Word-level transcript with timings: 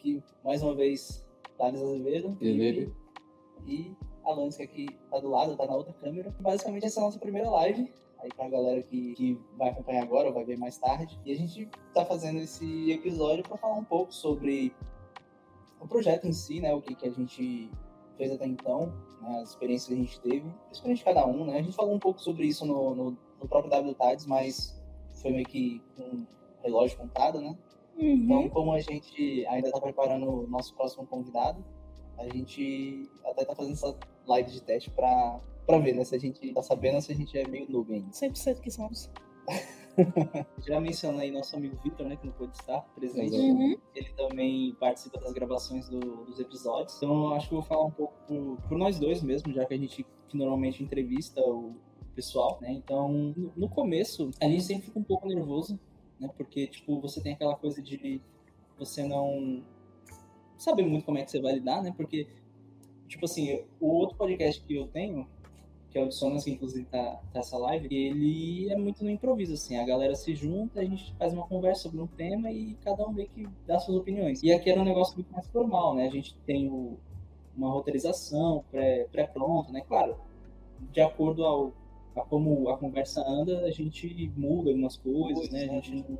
Aqui, 0.00 0.22
mais 0.42 0.62
uma 0.62 0.74
vez, 0.74 1.22
Thales 1.58 1.82
Azevedo. 1.82 2.34
Felipe. 2.36 2.90
E 3.66 3.94
Alanis, 4.24 4.56
que 4.56 4.62
aqui 4.62 4.86
tá 5.10 5.18
do 5.18 5.28
lado, 5.28 5.58
tá 5.58 5.66
na 5.66 5.76
outra 5.76 5.92
câmera. 5.92 6.34
Basicamente, 6.40 6.86
essa 6.86 7.00
é 7.00 7.02
a 7.02 7.04
nossa 7.04 7.18
primeira 7.18 7.50
live. 7.50 7.92
Aí 8.18 8.30
pra 8.34 8.48
galera 8.48 8.82
que, 8.82 9.12
que 9.12 9.38
vai 9.58 9.68
acompanhar 9.68 10.02
agora 10.02 10.28
ou 10.28 10.34
vai 10.34 10.42
ver 10.42 10.56
mais 10.58 10.78
tarde. 10.78 11.20
E 11.22 11.30
a 11.30 11.36
gente 11.36 11.68
tá 11.92 12.02
fazendo 12.06 12.38
esse 12.38 12.90
episódio 12.90 13.44
para 13.44 13.58
falar 13.58 13.74
um 13.74 13.84
pouco 13.84 14.10
sobre 14.10 14.74
o 15.78 15.86
projeto 15.86 16.26
em 16.26 16.32
si, 16.32 16.62
né? 16.62 16.72
O 16.72 16.80
que, 16.80 16.94
que 16.94 17.06
a 17.06 17.10
gente 17.10 17.70
fez 18.16 18.32
até 18.32 18.46
então, 18.46 18.94
né, 19.20 19.40
as 19.42 19.50
experiências 19.50 19.88
que 19.88 19.94
a 19.94 19.96
gente 19.98 20.20
teve, 20.20 20.50
principalmente 20.68 20.98
de 20.98 21.04
cada 21.04 21.26
um, 21.26 21.44
né? 21.44 21.58
A 21.58 21.62
gente 21.62 21.76
falou 21.76 21.94
um 21.94 21.98
pouco 21.98 22.22
sobre 22.22 22.46
isso 22.46 22.64
no, 22.64 22.94
no, 22.94 23.18
no 23.38 23.48
próprio 23.48 23.70
WTADS, 23.90 24.24
mas 24.24 24.82
foi 25.20 25.30
meio 25.30 25.46
que 25.46 25.82
um 25.98 26.24
relógio 26.62 26.96
contado, 26.96 27.38
né? 27.38 27.54
Uhum. 28.00 28.14
Então, 28.24 28.48
como 28.48 28.72
a 28.72 28.80
gente 28.80 29.46
ainda 29.46 29.68
está 29.68 29.80
preparando 29.80 30.26
o 30.28 30.46
nosso 30.46 30.74
próximo 30.74 31.06
convidado, 31.06 31.64
a 32.18 32.24
gente 32.28 33.08
até 33.24 33.42
está 33.42 33.54
fazendo 33.54 33.72
essa 33.74 33.96
live 34.26 34.50
de 34.50 34.62
teste 34.62 34.90
para 34.90 35.40
ver, 35.82 35.94
né? 35.94 36.04
Se 36.04 36.14
a 36.14 36.18
gente 36.18 36.52
tá 36.52 36.62
sabendo 36.62 36.96
ou 36.96 37.00
se 37.00 37.12
a 37.12 37.14
gente 37.14 37.36
é 37.38 37.46
meio 37.46 37.70
noob 37.70 37.92
ainda. 37.92 38.10
100% 38.10 38.60
que 38.60 38.70
somos. 38.70 39.10
Já 40.66 40.80
mencionei 40.80 41.28
aí 41.28 41.30
nosso 41.30 41.56
amigo 41.56 41.76
Vitor, 41.82 42.06
né? 42.06 42.16
Que 42.16 42.26
não 42.26 42.32
pôde 42.32 42.56
estar 42.56 42.80
presente. 42.94 43.36
Uhum. 43.36 43.76
Ele 43.94 44.10
também 44.10 44.74
participa 44.78 45.18
das 45.18 45.32
gravações 45.32 45.88
do- 45.88 46.24
dos 46.24 46.38
episódios. 46.40 46.96
Então, 46.96 47.32
acho 47.34 47.48
que 47.48 47.54
eu 47.54 47.60
vou 47.60 47.68
falar 47.68 47.84
um 47.84 47.90
pouco 47.90 48.14
por, 48.26 48.56
por 48.68 48.78
nós 48.78 48.98
dois 48.98 49.22
mesmo, 49.22 49.52
já 49.52 49.64
que 49.64 49.74
a 49.74 49.78
gente 49.78 50.06
que 50.28 50.36
normalmente 50.36 50.82
entrevista 50.82 51.40
o 51.40 51.74
pessoal, 52.14 52.58
né? 52.60 52.72
Então, 52.72 53.08
no, 53.08 53.52
no 53.56 53.68
começo, 53.68 54.30
a 54.40 54.46
gente 54.46 54.62
sempre 54.62 54.84
fica 54.86 54.98
um 54.98 55.02
pouco 55.02 55.26
nervoso, 55.26 55.78
né? 56.20 56.28
Porque, 56.36 56.66
tipo, 56.66 57.00
você 57.00 57.20
tem 57.20 57.32
aquela 57.32 57.56
coisa 57.56 57.82
de 57.82 58.20
você 58.78 59.02
não 59.04 59.62
saber 60.56 60.84
muito 60.84 61.04
como 61.04 61.18
é 61.18 61.24
que 61.24 61.30
você 61.30 61.40
vai 61.40 61.54
lidar, 61.54 61.82
né? 61.82 61.92
Porque, 61.96 62.26
tipo 63.08 63.24
assim, 63.24 63.64
o 63.80 63.88
outro 63.88 64.16
podcast 64.16 64.62
que 64.62 64.74
eu 64.76 64.86
tenho, 64.86 65.26
que 65.90 65.98
é 65.98 66.02
o 66.04 66.08
de 66.08 66.14
Sonas, 66.14 66.44
que 66.44 66.50
inclusive 66.52 66.84
tá, 66.86 67.20
tá 67.32 67.40
essa 67.40 67.58
live, 67.58 67.88
ele 67.90 68.70
é 68.70 68.76
muito 68.76 69.02
no 69.02 69.10
improviso, 69.10 69.54
assim. 69.54 69.76
A 69.76 69.84
galera 69.84 70.14
se 70.14 70.34
junta, 70.36 70.80
a 70.80 70.84
gente 70.84 71.12
faz 71.16 71.32
uma 71.32 71.46
conversa 71.46 71.82
sobre 71.82 72.00
um 72.00 72.06
tema 72.06 72.50
e 72.52 72.74
cada 72.84 73.04
um 73.06 73.12
meio 73.12 73.28
que 73.30 73.48
dá 73.66 73.78
suas 73.80 73.96
opiniões. 73.96 74.42
E 74.42 74.52
aqui 74.52 74.70
era 74.70 74.80
um 74.80 74.84
negócio 74.84 75.14
muito 75.16 75.32
mais 75.32 75.46
formal, 75.48 75.94
né? 75.94 76.06
A 76.06 76.10
gente 76.10 76.36
tem 76.46 76.70
o- 76.70 76.96
uma 77.56 77.70
roteirização 77.70 78.64
pré- 78.70 79.08
pré-pronta, 79.10 79.72
né? 79.72 79.80
Claro, 79.80 80.16
de 80.92 81.00
acordo 81.00 81.44
ao, 81.44 81.72
a 82.16 82.20
como 82.22 82.68
a 82.68 82.76
conversa 82.76 83.22
anda, 83.26 83.60
a 83.64 83.70
gente 83.70 84.30
muda 84.36 84.70
algumas 84.70 84.96
coisas, 84.96 85.50
né? 85.50 85.64
A 85.70 85.80
gente 85.80 86.04
não, 86.08 86.18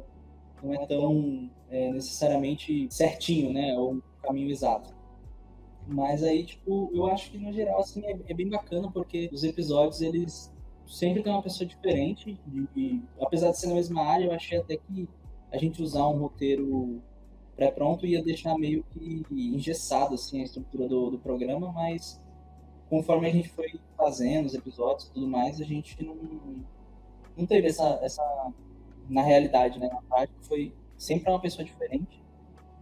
não 0.63 0.75
é 0.75 0.87
tão 0.87 1.51
é, 1.69 1.93
necessariamente 1.93 2.87
certinho, 2.91 3.53
né? 3.53 3.77
Ou 3.79 3.95
um 3.95 4.03
caminho 4.23 4.51
exato. 4.51 4.95
Mas 5.87 6.23
aí, 6.23 6.45
tipo, 6.45 6.91
eu 6.93 7.07
acho 7.07 7.31
que 7.31 7.39
no 7.39 7.53
geral, 7.53 7.81
assim, 7.81 8.05
é, 8.05 8.17
é 8.29 8.35
bem 8.35 8.49
bacana 8.49 8.91
porque 8.91 9.29
os 9.33 9.43
episódios, 9.43 10.01
eles 10.01 10.53
sempre 10.87 11.23
tem 11.23 11.33
uma 11.33 11.43
pessoa 11.43 11.67
diferente. 11.67 12.39
de- 12.47 12.67
de- 12.75 13.03
apesar 13.21 13.51
de 13.51 13.59
ser 13.59 13.69
na 13.69 13.75
mesma 13.75 14.03
área, 14.03 14.27
eu 14.27 14.33
achei 14.33 14.59
até 14.59 14.77
que 14.77 15.09
a 15.53 15.57
gente 15.59 15.83
usar 15.83 16.07
um 16.09 16.19
roteiro 16.19 17.01
pré-pronto 17.57 18.07
ia 18.07 18.23
deixar 18.23 18.57
meio 18.57 18.85
que 18.91 19.25
engessado, 19.37 20.15
assim, 20.15 20.41
a 20.41 20.45
estrutura 20.45 20.89
do, 20.89 21.11
do 21.11 21.19
programa, 21.19 21.71
mas 21.73 22.21
conforme 22.91 23.29
a 23.29 23.31
gente 23.31 23.49
foi 23.49 23.81
fazendo 23.97 24.47
os 24.47 24.55
episódios 24.55 25.09
e 25.09 25.13
tudo 25.13 25.27
mais, 25.29 25.61
a 25.61 25.65
gente 25.65 26.03
não, 26.05 26.17
não 27.37 27.47
teve 27.47 27.69
essa, 27.69 28.01
essa, 28.03 28.53
na 29.09 29.23
realidade, 29.23 29.79
né, 29.79 29.89
na 29.89 30.03
prática, 30.03 30.37
foi 30.43 30.75
sempre 30.99 31.31
uma 31.31 31.41
pessoa 31.41 31.65
diferente 31.65 32.21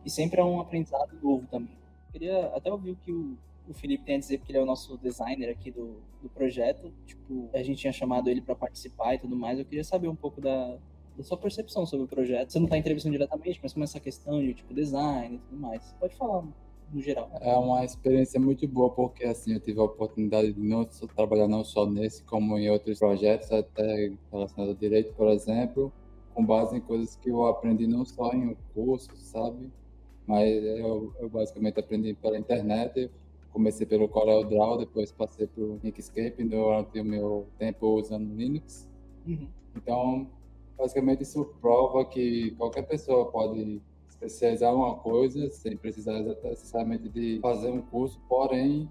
e 0.04 0.10
sempre 0.10 0.40
é 0.40 0.44
um 0.44 0.60
aprendizado 0.60 1.14
novo 1.22 1.46
também. 1.48 1.76
Queria 2.10 2.46
até 2.46 2.72
ouvir 2.72 2.92
o 2.92 2.96
que 2.96 3.12
o, 3.12 3.36
o 3.68 3.74
Felipe 3.74 4.04
tem 4.04 4.16
a 4.16 4.18
dizer, 4.18 4.38
porque 4.38 4.50
ele 4.50 4.58
é 4.58 4.62
o 4.62 4.66
nosso 4.66 4.96
designer 4.96 5.50
aqui 5.50 5.70
do, 5.70 6.00
do 6.22 6.28
projeto. 6.30 6.90
Tipo, 7.04 7.50
a 7.52 7.62
gente 7.62 7.78
tinha 7.78 7.92
chamado 7.92 8.30
ele 8.30 8.40
para 8.40 8.54
participar 8.54 9.14
e 9.14 9.18
tudo 9.18 9.36
mais. 9.36 9.58
Eu 9.58 9.66
queria 9.66 9.84
saber 9.84 10.08
um 10.08 10.16
pouco 10.16 10.40
da, 10.40 10.78
da 11.16 11.22
sua 11.22 11.36
percepção 11.36 11.84
sobre 11.84 12.06
o 12.06 12.08
projeto. 12.08 12.50
Você 12.50 12.58
não 12.58 12.64
está 12.64 12.78
entrevistando 12.78 13.12
diretamente, 13.12 13.60
mas 13.62 13.74
como 13.74 13.84
essa 13.84 14.00
questão 14.00 14.40
de 14.40 14.54
tipo 14.54 14.72
design 14.72 15.36
e 15.36 15.38
tudo 15.38 15.60
mais. 15.60 15.94
Pode 16.00 16.16
falar 16.16 16.44
no 16.92 17.00
geral. 17.00 17.30
É 17.40 17.56
uma 17.56 17.84
experiência 17.84 18.40
muito 18.40 18.66
boa, 18.66 18.90
porque 18.90 19.24
assim, 19.24 19.54
eu 19.54 19.60
tive 19.60 19.80
a 19.80 19.84
oportunidade 19.84 20.52
de 20.52 20.60
não 20.60 20.86
só 20.90 21.06
trabalhar 21.06 21.48
não 21.48 21.64
só 21.64 21.86
nesse, 21.86 22.22
como 22.24 22.58
em 22.58 22.70
outros 22.70 22.98
projetos, 22.98 23.50
até 23.50 24.12
relacionados 24.30 24.74
ao 24.74 24.80
direito, 24.80 25.12
por 25.14 25.28
exemplo, 25.28 25.92
com 26.34 26.44
base 26.44 26.76
em 26.76 26.80
coisas 26.80 27.16
que 27.16 27.28
eu 27.28 27.46
aprendi 27.46 27.86
não 27.86 28.04
só 28.04 28.32
em 28.32 28.48
um 28.48 28.56
curso, 28.74 29.10
sabe? 29.16 29.70
Mas 30.26 30.48
eu, 30.62 31.12
eu 31.18 31.28
basicamente 31.28 31.80
aprendi 31.80 32.14
pela 32.14 32.38
internet. 32.38 33.10
Comecei 33.50 33.86
pelo 33.86 34.08
Corel 34.08 34.44
Draw, 34.44 34.78
depois 34.78 35.10
passei 35.10 35.46
para 35.46 35.64
Inkscape 35.82 36.44
durante 36.44 37.00
o 37.00 37.04
meu 37.04 37.46
tempo 37.58 37.86
usando 37.98 38.34
Linux. 38.34 38.86
Uhum. 39.26 39.48
Então, 39.74 40.28
basicamente, 40.76 41.22
isso 41.22 41.44
prova 41.60 42.04
que 42.04 42.50
qualquer 42.52 42.82
pessoa 42.82 43.30
pode 43.30 43.80
especializar 44.20 44.74
uma 44.74 44.96
coisa 44.96 45.48
sem 45.50 45.76
precisar 45.76 46.20
necessariamente 46.20 47.08
de 47.08 47.38
fazer 47.40 47.70
um 47.70 47.82
curso, 47.82 48.20
porém, 48.28 48.88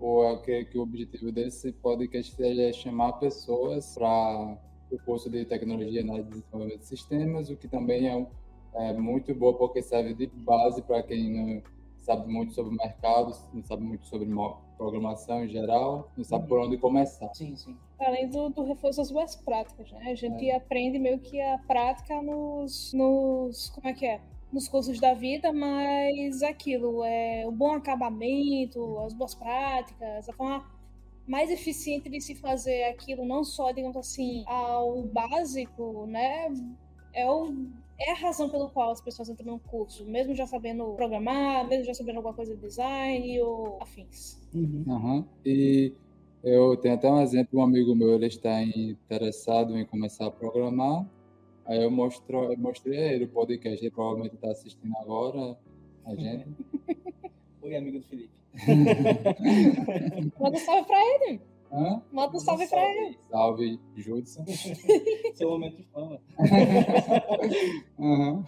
o, 0.00 0.24
eu 0.24 0.38
creio 0.38 0.66
que 0.68 0.76
o 0.76 0.82
objetivo 0.82 1.30
desse 1.30 1.72
podcast 1.72 2.42
é 2.42 2.72
chamar 2.72 3.14
pessoas 3.14 3.94
para 3.94 4.58
o 4.90 4.98
curso 5.04 5.30
de 5.30 5.44
tecnologia 5.44 6.04
na 6.04 6.20
desenvolvimento 6.20 6.80
de 6.80 6.86
sistemas, 6.86 7.50
o 7.50 7.56
que 7.56 7.68
também 7.68 8.08
é, 8.08 8.26
é 8.74 8.92
muito 8.92 9.34
bom 9.34 9.54
porque 9.54 9.80
serve 9.80 10.14
de 10.14 10.26
base 10.26 10.82
para 10.82 11.02
quem 11.02 11.30
não 11.30 11.62
sabe 11.98 12.30
muito 12.30 12.52
sobre 12.52 12.74
o 12.74 12.76
mercado, 12.76 13.34
não 13.52 13.62
sabe 13.62 13.82
muito 13.82 14.04
sobre 14.06 14.28
programação 14.76 15.44
em 15.44 15.48
geral, 15.48 16.10
não 16.16 16.24
sabe 16.24 16.46
por 16.46 16.58
onde 16.58 16.76
começar. 16.76 17.32
Sim, 17.32 17.56
sim. 17.56 17.76
Além 17.98 18.28
do, 18.28 18.50
do 18.50 18.62
reforço 18.62 18.98
das 18.98 19.10
boas 19.10 19.34
práticas, 19.36 19.90
né? 19.90 20.10
A 20.10 20.14
gente 20.14 20.50
aprende 20.50 20.98
meio 20.98 21.18
que 21.20 21.40
a 21.40 21.58
prática 21.58 22.20
nos, 22.20 22.92
nos. 22.92 23.70
Como 23.70 23.88
é 23.88 23.94
que 23.94 24.04
é? 24.04 24.20
Nos 24.54 24.68
cursos 24.68 25.00
da 25.00 25.14
vida, 25.14 25.52
mas 25.52 26.40
aquilo, 26.40 27.02
é 27.02 27.44
o 27.44 27.50
bom 27.50 27.72
acabamento, 27.72 29.00
as 29.00 29.12
boas 29.12 29.34
práticas, 29.34 30.28
a 30.28 30.32
forma 30.32 30.64
mais 31.26 31.50
eficiente 31.50 32.08
de 32.08 32.20
se 32.20 32.36
fazer 32.36 32.84
aquilo, 32.84 33.24
não 33.24 33.42
só, 33.42 33.72
digamos 33.72 33.96
assim, 33.96 34.44
ao 34.46 35.02
básico, 35.02 36.06
né? 36.06 36.54
É, 37.12 37.28
o, 37.28 37.52
é 37.98 38.12
a 38.12 38.14
razão 38.14 38.48
pelo 38.48 38.70
qual 38.70 38.92
as 38.92 39.00
pessoas 39.00 39.28
entram 39.28 39.54
num 39.54 39.58
curso, 39.58 40.04
mesmo 40.04 40.36
já 40.36 40.46
sabendo 40.46 40.92
programar, 40.94 41.66
mesmo 41.66 41.86
já 41.86 41.94
sabendo 41.94 42.18
alguma 42.18 42.34
coisa 42.34 42.54
de 42.54 42.60
design 42.60 43.40
ou 43.40 43.78
afins. 43.82 44.38
Uhum. 44.54 44.84
Aham. 44.88 45.24
E 45.44 45.92
eu 46.44 46.76
tenho 46.76 46.94
até 46.94 47.10
um 47.10 47.20
exemplo, 47.20 47.58
um 47.58 47.64
amigo 47.64 47.92
meu, 47.96 48.14
ele 48.14 48.26
está 48.26 48.62
interessado 48.62 49.76
em 49.76 49.84
começar 49.84 50.26
a 50.26 50.30
programar. 50.30 51.04
Aí 51.66 51.82
eu, 51.82 51.90
mostro, 51.90 52.52
eu 52.52 52.58
mostrei 52.58 52.98
a 52.98 53.12
ele 53.12 53.24
o 53.24 53.28
podcast, 53.28 53.82
ele 53.82 53.90
provavelmente 53.90 54.34
está 54.34 54.50
assistindo 54.50 54.94
agora 54.98 55.56
a 56.04 56.14
gente. 56.14 56.48
Oi, 57.62 57.76
amigo 57.76 58.00
do 58.00 58.06
Felipe. 58.06 58.34
Manda 60.38 60.56
um 60.56 60.60
salve 60.60 60.86
pra 60.86 60.98
ele, 61.14 61.40
Hã? 61.72 62.02
manda 62.12 62.36
um 62.36 62.40
salve 62.40 62.68
pra 62.68 62.82
ele. 62.88 63.18
Salve, 63.30 63.80
Judson. 63.96 64.44
Seu 65.34 65.50
momento 65.50 65.76
de 65.78 65.82
fama. 65.84 66.20
Aham. 67.98 68.44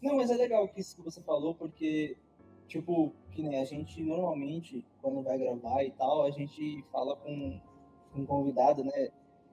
Não, 0.00 0.16
mas 0.16 0.30
é 0.30 0.36
legal 0.36 0.70
isso 0.76 0.96
que 0.96 1.02
você 1.02 1.20
falou, 1.20 1.54
porque, 1.54 2.16
tipo, 2.68 3.12
que 3.32 3.42
nem 3.42 3.60
a 3.60 3.64
gente 3.64 4.02
normalmente, 4.02 4.82
quando 5.02 5.22
vai 5.22 5.36
gravar 5.36 5.82
e 5.84 5.90
tal, 5.90 6.22
a 6.24 6.30
gente 6.30 6.82
fala 6.90 7.16
com 7.16 7.60
um 8.14 8.24
convidado, 8.24 8.82
né? 8.82 9.10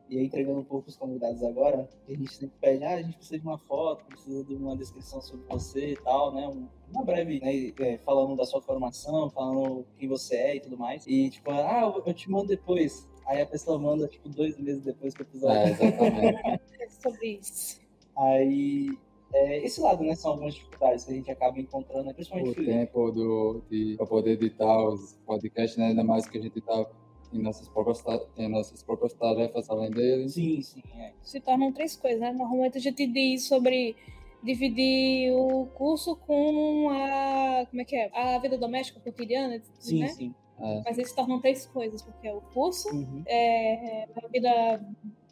E 0.10 0.20
aí, 0.20 0.26
entregando 0.26 0.60
um 0.60 0.64
pouco 0.64 0.88
os 0.90 0.96
convidados 0.96 1.44
agora, 1.44 1.90
a 2.08 2.12
gente 2.12 2.32
sempre 2.34 2.56
pede, 2.62 2.84
ah, 2.84 2.94
a 2.96 3.02
gente 3.02 3.18
precisa 3.18 3.40
de 3.40 3.46
uma 3.46 3.58
foto, 3.58 4.06
precisa 4.06 4.44
de 4.44 4.54
uma 4.56 4.78
descrição 4.78 5.20
sobre 5.22 5.46
você 5.48 5.94
e 5.94 5.98
tal, 5.98 6.34
né? 6.34 6.48
Um- 6.48 6.68
Uma 6.92 7.04
breve, 7.04 7.40
né? 7.40 7.74
é, 7.80 7.98
falando 7.98 8.36
da 8.36 8.46
sua 8.46 8.62
formação, 8.62 9.30
falando 9.32 9.84
quem 9.98 10.08
você 10.08 10.36
é 10.36 10.56
e 10.58 10.60
tudo 10.60 10.78
mais. 10.78 11.06
E, 11.08 11.30
tipo, 11.32 11.50
ah, 11.50 12.02
eu- 12.06 12.14
te 12.14 12.30
mando 12.30 12.48
depois. 12.48 13.10
Aí 13.26 13.42
a 13.42 13.46
pessoa 13.46 13.80
manda, 13.80 14.08
tipo, 14.08 14.30
dois 14.30 14.56
meses 14.60 14.84
depois 14.84 15.14
do 15.16 15.24
episódio. 15.24 15.58
É, 15.58 15.72
exatamente. 15.72 16.62
É 16.80 16.90
sobre 16.90 17.40
isso. 17.42 17.80
Aí, 18.16 18.96
é, 19.34 19.66
esse 19.66 19.82
lado, 19.82 20.04
né, 20.04 20.14
são 20.16 20.32
algumas 20.32 20.54
dificuldades 20.54 21.04
que 21.04 21.12
a 21.12 21.16
gente 21.16 21.32
acaba 21.32 21.60
encontrando, 21.60 22.06
né, 22.06 22.14
principalmente 22.14 22.60
o 22.60 22.66
tempo 22.66 23.12
do, 23.12 23.62
de, 23.70 23.96
para 23.98 24.06
poder 24.06 24.32
editar 24.34 24.88
os 24.88 25.14
podcasts, 25.26 25.78
né? 25.78 25.88
ainda 25.88 26.04
mais 26.04 26.28
que 26.28 26.38
a 26.38 26.42
gente 26.42 26.60
está 26.60 26.86
em 27.34 27.40
nossas 27.42 27.68
próprias, 27.70 28.04
tem 28.36 28.48
nossas 28.50 28.82
próprias 28.84 29.14
tarefas 29.14 29.70
além 29.70 29.92
dele. 29.92 30.30
Sim, 30.30 30.62
sim, 30.62 30.82
é. 30.96 31.14
Se 31.22 31.40
tornam 31.40 31.72
três 31.72 31.96
coisas, 31.96 32.20
né? 32.20 32.32
Normalmente 32.32 32.78
a 32.78 32.82
gente 32.82 33.06
diz 33.08 33.48
sobre 33.48 33.96
dividir 34.44 35.32
o 35.34 35.66
curso 35.76 36.16
com 36.16 36.90
a. 36.92 37.66
Como 37.70 37.82
é 37.82 37.86
que 37.86 37.96
é? 37.96 38.10
A 38.14 38.38
vida 38.40 38.58
doméstica 38.58 39.00
cotidiana, 39.00 39.62
Sim, 39.80 40.00
né? 40.02 40.08
sim. 40.10 40.36
É, 40.60 40.82
Mas 40.86 40.98
eles 40.98 41.10
se 41.10 41.16
tornam 41.16 41.42
três 41.42 41.66
coisas, 41.66 42.02
porque 42.02 42.28
é 42.28 42.34
o 42.34 42.40
curso, 42.40 42.88
Uhum. 42.96 43.24
é 43.26 44.08
a 44.24 44.28
vida 44.28 44.86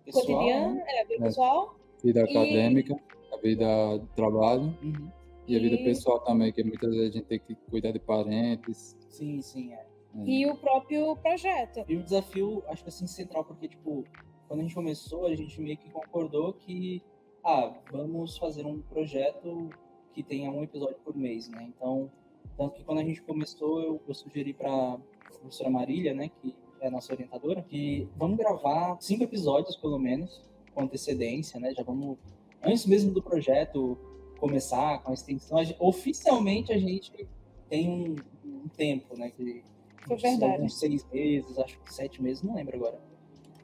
Pessoal, 0.04 0.26
cotidiana, 0.26 0.74
né? 0.74 0.84
é 0.88 1.02
a 1.02 1.06
vida 1.06 1.24
É. 1.24 1.28
pessoal. 1.28 1.76
vida 2.04 2.20
E- 2.20 2.24
acadêmica, 2.24 2.96
a 3.32 3.38
vida 3.38 3.98
de 4.00 4.08
trabalho. 4.16 4.78
Uhum. 4.84 5.10
E 5.48 5.56
a 5.56 5.60
vida 5.60 5.76
E- 5.76 5.84
pessoal 5.86 6.20
também, 6.22 6.52
que 6.52 6.62
muitas 6.64 6.90
vezes 6.90 7.10
a 7.10 7.14
gente 7.14 7.26
tem 7.26 7.40
que 7.40 7.56
cuidar 7.70 7.92
de 7.92 8.00
parentes. 8.00 8.98
Sim, 9.10 9.42
sim, 9.42 9.72
é. 9.74 9.86
Né? 10.14 10.24
E 10.26 10.46
o 10.46 10.56
próprio 10.56 11.16
projeto. 11.18 11.84
E 11.88 11.96
o 11.96 12.04
desafio, 12.04 12.64
acho 12.68 12.84
que 12.84 12.90
assim, 12.90 13.08
central, 13.08 13.44
porque, 13.44 13.68
tipo, 13.68 14.04
quando 14.48 14.60
a 14.60 14.64
gente 14.64 14.76
começou, 14.76 15.26
a 15.26 15.36
gente 15.36 15.60
meio 15.60 15.78
que 15.78 15.90
concordou 15.90 16.54
que, 16.54 17.02
ah, 17.44 17.74
vamos 17.92 18.38
fazer 18.38 18.66
um 18.66 18.82
projeto 18.82 19.70
que 20.14 20.22
tenha 20.24 20.52
um 20.52 20.64
episódio 20.64 20.98
por 21.04 21.16
mês, 21.16 21.50
né? 21.50 21.64
Então, 21.76 22.12
tanto 22.58 22.76
que 22.76 22.84
quando 22.84 23.00
a 23.00 23.04
gente 23.04 23.22
começou, 23.22 23.82
eu, 23.82 24.02
eu 24.08 24.14
sugeri 24.14 24.54
para 24.54 24.70
a 24.72 25.00
professora 25.40 25.70
Marília, 25.70 26.14
né, 26.14 26.30
que 26.42 26.56
é 26.80 26.88
a 26.88 26.92
nossa 26.92 27.14
orientadora, 27.14 27.62
que 27.64 28.08
vamos 28.16 28.38
gravar 28.38 28.98
cinco 29.00 29.24
episódios, 29.24 29.76
pelo 29.76 29.98
menos, 29.98 30.44
com 30.74 30.82
antecedência, 30.82 31.60
né? 31.60 31.74
Já 31.74 31.84
vamos, 31.84 32.18
antes 32.62 32.86
mesmo 32.86 33.12
do 33.12 33.22
projeto 33.22 33.98
começar 34.40 35.02
com 35.02 35.12
a 35.12 35.14
extensão, 35.14 35.58
a 35.58 35.64
gente- 35.64 35.78
oficialmente 35.80 36.74
a 36.74 36.78
gente 36.78 37.28
tem 37.70 37.90
um, 37.90 38.16
um 38.46 38.68
tempo, 38.68 39.18
né? 39.18 39.32
Que, 39.32 39.64
Foi 40.08 40.18
verdade. 40.18 40.54
Alguns 40.54 40.80
seis 40.80 41.06
meses, 41.12 41.58
acho 41.60 41.80
que 41.80 41.94
sete 41.94 42.22
meses, 42.22 42.44
não 42.44 42.56
lembro 42.56 42.76
agora. 42.76 43.00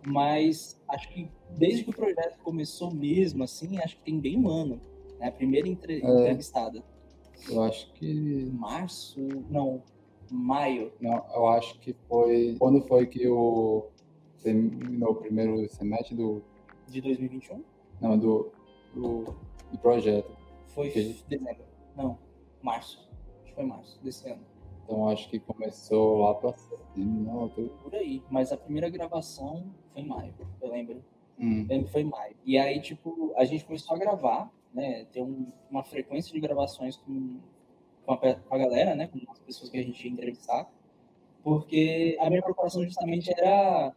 Mas 0.05 0.79
acho 0.87 1.09
que 1.09 1.29
desde 1.57 1.83
que 1.83 1.89
o 1.89 1.93
projeto 1.93 2.37
começou 2.43 2.91
mesmo, 2.93 3.43
assim, 3.43 3.77
acho 3.79 3.97
que 3.97 4.03
tem 4.03 4.19
bem 4.19 4.37
um 4.39 4.47
ano. 4.47 4.79
Né? 5.19 5.27
A 5.27 5.31
primeira 5.31 5.67
entre- 5.67 5.95
É. 6.01 6.07
entrevistada. 6.07 6.83
Eu 7.49 7.63
acho 7.63 7.91
que. 7.93 8.45
Março? 8.53 9.19
Não, 9.49 9.81
maio. 10.31 10.91
Não, 11.01 11.25
eu 11.33 11.47
acho 11.49 11.77
que 11.79 11.93
foi. 12.07 12.55
Quando 12.59 12.81
foi 12.81 13.05
que 13.07 13.27
o. 13.27 13.87
Terminou 14.41 15.11
o 15.11 15.15
primeiro 15.15 15.67
semestre 15.69 16.15
do. 16.15 16.41
De 16.87 17.01
2021? 17.01 17.61
Não, 18.01 18.17
do. 18.17 18.51
Do, 18.93 19.23
do 19.71 19.77
projeto. 19.81 20.31
Foi 20.67 20.89
Ok. 20.89 21.13
dezembro. 21.29 21.63
Não, 21.95 22.17
março. 22.61 23.07
Acho 23.43 23.45
que 23.49 23.53
foi 23.55 23.65
março 23.65 23.99
desse 24.03 24.29
ano. 24.29 24.41
Então 24.89 25.07
acho 25.07 25.29
que 25.29 25.39
começou 25.39 26.17
lá 26.21 26.33
pra 26.33 26.51
setembro. 26.53 27.51
Por 27.83 27.93
aí. 27.93 28.23
Mas 28.27 28.51
a 28.51 28.57
primeira 28.57 28.89
gravação 28.89 29.63
foi 29.93 30.01
em 30.01 30.07
maio, 30.07 30.33
eu 30.59 30.71
lembro. 30.71 31.03
Hum. 31.39 31.65
lembro 31.69 31.87
foi 31.89 32.01
em 32.01 32.05
maio. 32.05 32.35
E 32.43 32.57
aí, 32.57 32.81
tipo, 32.81 33.31
a 33.37 33.45
gente 33.45 33.63
começou 33.65 33.95
a 33.95 33.99
gravar, 33.99 34.51
né? 34.73 35.05
Ter 35.11 35.21
um- 35.21 35.45
uma 35.69 35.83
frequência 35.83 36.33
de 36.33 36.39
gravações 36.39 36.97
com, 36.97 37.37
com, 38.03 38.13
a, 38.13 38.17
com 38.17 38.55
a 38.55 38.57
galera, 38.57 38.95
né? 38.95 39.07
Com 39.07 39.31
as 39.31 39.37
pessoas 39.39 39.69
que 39.69 39.77
a 39.77 39.83
gente 39.83 40.03
ia 40.05 40.11
entrevistar. 40.11 40.67
Porque 41.43 42.17
a 42.19 42.27
minha 42.27 42.41
preocupação 42.41 42.83
justamente 42.83 43.31
era 43.31 43.93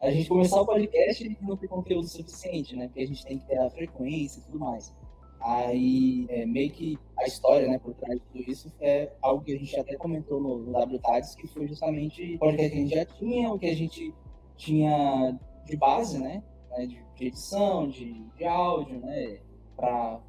a 0.00 0.10
gente 0.12 0.28
começar 0.28 0.60
o 0.62 0.66
podcast 0.66 1.24
e 1.26 1.36
não 1.44 1.56
ter 1.56 1.66
conteúdo 1.66 2.06
suficiente, 2.06 2.76
né? 2.76 2.86
Porque 2.86 3.00
a 3.02 3.06
gente 3.06 3.26
tem 3.26 3.38
que 3.40 3.46
ter 3.46 3.58
a 3.58 3.68
frequência 3.70 4.38
e 4.38 4.42
tudo 4.44 4.60
mais. 4.60 4.94
Aí, 5.40 6.26
é, 6.28 6.44
meio 6.46 6.70
que 6.70 6.98
a 7.18 7.24
história, 7.26 7.68
né, 7.68 7.78
por 7.78 7.94
trás 7.94 8.20
de 8.20 8.26
tudo 8.26 8.50
isso 8.50 8.72
é 8.80 9.12
algo 9.22 9.44
que 9.44 9.54
a 9.54 9.58
gente 9.58 9.78
até 9.78 9.96
comentou 9.96 10.40
no, 10.40 10.70
WTADS, 10.72 11.34
que 11.36 11.46
foi 11.46 11.66
justamente 11.66 12.38
o 12.40 12.56
que 12.56 12.62
a 12.62 12.68
gente 12.68 12.94
já 12.94 13.04
tinha, 13.04 13.52
o 13.52 13.58
que 13.58 13.66
a 13.66 13.74
gente 13.74 14.14
tinha 14.56 15.38
de 15.64 15.76
base, 15.76 16.18
né? 16.18 16.42
né, 16.70 16.86
de, 16.86 17.04
de 17.14 17.26
edição, 17.26 17.88
de, 17.88 18.12
de 18.36 18.44
áudio, 18.44 19.00
né, 19.00 19.38
para 19.76 20.20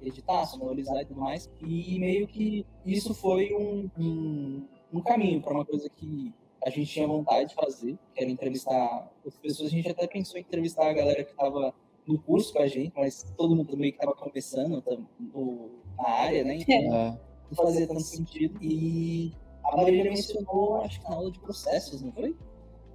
editar, 0.00 0.46
sonorizar 0.46 1.02
e 1.02 1.06
tudo 1.06 1.20
mais. 1.20 1.50
E 1.60 1.98
meio 1.98 2.26
que 2.26 2.64
isso 2.84 3.14
foi 3.14 3.54
um, 3.54 3.90
um, 3.98 4.68
um 4.92 5.00
caminho 5.00 5.40
para 5.40 5.52
uma 5.52 5.64
coisa 5.64 5.88
que 5.90 6.32
a 6.64 6.70
gente 6.70 6.90
tinha 6.90 7.06
vontade 7.06 7.50
de 7.50 7.54
fazer, 7.54 7.98
que 8.14 8.22
era 8.22 8.30
entrevistar 8.30 9.10
as 9.26 9.36
pessoas. 9.38 9.68
A 9.68 9.74
gente 9.74 9.90
até 9.90 10.06
pensou 10.06 10.38
em 10.38 10.42
entrevistar 10.42 10.88
a 10.88 10.92
galera 10.92 11.24
que 11.24 11.30
estava 11.30 11.74
no 12.08 12.18
curso 12.18 12.52
com 12.52 12.60
a 12.62 12.66
gente, 12.66 12.92
mas 12.96 13.22
todo 13.36 13.54
mundo 13.54 13.76
meio 13.76 13.92
que 13.92 13.98
estava 13.98 14.16
começando 14.16 14.80
tam- 14.82 15.06
no- 15.20 15.70
na 15.96 16.08
área, 16.08 16.42
né? 16.42 16.56
Então, 16.56 16.74
É, 16.94 17.18
não 17.50 17.56
fazia 17.56 17.86
tanto 17.86 18.00
sentido. 18.00 18.58
E 18.62 19.32
a 19.64 19.76
Marília 19.76 20.04
mencionou, 20.10 20.80
acho 20.82 21.00
que 21.00 21.08
na 21.08 21.16
aula 21.16 21.30
de 21.30 21.38
processos, 21.38 22.00
não 22.00 22.10
foi? 22.12 22.34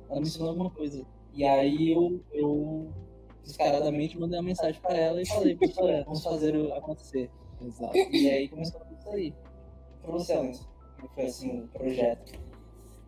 Ela 0.09 0.19
mencionou 0.19 0.49
alguma 0.49 0.69
coisa. 0.71 1.05
E 1.33 1.43
aí 1.45 1.91
eu, 1.91 2.19
eu 2.33 2.91
descaradamente 3.43 4.17
mandei 4.19 4.37
uma 4.39 4.45
mensagem 4.45 4.81
para 4.81 4.97
ela 4.97 5.21
e 5.21 5.27
falei, 5.27 5.55
professora, 5.55 6.03
vamos 6.05 6.23
fazer 6.23 6.55
o- 6.55 6.73
acontecer. 6.73 7.29
exato. 7.61 7.95
E 7.97 8.29
aí 8.29 8.47
começou 8.49 8.79
tudo 8.81 8.97
isso 8.99 9.09
aí. 9.09 9.33
Pra 10.01 10.11
você, 10.11 10.35
como 10.35 11.09
foi 11.13 11.25
assim 11.25 11.61
o 11.61 11.67
projeto? 11.67 12.33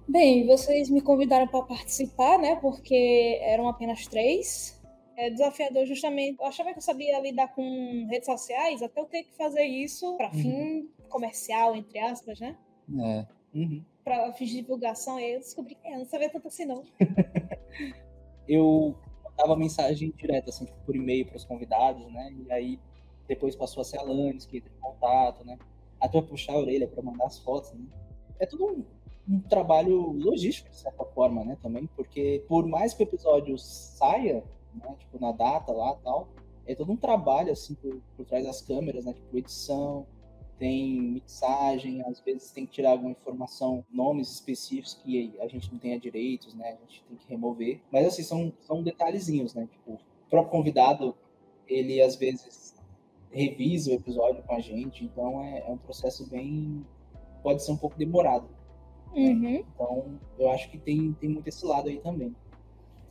Bem, 0.07 0.45
vocês 0.45 0.89
me 0.89 1.01
convidaram 1.01 1.47
para 1.47 1.63
participar, 1.63 2.37
né? 2.37 2.55
Porque 2.57 3.39
eram 3.41 3.67
apenas 3.67 4.05
três. 4.07 4.79
É 5.17 5.29
desafiador 5.29 5.85
justamente. 5.85 6.39
Eu 6.39 6.45
achava 6.45 6.71
que 6.71 6.79
eu 6.79 6.81
sabia 6.81 7.19
lidar 7.19 7.47
com 7.49 8.07
redes 8.09 8.25
sociais, 8.25 8.81
até 8.81 8.99
eu 8.99 9.05
ter 9.05 9.23
que 9.23 9.35
fazer 9.35 9.63
isso 9.63 10.15
para 10.17 10.31
fim 10.31 10.89
comercial, 11.09 11.75
entre 11.75 11.99
aspas, 11.99 12.39
né? 12.39 12.57
É, 12.99 13.25
Uhum. 13.55 13.81
Para 14.03 14.33
fins 14.33 14.49
de 14.49 14.57
divulgação. 14.57 15.15
Aí 15.15 15.33
eu 15.33 15.39
descobri 15.39 15.75
que 15.75 15.87
eu 15.87 15.99
não 15.99 16.05
sabia 16.05 16.29
tanto 16.29 16.47
assim, 16.49 16.65
não. 16.65 16.83
Eu 18.47 18.95
mandava 19.23 19.55
mensagem 19.55 20.13
direta, 20.15 20.51
assim, 20.51 20.65
tipo, 20.65 20.77
por 20.85 20.95
e-mail 20.95 21.25
para 21.25 21.37
os 21.37 21.45
convidados, 21.45 22.05
né? 22.13 22.31
E 22.45 22.51
aí 22.51 22.79
depois 23.27 23.55
passou 23.55 23.81
a 23.81 23.83
ser 23.83 23.97
a 23.97 24.01
Alanis 24.01 24.45
que 24.45 24.57
entra 24.57 24.71
em 24.71 24.79
contato, 24.79 25.43
né? 25.43 25.57
Até 25.99 26.21
puxar 26.21 26.53
a 26.53 26.59
orelha 26.59 26.87
para 26.87 27.01
mandar 27.01 27.25
as 27.25 27.39
fotos, 27.39 27.73
né? 27.73 27.85
É 28.37 28.45
tudo 28.45 28.65
um, 28.65 28.85
um 29.27 29.39
trabalho 29.39 30.11
logístico, 30.11 30.69
de 30.69 30.75
certa 30.75 31.03
forma, 31.05 31.43
né? 31.43 31.57
Também, 31.59 31.89
porque 31.95 32.43
por 32.47 32.67
mais 32.67 32.93
que 32.93 33.01
o 33.01 33.05
episódio 33.05 33.57
saia, 33.57 34.43
né? 34.75 34.95
Tipo, 34.99 35.19
na 35.19 35.31
data 35.31 35.71
lá 35.71 35.97
e 35.99 36.03
tal, 36.03 36.27
é 36.65 36.75
todo 36.75 36.91
um 36.91 36.97
trabalho, 36.97 37.51
assim, 37.51 37.75
por, 37.75 38.01
por 38.15 38.25
trás 38.25 38.45
das 38.45 38.61
câmeras, 38.61 39.05
né? 39.05 39.13
Tipo, 39.13 39.37
edição, 39.37 40.05
tem 40.57 41.01
mixagem, 41.01 42.01
às 42.03 42.19
vezes 42.21 42.51
tem 42.51 42.65
que 42.65 42.71
tirar 42.71 42.91
alguma 42.91 43.11
informação, 43.11 43.83
nomes 43.91 44.31
específicos 44.31 44.93
que 44.95 45.37
a 45.39 45.47
gente 45.47 45.71
não 45.71 45.79
tenha 45.79 45.99
direitos, 45.99 46.53
né? 46.53 46.69
A 46.69 46.85
gente 46.85 47.03
tem 47.07 47.17
que 47.17 47.27
remover. 47.27 47.81
Mas 47.91 48.07
assim, 48.07 48.23
são, 48.23 48.53
são 48.61 48.81
detalhezinhos, 48.81 49.53
né? 49.53 49.67
Tipo, 49.71 49.93
o 49.93 50.29
próprio 50.29 50.51
convidado, 50.51 51.15
ele 51.67 52.01
às 52.01 52.15
vezes 52.15 52.75
revisa 53.31 53.91
o 53.91 53.93
episódio 53.93 54.41
com 54.43 54.55
a 54.55 54.59
gente, 54.59 55.03
então 55.03 55.43
é, 55.43 55.67
é 55.67 55.69
um 55.69 55.77
processo 55.77 56.25
bem. 56.29 56.85
pode 57.43 57.63
ser 57.63 57.71
um 57.71 57.77
pouco 57.77 57.97
demorado. 57.97 58.47
Uhum. 59.13 59.55
Então, 59.55 60.19
eu 60.37 60.49
acho 60.51 60.69
que 60.69 60.77
tem, 60.77 61.13
tem 61.13 61.29
muito 61.29 61.47
esse 61.47 61.65
lado 61.65 61.89
aí 61.89 61.99
também. 61.99 62.35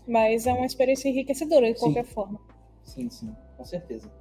Mas 0.07 0.47
é 0.47 0.53
uma 0.53 0.67
experiência 0.67 1.09
enriquecedora, 1.09 1.73
de 1.73 1.79
Sim. 1.79 1.87
qualquer 1.87 2.05
forma. 2.05 2.41
Sim, 2.83 3.09
sim, 3.09 3.35
com 3.57 3.65
certeza. 3.65 4.13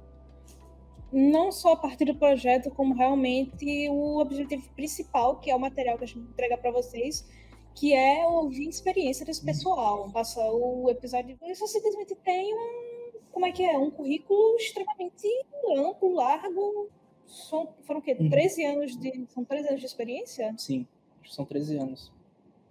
Não 1.12 1.52
só 1.52 1.74
a 1.74 1.76
partir 1.76 2.06
do 2.06 2.16
projeto, 2.16 2.70
como 2.70 2.94
realmente 2.94 3.88
o 3.88 4.18
objetivo 4.18 4.68
principal, 4.74 5.38
que 5.38 5.50
é 5.50 5.54
o 5.54 5.60
material 5.60 5.96
que 5.96 6.04
a 6.04 6.06
gente 6.06 6.20
entrega 6.20 6.56
para 6.58 6.72
vocês, 6.72 7.24
que 7.74 7.92
é 7.92 8.26
ouvir 8.26 8.66
a 8.66 8.70
experiência 8.70 9.24
desse 9.24 9.44
pessoal. 9.44 10.10
Passa 10.10 10.40
o 10.50 10.88
episódio. 10.90 11.38
Isso 11.44 11.66
simplesmente 11.66 12.14
tem 12.16 12.54
um. 12.54 13.12
Como 13.30 13.46
é 13.46 13.52
que 13.52 13.64
é? 13.64 13.76
Um 13.76 13.90
currículo 13.90 14.56
extremamente 14.56 15.28
amplo, 15.76 16.14
largo. 16.14 16.88
São, 17.26 17.74
foram 17.82 18.00
o 18.00 18.02
quê? 18.02 18.16
Uhum. 18.18 18.30
13 18.30 18.64
anos 18.64 18.96
de. 18.98 19.26
São 19.28 19.44
13 19.44 19.68
anos 19.68 19.80
de 19.80 19.86
experiência? 19.86 20.54
Sim, 20.56 20.86
acho 21.20 21.30
que 21.30 21.34
são 21.36 21.44
13 21.44 21.76
anos. 21.76 22.12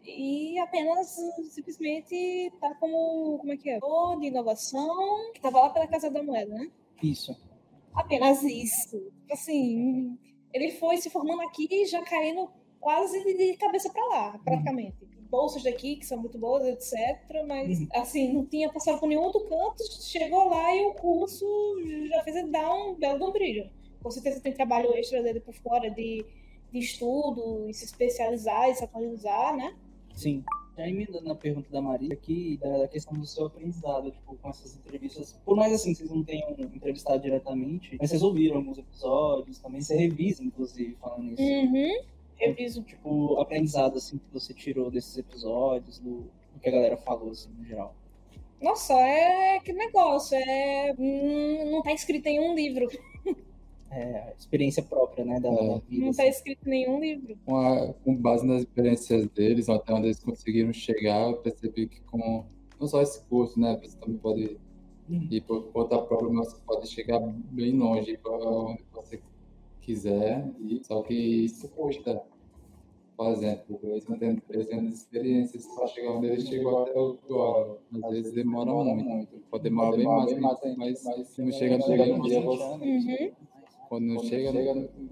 E 0.06 0.60
apenas 0.60 1.16
simplesmente 1.52 2.52
tá 2.60 2.76
como. 2.76 3.38
Como 3.40 3.54
é 3.54 3.58
que 3.58 3.70
é? 3.70 3.80
De 4.20 4.28
inovação, 4.28 5.32
que 5.34 5.40
tava 5.42 5.60
lá 5.62 5.70
pela 5.70 5.88
Casa 5.88 6.10
da 6.10 6.22
Moeda, 6.24 6.54
né? 6.54 6.70
Isso. 7.02 7.36
apenas 7.96 8.42
isso. 8.44 9.12
Assim, 9.32 10.18
ele 10.54 10.72
foi 10.72 10.98
se 10.98 11.10
formando 11.10 11.42
aqui 11.44 11.68
e 11.70 11.86
já 11.86 12.02
caindo 12.04 12.50
quase 12.80 13.24
de- 13.24 13.56
cabeça 13.58 13.90
para 13.92 14.06
lá, 14.08 14.40
praticamente. 14.44 14.98
Bolsas 15.30 15.64
daqui, 15.64 15.96
que 15.96 16.06
são 16.06 16.18
muito 16.20 16.38
boas, 16.38 16.64
etc. 16.66 17.44
Mas, 17.48 17.80
Uhum. 17.80 17.88
assim, 17.94 18.34
não 18.34 18.46
tinha 18.46 18.72
passado 18.72 19.00
por 19.00 19.08
nenhum 19.08 19.22
outro 19.24 19.46
canto, 19.46 19.84
chegou 20.02 20.48
lá 20.50 20.76
e 20.76 20.86
o 20.86 20.94
curso 20.96 21.46
já 22.08 22.24
fez 22.24 22.36
ele 22.36 22.50
dar 22.50 22.74
um 22.74 22.94
belo 22.96 23.32
brilho. 23.32 23.70
Com 24.02 24.12
certeza 24.12 24.42
tem 24.42 24.54
trabalho 24.54 24.94
extra 24.96 25.24
dele 25.24 25.40
por 25.40 25.54
fora 25.56 25.90
de, 25.90 26.26
de 26.72 26.80
estudo, 26.80 27.68
e 27.70 27.74
se 27.74 27.86
especializar 27.86 28.70
e 28.70 28.76
se 28.76 28.84
atualizar, 28.84 29.56
né? 29.56 29.76
Sim. 30.14 30.44
Já 30.76 30.88
emendando 30.88 31.28
na 31.28 31.36
pergunta 31.36 31.70
da 31.72 31.82
Maria 31.82 32.14
aqui, 32.14 32.58
da, 32.58 32.80
da 32.80 32.88
questão 32.88 33.14
do 33.14 33.26
seu 33.28 33.46
aprendizado, 33.46 34.10
tipo, 34.12 34.36
com 34.36 34.50
essas 34.50 34.76
entrevistas. 34.76 35.40
Por 35.46 35.56
mais 35.56 35.72
assim, 35.72 35.94
vocês 35.94 36.10
não 36.10 36.24
tenham 36.24 36.50
entrevistado 36.52 37.22
diretamente, 37.22 37.96
mas 38.00 38.10
vocês 38.10 38.24
ouviram 38.24 38.58
alguns 38.58 38.80
episódios, 38.80 39.60
também 39.60 39.82
você 39.82 39.96
revisa, 39.96 40.44
inclusive, 40.44 40.96
falando 41.00 41.32
isso. 41.34 41.44
Uhum. 41.44 42.02
Reviso. 42.38 42.82
Tipo, 42.82 43.40
aprendizado, 43.40 43.98
assim, 43.98 44.18
que 44.18 44.34
você 44.34 44.52
tirou 44.54 44.90
desses 44.90 45.16
episódios, 45.16 46.00
do, 46.00 46.22
do 46.54 46.60
que 46.60 46.70
a 46.70 46.72
galera 46.72 46.98
falou, 46.98 47.30
assim, 47.30 47.50
no 47.56 47.64
geral. 47.66 47.94
Nossa, 48.60 48.94
é 48.94 49.60
que 49.60 49.74
negócio, 49.74 50.38
é. 50.38 50.96
hum, 50.98 51.70
Não 51.70 51.84
tá 51.84 51.92
escrito 51.92 52.26
em 52.28 52.40
um 52.40 52.56
livro. 52.56 52.88
É, 53.96 54.30
a 54.30 54.34
experiência 54.38 54.82
própria, 54.82 55.24
né, 55.24 55.40
da, 55.40 55.50
É. 55.50 55.68
da 55.68 55.78
vida. 55.88 56.02
Não 56.04 56.10
assim. 56.10 56.18
tá 56.18 56.28
escrito 56.28 56.66
em 56.68 56.70
nenhum 56.72 57.00
livro. 57.00 57.38
com, 57.46 57.56
a- 57.58 57.94
com 58.04 58.16
base 58.16 58.46
nas 58.46 58.62
experiências 58.62 59.28
deles, 59.28 59.70
até 59.70 59.94
onde 59.94 60.08
eles 60.08 60.20
conseguiram 60.24 60.74
chegar, 60.74 61.30
eu 61.30 61.38
percebi 61.38 61.88
que 61.88 62.02
com 62.02 62.44
não 62.80 62.88
só 62.88 63.02
esse 63.02 63.24
curso, 63.26 63.60
né, 63.60 63.80
você 63.82 63.96
também 63.98 64.18
pode 64.18 64.58
Uhum. 65.10 65.28
ir 65.30 65.42
por 65.42 65.62
conta 65.72 66.00
própria, 66.00 66.30
mas 66.32 66.48
você 66.54 66.58
pode 66.66 66.88
chegar 66.90 67.20
bem 67.52 67.78
longe 67.78 68.18
para 68.18 68.32
onde 68.32 68.84
você 68.92 69.22
quiser, 69.82 70.50
e, 70.62 70.82
só 70.84 71.02
que 71.04 71.14
isso 71.14 71.68
custa. 71.70 72.22
Por 73.16 73.28
exemplo, 73.32 73.80
eles 73.84 74.08
não 74.08 74.18
têm 74.18 74.36
300 74.38 74.96
experiências 75.02 75.68
para 75.68 75.86
chegar 75.88 76.14
onde 76.14 76.28
ele 76.28 76.42
chegou 76.42 76.80
até 76.82 76.92
agora. 76.92 77.78
Às 78.04 78.12
vezes 78.12 78.34
demora 78.34 78.74
muito. 78.74 79.38
Pode 79.52 79.64
demorar 79.64 79.96
bem 79.96 80.06
mais, 80.06 80.40
mas, 80.40 80.60
mas, 80.78 81.04
mas 81.04 81.38
não 81.38 81.52
chega 81.52 81.78
no 81.78 81.84
chega 81.84 82.06
no 82.18 82.24
dia, 82.24 82.42
você, 82.42 82.64
Uhum. 82.64 83.32
Quando, 83.90 84.24
chega, 84.26 84.52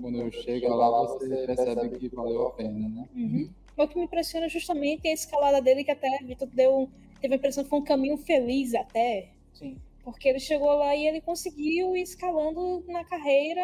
quando 0.01 0.31
chega 0.31 0.73
lá, 0.73 1.07
você 1.07 1.45
percebe 1.45 1.97
que 1.97 2.09
valeu 2.09 2.47
a 2.47 2.51
pena, 2.51 2.89
né? 2.89 3.09
Uhum. 3.15 3.49
O 3.77 3.87
que 3.87 3.97
me 3.97 4.05
impressiona 4.05 4.47
justamente 4.49 5.07
é 5.07 5.11
a 5.11 5.13
escalada 5.13 5.61
dele, 5.61 5.83
que 5.83 5.91
até 5.91 6.09
Vitor 6.23 6.47
deu, 6.49 6.89
teve 7.19 7.33
a 7.33 7.37
impressão 7.37 7.63
que 7.63 7.69
foi 7.69 7.79
um 7.79 7.83
caminho 7.83 8.17
feliz 8.17 8.73
até. 8.75 9.29
Sim. 9.53 9.77
Porque 10.03 10.27
ele 10.27 10.39
chegou 10.39 10.73
lá 10.75 10.95
e 10.95 11.07
ele 11.07 11.21
conseguiu 11.21 11.95
ir 11.95 12.01
escalando 12.01 12.83
na 12.87 13.03
carreira 13.05 13.61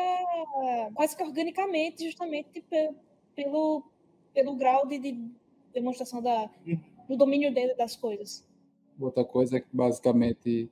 quase 0.93 1.15
que 1.15 1.23
organicamente, 1.23 2.05
justamente 2.05 2.61
pe- 2.61 2.91
pelo, 3.35 3.83
pelo 4.33 4.55
grau 4.55 4.85
de, 4.87 4.99
de 4.99 5.19
demonstração 5.73 6.21
da, 6.21 6.49
do 7.07 7.17
domínio 7.17 7.53
dele 7.53 7.73
das 7.73 7.95
coisas. 7.95 8.47
Outra 8.99 9.25
coisa 9.25 9.57
é 9.57 9.59
que 9.59 9.67
basicamente 9.73 10.69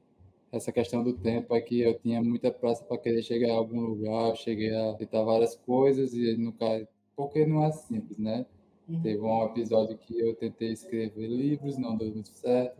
essa 0.58 0.72
questão 0.72 1.04
do 1.04 1.14
tempo 1.14 1.56
é 1.56 1.62
que 1.62 1.82
eu 1.82 1.98
tinha 2.00 2.22
muita 2.22 2.52
pressa 2.52 2.84
para 2.84 2.98
querer 2.98 3.22
chegar 3.22 3.48
em 3.48 3.56
algum 3.56 3.82
lugar, 3.82 4.30
eu 4.30 4.36
cheguei 4.36 4.74
a 4.74 4.94
tentar 4.94 5.24
várias 5.24 5.56
coisas 5.56 6.14
e 6.14 6.36
nunca. 6.38 6.88
Porque 7.16 7.46
não 7.46 7.64
é 7.64 7.72
simples, 7.72 8.18
né? 8.18 8.46
Uhum. 8.88 9.02
Teve 9.02 9.22
um 9.22 9.46
episódio 9.46 9.98
que 9.98 10.20
eu 10.20 10.36
tentei 10.36 10.72
escrever 10.72 11.28
livros, 11.28 11.78
não 11.78 11.98
deu 11.98 12.12
muito 12.12 12.30
certo. 12.30 12.78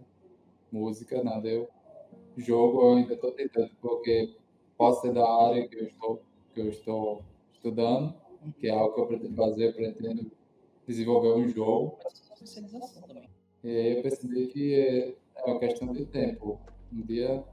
Música, 0.72 1.24
não 1.24 1.42
deu. 1.42 1.70
Jogo 2.38 2.82
eu 2.82 2.94
ainda 2.96 3.14
estou 3.14 3.32
tentando, 3.32 3.72
porque 3.82 4.36
pode 4.78 5.00
ser 5.00 5.14
da 5.14 5.26
área 5.26 5.68
que 5.68 5.76
eu 5.76 5.86
estou, 5.86 6.22
que 6.54 6.62
eu 6.62 6.70
estou 6.70 7.24
estudando, 7.54 8.14
que 8.60 8.68
é 8.68 8.72
algo 8.72 8.94
que 8.94 9.02
eu 9.02 9.08
pretendo 9.08 9.36
fazer, 9.36 9.68
eu 9.68 9.74
pretendo 9.74 10.32
desenvolver 10.86 11.34
um 11.34 11.48
jogo. 11.48 11.98
E 13.64 13.70
aí 13.70 13.98
eu 13.98 14.04
percebi 14.04 14.48
que 14.48 14.74
é 14.76 15.16
uma 15.46 15.60
questão 15.60 15.94
de 15.94 16.06
tempo. 16.06 16.60
Um 16.92 17.02
dia 17.02 17.44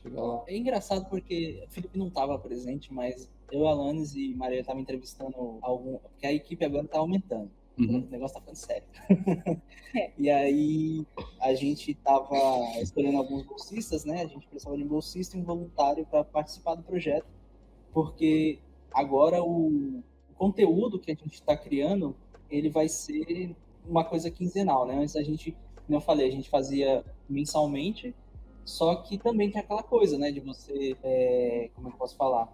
chegar 0.00 0.22
lá. 0.22 0.44
É 0.46 0.56
engraçado 0.56 1.08
porque 1.08 1.62
o 1.66 1.70
Felipe 1.70 1.98
não 1.98 2.08
estava 2.08 2.38
presente, 2.38 2.92
mas 2.92 3.28
eu, 3.50 3.66
Alanis 3.66 4.14
e 4.14 4.34
Maria 4.34 4.60
estavam 4.60 4.82
entrevistando 4.82 5.58
algum. 5.60 5.98
Porque 5.98 6.26
a 6.26 6.32
equipe 6.32 6.64
agora 6.64 6.84
está 6.84 6.98
aumentando. 6.98 7.50
Uhum. 7.78 8.06
O 8.06 8.10
negócio 8.10 8.34
tá 8.34 8.40
ficando 8.40 8.56
sério. 8.56 8.86
É. 9.94 10.10
E 10.16 10.30
aí 10.30 11.06
a 11.38 11.52
gente 11.52 11.92
tava 11.92 12.34
escolhendo 12.80 13.18
alguns 13.18 13.42
bolsistas, 13.42 14.06
né? 14.06 14.22
A 14.22 14.26
gente 14.26 14.46
precisava 14.46 14.74
de 14.74 14.82
um 14.82 14.88
bolsista 14.88 15.36
e 15.36 15.40
um 15.40 15.44
voluntário 15.44 16.06
para 16.06 16.24
participar 16.24 16.76
do 16.76 16.82
projeto, 16.82 17.26
porque 17.92 18.58
agora 18.90 19.42
o, 19.44 19.98
o 19.98 20.34
conteúdo 20.34 20.98
que 20.98 21.10
a 21.10 21.14
gente 21.14 21.34
está 21.34 21.54
criando 21.54 22.16
ele 22.50 22.70
vai 22.70 22.88
ser 22.88 23.54
uma 23.86 24.02
coisa 24.02 24.30
quinzenal, 24.30 24.86
né? 24.86 24.96
Antes 24.96 25.14
a 25.14 25.22
gente, 25.22 25.56
como 25.86 25.98
eu 25.98 26.00
falei, 26.00 26.28
a 26.28 26.32
gente 26.32 26.48
fazia 26.48 27.04
mensalmente, 27.28 28.14
só 28.64 28.94
que 28.96 29.18
também 29.18 29.50
tem 29.50 29.60
aquela 29.60 29.82
coisa, 29.82 30.16
né? 30.18 30.30
De 30.30 30.40
você, 30.40 30.96
é, 31.02 31.70
como 31.74 31.88
é 31.88 31.90
que 31.90 31.96
eu 31.96 31.98
posso 31.98 32.16
falar? 32.16 32.48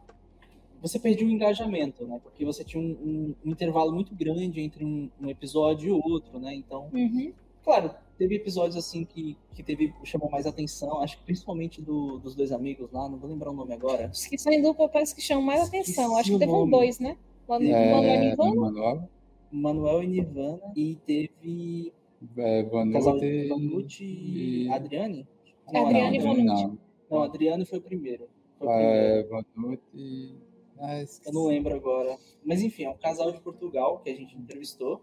Você 0.81 0.99
perdia 0.99 1.27
o 1.27 1.31
engajamento, 1.31 2.07
né? 2.07 2.21
Porque 2.23 2.45
você 2.45 2.63
tinha 2.63 2.81
um, 2.83 2.91
um- 2.91 3.35
um 3.45 3.51
intervalo 3.51 3.93
muito 3.93 4.15
grande 4.15 4.61
entre 4.61 4.85
um, 4.85 5.11
um 5.21 5.29
episódio 5.29 5.89
e 5.89 6.01
outro, 6.13 6.39
né? 6.39 6.55
Então, 6.55 6.89
Uhum. 6.93 7.33
claro, 7.65 7.91
teve 8.17 8.37
episódios 8.37 8.77
assim 8.77 9.05
que, 9.05 9.37
que 9.55 9.63
teve 9.63 9.93
chamou 10.05 10.31
mais 10.31 10.47
atenção, 10.47 11.01
acho 11.03 11.19
que 11.19 11.25
principalmente 11.25 11.83
do- 11.83 12.19
dos 12.19 12.35
dois 12.37 12.53
amigos 12.53 12.91
lá, 12.93 13.09
não 13.09 13.19
vou 13.19 13.29
lembrar 13.29 13.51
o 13.51 13.55
nome 13.55 13.73
agora. 13.75 14.09
Os 14.13 14.25
que 14.27 14.39
são 14.39 14.53
em 14.53 14.63
dupla 14.63 14.89
parece 14.89 15.15
que 15.15 15.21
chamam 15.21 15.45
mais 15.45 15.63
atenção. 15.63 16.05
Esqueci 16.17 16.21
Acho 16.21 16.31
que 16.31 16.37
o 16.37 16.39
teve 16.39 16.53
um 16.53 16.71
dois, 16.71 16.99
né? 17.01 17.17
Manu- 17.49 17.67
É, 17.67 17.91
Manuel 17.93 18.23
e 18.23 18.33
Ivana. 18.33 18.55
Manuel, 18.61 19.09
Manuel 19.51 20.03
e 20.03 20.07
Nirvana 20.07 20.61
e 20.77 20.95
teve 21.07 21.93
é, 22.37 22.61
o 22.63 22.93
casal 22.93 23.19
Vanucci 23.19 23.49
Vanucci 23.49 24.05
e 24.05 24.65
e- 24.67 24.69
Adriane? 24.73 25.27
Adriane 25.75 26.17
e 26.17 26.21
não, 26.21 26.35
Vanucci. 26.35 26.65
não, 26.65 26.79
não, 27.11 27.23
Adriane 27.23 27.65
foi 27.65 27.79
o 27.79 27.83
primeiro. 27.83 28.29
Foi 28.59 28.67
o 28.67 28.71
primeiro. 28.71 28.99
é, 28.99 29.23
Vanucci, 29.25 30.37
ah, 30.81 31.05
Eu 31.27 31.33
não 31.33 31.47
lembro 31.47 31.75
agora. 31.75 32.17
Mas 32.45 32.63
enfim, 32.63 32.85
é 32.85 32.91
um 32.91 32.97
casal 32.97 33.33
de 33.33 33.41
Portugal 33.41 34.01
que 34.01 34.11
a 34.11 34.15
gente 34.15 34.37
entrevistou. 34.37 35.03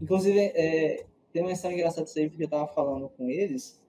Inclusive, 0.00 0.38
é, 0.38 1.06
tem 1.32 1.42
uma 1.42 1.52
história 1.52 1.74
engraçada 1.74 2.04
disso 2.04 2.18
aí, 2.18 2.28
porque 2.28 2.44
eu 2.44 2.48
tava 2.48 2.66
falando 2.68 3.08
com 3.08 3.28
eles. 3.30 3.80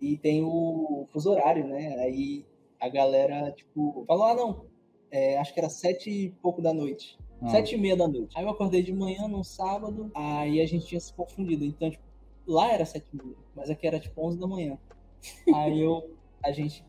E 0.00 0.16
tem 0.18 0.42
o 0.44 1.06
fuso 1.12 1.30
horário, 1.30 1.66
né? 1.66 1.96
Aí 1.98 2.44
a 2.80 2.88
galera, 2.88 3.52
tipo, 3.52 4.04
falou: 4.06 4.24
ah, 4.24 4.34
não, 4.34 4.66
é, 5.10 5.38
acho 5.38 5.54
que 5.54 5.60
era 5.60 5.68
sete 5.68 6.10
e 6.10 6.30
pouco 6.42 6.60
da 6.60 6.74
noite. 6.74 7.16
Ah. 7.40 7.48
Sete 7.48 7.74
e 7.74 7.78
meia 7.78 7.96
da 7.96 8.08
noite. 8.08 8.36
Aí 8.36 8.44
eu 8.44 8.50
acordei 8.50 8.82
de 8.82 8.92
manhã 8.92 9.28
num 9.28 9.44
sábado, 9.44 10.10
aí 10.14 10.60
a 10.60 10.66
gente 10.66 10.86
tinha 10.86 11.00
se 11.00 11.12
confundido. 11.12 11.64
Então, 11.64 11.90
tipo, 11.90 12.04
lá 12.46 12.72
era 12.72 12.84
sete 12.84 13.06
e 13.14 13.16
meia, 13.16 13.36
mas 13.54 13.70
aqui 13.70 13.86
era 13.86 14.00
tipo 14.00 14.20
onze 14.20 14.38
da 14.38 14.46
manhã. 14.46 14.78
Aí 15.54 15.80
eu, 15.80 16.10
a 16.42 16.50
gente, 16.52 16.84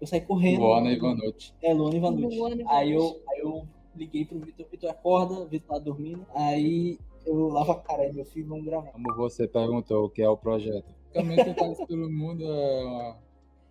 eu 0.00 0.06
saí 0.06 0.20
correndo. 0.20 0.60
Luana 0.62 0.90
e 0.92 0.98
Vanucci. 0.98 1.52
É, 1.62 1.72
Luana 1.74 1.96
e 1.96 2.00
Vanucci. 2.00 2.36
Luana 2.38 2.64
Aí 2.68 2.92
eu, 2.92 3.20
aí 3.28 3.40
eu 3.40 3.66
liguei 3.96 4.24
pro 4.24 4.38
Vitor, 4.38 4.66
Vitor 4.70 4.90
acorda, 4.90 5.44
Vitor 5.46 5.68
tá 5.76 5.78
dormindo. 5.78 6.24
Aí 6.34 6.98
eu 7.26 7.48
lavo 7.48 7.72
a 7.72 7.80
cara 7.80 8.02
aí, 8.02 8.12
meu 8.12 8.24
filho, 8.24 8.48
vamos 8.48 8.64
gravar. 8.64 8.90
Como 8.92 9.14
você 9.16 9.46
perguntou, 9.46 10.04
o 10.06 10.10
que 10.10 10.22
é 10.22 10.28
o 10.28 10.36
projeto? 10.36 10.84
Basicamente, 11.14 11.54
Quase 11.58 11.86
Todo 11.86 12.10
Mundo 12.10 12.44
é 12.44 12.84
um 12.84 13.14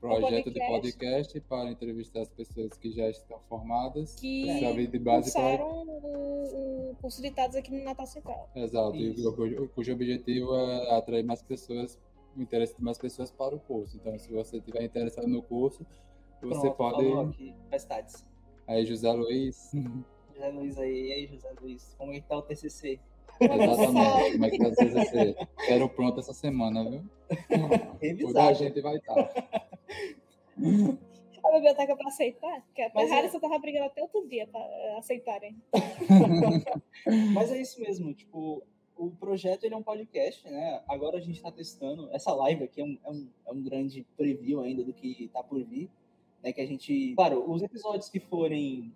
projeto 0.02 0.52
de 0.52 0.60
podcast. 0.60 0.98
podcast 0.98 1.40
para 1.42 1.72
entrevistar 1.72 2.22
as 2.22 2.30
pessoas 2.30 2.74
que 2.78 2.92
já 2.92 3.10
estão 3.10 3.40
formadas. 3.50 4.16
Que 4.16 4.46
Serve 4.60 4.88
de 4.88 5.00
base 5.00 5.32
para 5.34 5.58
Cursaram 5.58 5.84
o, 5.88 6.92
o 6.92 6.96
curso 7.02 7.22
de 7.22 7.30
dados 7.30 7.56
aqui 7.56 7.72
no 7.72 7.84
Natal 7.84 8.06
Central. 8.06 8.50
Exato, 8.56 8.96
e 8.96 9.12
Isso. 9.14 9.30
o- 9.30 9.34
cujo, 9.36 9.70
cujo 9.74 9.94
objetivo 9.94 10.54
é 10.56 10.98
atrair 10.98 11.24
mais 11.24 11.42
pessoas, 11.42 11.98
o 12.40 12.44
interesse 12.44 12.76
de 12.76 12.84
mais 12.84 12.98
pessoas 12.98 13.32
para 13.32 13.56
o 13.56 13.60
curso. 13.60 13.98
Então, 13.98 14.18
se 14.18 14.32
você 14.32 14.58
estiver 14.58 14.84
interessado 14.84 15.28
no 15.28 15.42
curso, 15.44 15.86
você 16.42 16.70
Pronto, 16.72 16.76
pode. 16.76 17.30
aqui. 17.30 17.56
Aí, 18.68 18.86
José 18.86 19.12
Luiz. 19.12 19.72
José 20.34 20.50
Luiz 20.50 20.78
aí, 20.80 21.08
e 21.08 21.14
aí, 21.14 21.28
José 21.28 21.50
Luiz, 21.62 21.96
como 21.98 22.14
é 22.14 22.20
que 22.22 22.28
tá 22.28 22.38
o 22.38 22.42
TCC? 22.42 23.00
Exatamente. 23.42 24.32
Como 24.34 24.46
é 24.46 24.50
que 24.50 24.58
vai 24.58 24.74
ser 24.74 24.90
você? 24.92 25.36
Quero 25.66 25.90
pronto 25.90 26.20
essa 26.20 26.34
semana, 26.34 26.84
viu? 26.90 27.04
Toda 28.22 28.44
a 28.48 28.54
gente 28.54 28.82
vai 28.82 28.96
estar. 28.98 29.16
A 31.42 31.52
biblioteca 31.54 31.96
para 31.96 32.10
aceitar, 32.10 32.64
que 32.76 32.82
a 32.82 32.92
Mas 32.94 33.10
é- 33.10 33.14
Harrison 33.16 33.40
tava 33.40 33.58
brigando 33.58 33.86
até 33.86 34.02
outro 34.04 34.28
dia 34.28 34.46
para 34.46 34.98
aceitarem. 35.00 35.56
Mas 37.34 37.52
é 37.52 37.62
isso 37.62 37.80
mesmo, 37.82 38.14
tipo, 38.14 38.62
o 39.00 39.10
projeto 39.12 39.64
ele 39.64 39.74
é 39.74 39.78
um 39.78 39.82
podcast, 39.84 40.46
né? 40.50 40.84
Agora 40.88 41.18
a 41.18 41.22
gente 41.22 41.42
tá 41.42 41.50
testando. 41.52 42.10
Essa 42.12 42.34
live 42.34 42.66
aqui 42.66 42.82
é 42.82 42.84
um, 42.84 42.98
é 43.06 43.10
um, 43.10 43.28
é 43.48 43.52
um 43.54 43.64
grande 43.64 44.06
preview 44.18 44.60
ainda 44.62 44.84
do 44.84 44.92
que 44.94 45.30
tá 45.34 45.42
por 45.42 45.64
vir. 45.64 45.90
Né? 46.44 46.52
Que 46.52 46.62
a 46.62 46.66
gente. 46.66 47.14
Claro, 47.16 47.50
os 47.50 47.62
episódios 47.62 48.10
que 48.10 48.20
forem 48.20 48.94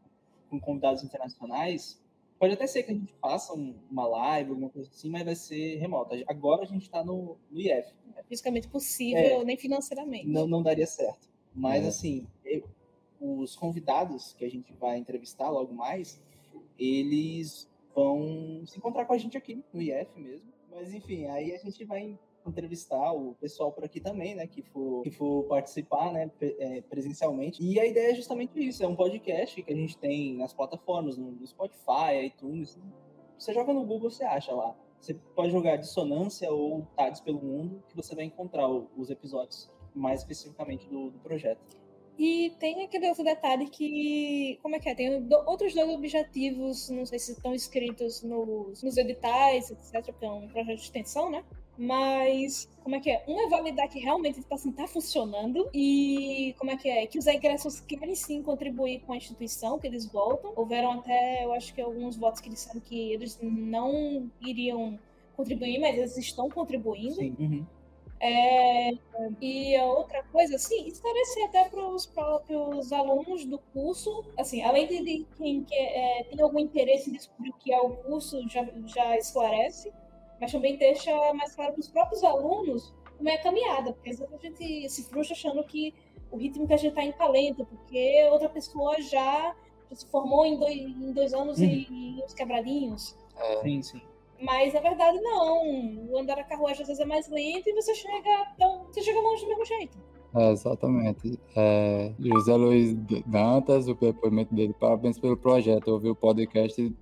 com 0.50 0.60
convidados 0.60 1.04
internacionais, 1.04 2.00
pode 2.38 2.54
até 2.54 2.68
ser 2.68 2.84
que 2.84 2.92
a 2.92 2.94
gente 2.94 3.14
faça 3.22 3.54
um- 3.54 3.74
uma 3.90 4.06
live, 4.06 4.50
alguma 4.52 4.70
coisa 4.70 4.90
assim, 4.90 5.10
mas 5.10 5.24
vai 5.24 5.36
ser 5.36 5.78
remota. 5.78 6.16
Agora 6.28 6.64
a 6.64 6.66
gente 6.66 6.90
tá 6.90 7.04
no, 7.04 7.38
no 7.50 7.60
IF. 7.60 7.94
É 8.18 8.24
fisicamente 8.24 8.68
possível, 8.68 9.44
nem 9.44 9.58
financeiramente. 9.58 10.28
Não, 10.28 10.46
não 10.48 10.62
daria 10.62 10.86
certo. 10.86 11.28
Mas 11.56 11.86
É. 11.86 11.88
assim, 11.88 12.28
eu- 12.46 12.64
os 13.22 13.56
convidados 13.56 14.34
que 14.34 14.44
a 14.44 14.50
gente 14.50 14.74
vai 14.74 14.98
entrevistar 14.98 15.50
logo 15.50 15.74
mais, 15.74 16.22
eles 16.78 17.70
vão 17.96 18.66
se 18.66 18.78
encontrar 18.78 19.06
com 19.06 19.14
a 19.14 19.18
gente 19.18 19.38
aqui 19.38 19.64
no 19.74 19.82
IF 19.82 20.20
mesmo. 20.20 20.52
Mas 20.70 20.94
enfim, 20.94 21.26
aí 21.28 21.54
a 21.54 21.58
gente 21.58 21.86
vai 21.86 22.18
entrevistar 22.46 23.14
o 23.14 23.36
pessoal 23.36 23.72
por 23.72 23.86
aqui 23.86 24.00
também, 24.00 24.36
né, 24.36 24.48
que 24.48 24.62
for, 24.62 25.04
que 25.04 25.12
for 25.12 25.44
participar, 25.44 26.12
né, 26.12 26.30
é, 26.42 26.82
presencialmente. 26.82 27.64
E 27.64 27.80
a 27.80 27.86
ideia 27.86 28.12
é 28.12 28.16
justamente 28.16 28.60
isso, 28.60 28.84
é 28.84 28.88
um 28.88 28.96
podcast 28.96 29.62
que 29.62 29.72
a 29.72 29.76
gente 29.76 29.98
tem 29.98 30.36
nas 30.36 30.54
plataformas, 30.54 31.18
no, 31.18 31.46
Spotify, 31.46 32.26
iTunes. 32.26 32.78
Você 33.38 33.54
joga 33.54 33.74
no 33.74 33.86
Google, 33.86 34.10
você 34.10 34.24
acha 34.24 34.54
lá. 34.54 34.76
Você 35.00 35.14
pode 35.36 35.52
jogar 35.52 35.78
Dissonância 35.78 36.52
ou 36.52 36.88
Tades 36.96 37.22
pelo 37.22 37.42
Mundo, 37.42 37.84
que 37.90 37.96
você 37.96 38.16
vai 38.16 38.26
encontrar 38.26 38.68
os 38.70 39.10
episódios 39.10 39.70
mais 39.94 40.22
especificamente 40.22 40.88
do, 40.88 41.12
do 41.12 41.20
projeto. 41.20 41.62
E 42.18 42.52
tem 42.60 42.84
aquele 42.84 43.10
outro 43.10 43.24
detalhe 43.24 43.68
que. 43.68 44.60
Como 44.62 44.76
é 44.76 44.80
que 44.80 44.90
é? 44.90 44.96
Tem 44.96 45.28
outros 45.48 45.74
dois 45.74 45.90
objetivos, 45.90 46.90
não 46.90 47.06
sei 47.06 47.18
se 47.18 47.32
estão 47.32 47.54
escritos 47.54 48.22
nos, 48.22 48.84
nos 48.84 48.98
editais, 48.98 49.72
etc., 49.72 50.06
porque 50.06 50.26
é 50.26 50.30
um 50.30 50.48
projeto 50.48 50.78
de 50.78 50.84
extensão, 50.84 51.32
né? 51.32 51.44
Mas, 51.76 52.70
como 52.84 52.96
é 52.96 53.00
que 53.00 53.10
é? 53.10 53.24
Um 53.28 53.42
é 53.42 53.50
validar 53.50 53.90
que 53.90 54.00
realmente 54.00 54.42
tipo 54.42 54.54
assim, 54.54 54.72
tá 54.72 54.86
funcionando. 54.86 55.70
E 55.74 56.54
como 56.60 56.70
é 56.70 56.78
que 56.78 56.88
é? 56.88 57.08
Que 57.08 57.18
os 57.18 57.26
egressos 57.26 57.80
querem 57.80 58.16
sim 58.16 58.44
contribuir 58.44 59.02
com 59.02 59.14
a 59.14 59.18
instituição, 59.18 59.80
que 59.80 59.88
eles 59.88 60.06
voltam. 60.06 60.54
Houveram 60.56 60.92
até, 60.92 61.44
eu 61.44 61.52
acho 61.54 61.74
que 61.74 61.82
alguns 61.82 62.16
votos 62.16 62.42
que 62.42 62.50
disseram 62.50 62.80
que 62.80 63.12
eles 63.12 63.40
não 63.42 64.30
iriam 64.40 65.00
contribuir, 65.36 65.80
mas 65.80 65.98
eles 65.98 66.18
estão 66.18 66.48
contribuindo. 66.48 67.20
Uhum. 67.20 67.66
É, 68.26 68.94
e 69.42 69.76
a 69.76 69.86
outra 69.86 70.24
coisa, 70.32 70.56
assim, 70.56 70.88
esclarecer 70.88 71.44
até 71.44 71.68
para 71.68 71.86
os 71.90 72.06
próprios 72.06 72.94
alunos 72.94 73.44
do 73.44 73.60
curso, 73.74 74.24
assim, 74.38 74.64
além 74.64 74.88
de 74.88 75.28
quem 75.36 75.66
quer, 75.66 75.76
é, 76.22 76.24
tem 76.24 76.42
algum 76.42 76.58
interesse 76.58 77.10
em 77.10 77.14
descobrir 77.14 77.50
o 77.50 77.54
que 77.56 77.74
é 77.74 77.82
o 77.82 77.90
curso, 77.90 78.42
já, 78.48 78.66
já 78.86 79.18
esclarece, 79.18 79.92
mas 80.40 80.54
também 80.54 80.78
deixa 80.78 81.12
mais 81.34 81.54
claro 81.54 81.74
para 81.74 81.82
os 81.82 81.90
próprios 81.90 82.24
alunos 82.24 82.94
como 83.18 83.28
é 83.28 83.34
a 83.34 83.44
caminhada, 83.44 83.92
porque 83.92 84.12
às 84.12 84.20
vezes 84.20 84.34
a 84.34 84.38
gente 84.38 84.90
se 84.90 85.04
frustra 85.04 85.36
achando 85.36 85.62
que 85.66 85.94
o 86.32 86.38
ritmo 86.38 86.66
que 86.66 86.74
a 86.74 86.78
gente 86.78 86.92
está 86.92 87.04
em 87.04 87.12
talento, 87.12 87.66
porque 87.66 88.26
outra 88.32 88.48
pessoa 88.48 89.02
já, 89.02 89.54
se 89.92 90.08
formou 90.08 90.46
em 90.46 90.58
dois, 90.58 90.78
em 90.78 91.12
dois 91.12 91.34
anos 91.34 91.60
uhum. 91.60 91.66
e, 91.66 92.20
e 92.20 92.24
uns 92.24 92.34
quebradinhos. 92.34 93.18
É. 93.36 93.62
Sim, 93.64 93.82
sim. 93.82 94.02
Mas 94.44 94.74
na 94.74 94.82
verdade 94.82 95.20
não. 95.22 96.10
O 96.10 96.18
andar 96.18 96.38
a 96.38 96.44
carruagem 96.44 96.82
às 96.82 96.88
vezes 96.88 97.02
é 97.02 97.06
mais 97.06 97.30
lento 97.30 97.70
e 97.70 97.74
você 97.74 97.96
chega, 97.96 98.52
então, 98.56 98.86
você 98.92 99.02
chega 99.02 99.20
longe 99.20 99.44
do 99.44 99.50
mesmo 99.50 99.66
jeito. 99.66 99.98
É, 100.36 100.52
exatamente. 100.52 101.40
É, 101.56 102.14
José 102.20 102.56
Luiz 102.56 102.94
Dantas, 103.26 103.88
o 103.88 103.94
depoimento 103.94 104.54
dele, 104.54 104.74
parabéns 104.74 105.20
pelo 105.20 105.38
projeto. 105.38 105.88
Eu 105.88 105.94
ouvi 105.94 106.10
o 106.10 106.16
podcast 106.16 106.94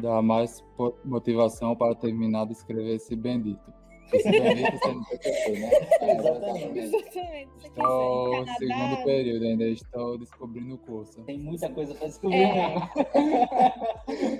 dá 0.00 0.22
mais 0.22 0.64
motivação 1.04 1.76
para 1.76 1.94
terminar 1.94 2.46
de 2.46 2.52
escrever 2.52 2.96
esse 2.96 3.14
bendito. 3.14 3.81
Sendo 4.20 5.04
professor, 5.04 5.52
né? 5.58 5.70
É, 6.00 6.12
exatamente. 6.12 6.78
exatamente. 6.78 7.50
Estou 7.64 8.44
no 8.44 8.46
segundo 8.58 9.04
período, 9.04 9.44
ainda 9.44 9.64
estou 9.64 10.18
descobrindo 10.18 10.74
o 10.74 10.78
curso. 10.78 11.22
Tem 11.24 11.38
muita 11.38 11.70
coisa 11.70 11.94
para 11.94 12.08
descobrir, 12.08 12.42
é. 12.42 12.54
né? 12.54 12.90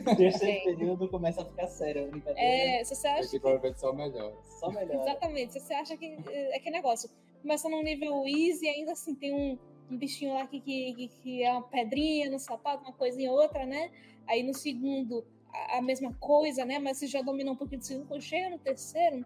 Terceiro 0.17 0.65
período 0.65 1.09
começa 1.09 1.43
a 1.43 1.45
ficar 1.45 1.67
sério, 1.69 2.11
brincadeira. 2.11 2.41
É, 2.41 2.85
se 2.85 2.95
você 2.95 3.09
acha. 3.09 3.29
Que 3.31 3.79
só 3.79 3.93
melhor. 3.93 4.33
Só 4.61 4.71
melhor. 4.71 5.03
Exatamente. 5.03 5.53
Se 5.55 5.61
você 5.61 5.75
acha 5.75 5.97
que 5.97 6.17
é 6.29 6.59
que 6.59 6.71
negócio. 6.71 7.09
Começa 7.41 7.69
num 7.69 7.83
nível 7.83 8.25
easy, 8.25 8.69
ainda 8.69 8.93
assim 8.93 9.17
tem 9.17 9.35
um, 9.35 9.59
um 9.91 9.97
bichinho 9.97 10.33
lá 10.35 10.47
que, 10.47 10.61
que, 10.61 11.09
que 11.09 11.43
é 11.43 11.51
uma 11.51 11.63
pedrinha 11.63 12.31
no 12.31 12.39
sapato, 12.39 12.85
uma 12.85 12.93
coisinha 12.93 13.33
outra, 13.33 13.67
né? 13.67 13.91
Aí 14.29 14.45
no 14.45 14.55
segundo 14.55 15.25
a, 15.53 15.83
mesma 15.83 16.15
coisa, 16.15 16.65
né? 16.65 16.79
Mas 16.79 16.99
você 16.99 17.07
já 17.07 17.23
dominou 17.23 17.55
um 17.55 17.57
pouquinho 17.57 17.81
do 17.81 17.85
segundo, 17.85 18.21
chega 18.21 18.51
no 18.51 18.59
terceiro, 18.59 19.25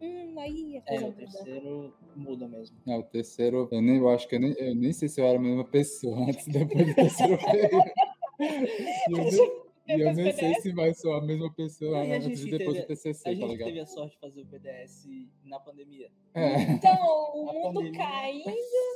hum, 0.00 0.38
aí 0.38 0.78
a 0.78 0.82
coisa 0.82 1.04
é, 1.04 1.08
o 1.08 1.12
terceiro 1.12 1.94
muda 2.16 2.48
mesmo. 2.48 2.76
É, 2.86 2.96
o 2.96 3.02
terceiro, 3.02 3.68
eu, 3.70 3.82
nem, 3.82 3.96
eu 3.96 4.08
acho 4.08 4.28
que 4.28 4.36
eu 4.36 4.40
nem, 4.40 4.54
eu 4.58 4.74
nem 4.74 4.92
sei 4.92 5.08
se 5.08 5.20
eu 5.20 5.26
era 5.26 5.38
a 5.38 5.42
mesma 5.42 5.64
pessoa 5.64 6.16
antes 6.28 6.46
depois 6.46 6.86
do 6.86 6.94
terceiro. 6.94 7.38
E 9.86 10.00
eu 10.00 10.14
nem 10.14 10.32
sei 10.32 10.54
se 10.54 10.72
vai 10.72 10.94
ser 10.94 11.12
a 11.12 11.20
mesma 11.20 11.52
pessoa 11.52 12.00
a 12.00 12.06
depois 12.06 12.40
teve, 12.40 12.80
do 12.80 12.86
TCC, 12.86 13.28
a 13.28 13.38
tá 13.38 13.46
ligado? 13.46 13.66
teve 13.66 13.80
a 13.80 13.86
sorte 13.86 14.14
de 14.14 14.18
fazer 14.18 14.40
o 14.40 14.44
BDS 14.46 15.06
na 15.44 15.60
pandemia. 15.60 16.10
É. 16.32 16.62
Então, 16.62 16.96
o 17.34 17.44
mundo 17.52 17.74
pandemia, 17.74 17.98
caindo 17.98 18.50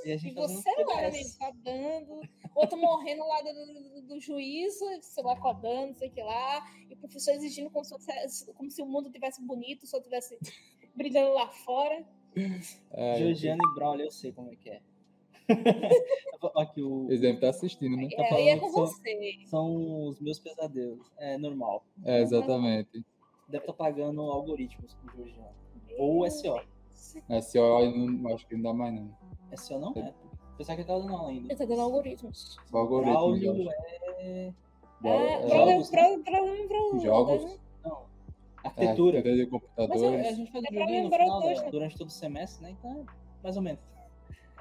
e, 0.07 0.13
e 0.13 0.33
você 0.33 0.71
lá, 0.85 1.03
né, 1.03 1.11
codando, 1.39 2.21
outro 2.55 2.79
morrendo 2.79 3.27
lá 3.27 3.43
do, 3.43 3.53
do, 3.53 4.03
do, 4.09 4.21
juízo, 4.21 4.87
você 5.03 5.21
lá 5.21 5.39
codando, 5.39 5.89
não 5.89 5.95
sei 5.95 6.09
o 6.09 6.13
que 6.13 6.23
lá, 6.23 6.67
e 6.89 6.95
o 6.95 6.97
professor 6.97 7.33
exigindo 7.33 7.69
como 7.69 7.85
se, 7.85 7.95
como 8.55 8.71
se 8.71 8.81
o 8.81 8.87
mundo 8.87 9.11
tivesse 9.11 9.45
bonito, 9.45 9.87
só 9.87 10.01
tivesse 10.01 10.39
brilhando 10.99 11.33
lá 11.33 11.49
fora. 11.49 12.05
É, 12.93 13.19
Georgiana 13.19 13.61
e 13.65 13.75
Braulio, 13.75 14.07
eu 14.07 14.11
sei 14.11 14.33
como 14.33 14.53
é 14.53 14.57
que 14.57 14.69
é. 14.69 14.81
Aqui, 16.57 16.83
o... 16.83 17.07
Eles 17.07 17.21
devem 17.21 17.37
estar 17.37 17.49
assistindo, 17.49 17.97
né? 17.97 18.09
Tá 18.15 18.23
é, 18.23 18.49
é 18.51 18.59
com 18.59 18.69
são, 18.69 18.87
você. 18.87 19.39
São 19.47 20.09
os 20.09 20.21
meus 20.21 20.39
pesadelos. 20.39 21.11
É 21.17 21.39
normal. 21.39 21.85
É, 22.05 22.21
exatamente. 22.21 23.03
Deve 23.49 23.63
estar 23.63 23.73
pagando 23.73 24.21
algoritmos 24.21 24.95
com 24.95 25.07
o 25.07 25.17
Georgiano. 25.17 25.55
Ou 25.97 26.31
SO. 26.31 26.61
SO 26.95 27.91
não, 27.97 28.35
acho 28.35 28.47
que 28.47 28.57
não 28.57 28.63
dá 28.63 28.75
mais, 28.75 28.95
não. 28.95 29.17
SO 29.57 29.79
não 29.79 29.93
é. 29.97 30.13
Pensar 30.59 30.75
que 30.75 30.83
ele 30.83 30.89
tá 30.89 30.99
dando 30.99 31.27
ainda. 31.27 31.47
Ele 31.47 31.57
tá 31.57 31.65
dando 31.65 31.81
algoritmos. 31.81 32.57
O 32.71 32.77
algoritmo. 32.77 33.15
Braulio 33.15 33.71
é. 34.19 34.53
É, 35.05 35.49
jogos, 35.49 35.91
pra, 35.91 36.03
pra, 36.25 36.41
pra, 36.43 36.99
jogos? 36.99 37.59
Arquitetura. 38.65 39.19
É, 39.19 39.23
de 39.23 39.47
computadores. 39.47 40.03
Mas 40.03 40.27
a, 40.27 40.29
a 40.29 40.33
gente 40.33 40.53
faz 40.53 40.65
é 40.65 41.03
no 41.03 41.11
final, 41.11 41.41
da, 41.41 41.71
durante 41.71 41.97
todo 41.97 42.09
o 42.09 42.11
semestre, 42.11 42.63
né? 42.63 42.71
Então, 42.71 43.07
mais 43.43 43.57
ou 43.57 43.63
menos. 43.63 43.81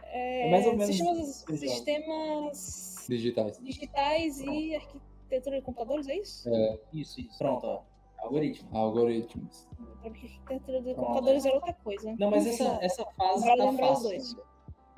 É, 0.03 0.47
é 0.47 0.51
mais 0.51 0.65
ou 0.65 0.75
menos 0.75 0.95
sistemas, 0.95 1.45
sistemas 1.59 3.05
digitais, 3.09 3.59
digitais 3.59 4.39
e 4.39 4.75
arquitetura 4.75 5.57
de 5.57 5.61
computadores, 5.63 6.07
é 6.07 6.15
isso? 6.17 6.49
É. 6.49 6.79
Isso, 6.93 7.19
isso. 7.19 7.37
Pronto, 7.37 7.65
ó. 7.65 7.81
Algoritmo. 8.19 8.69
Algoritmos. 8.75 9.67
Arquitetura 10.03 10.81
de 10.81 10.93
computadores 10.95 11.45
é 11.45 11.51
outra 11.51 11.73
coisa. 11.73 12.15
Não, 12.17 12.31
mas 12.31 12.47
essa, 12.47 12.79
essa 12.81 13.05
fase 13.17 13.45
tá 13.45 13.73
fácil. 13.73 14.43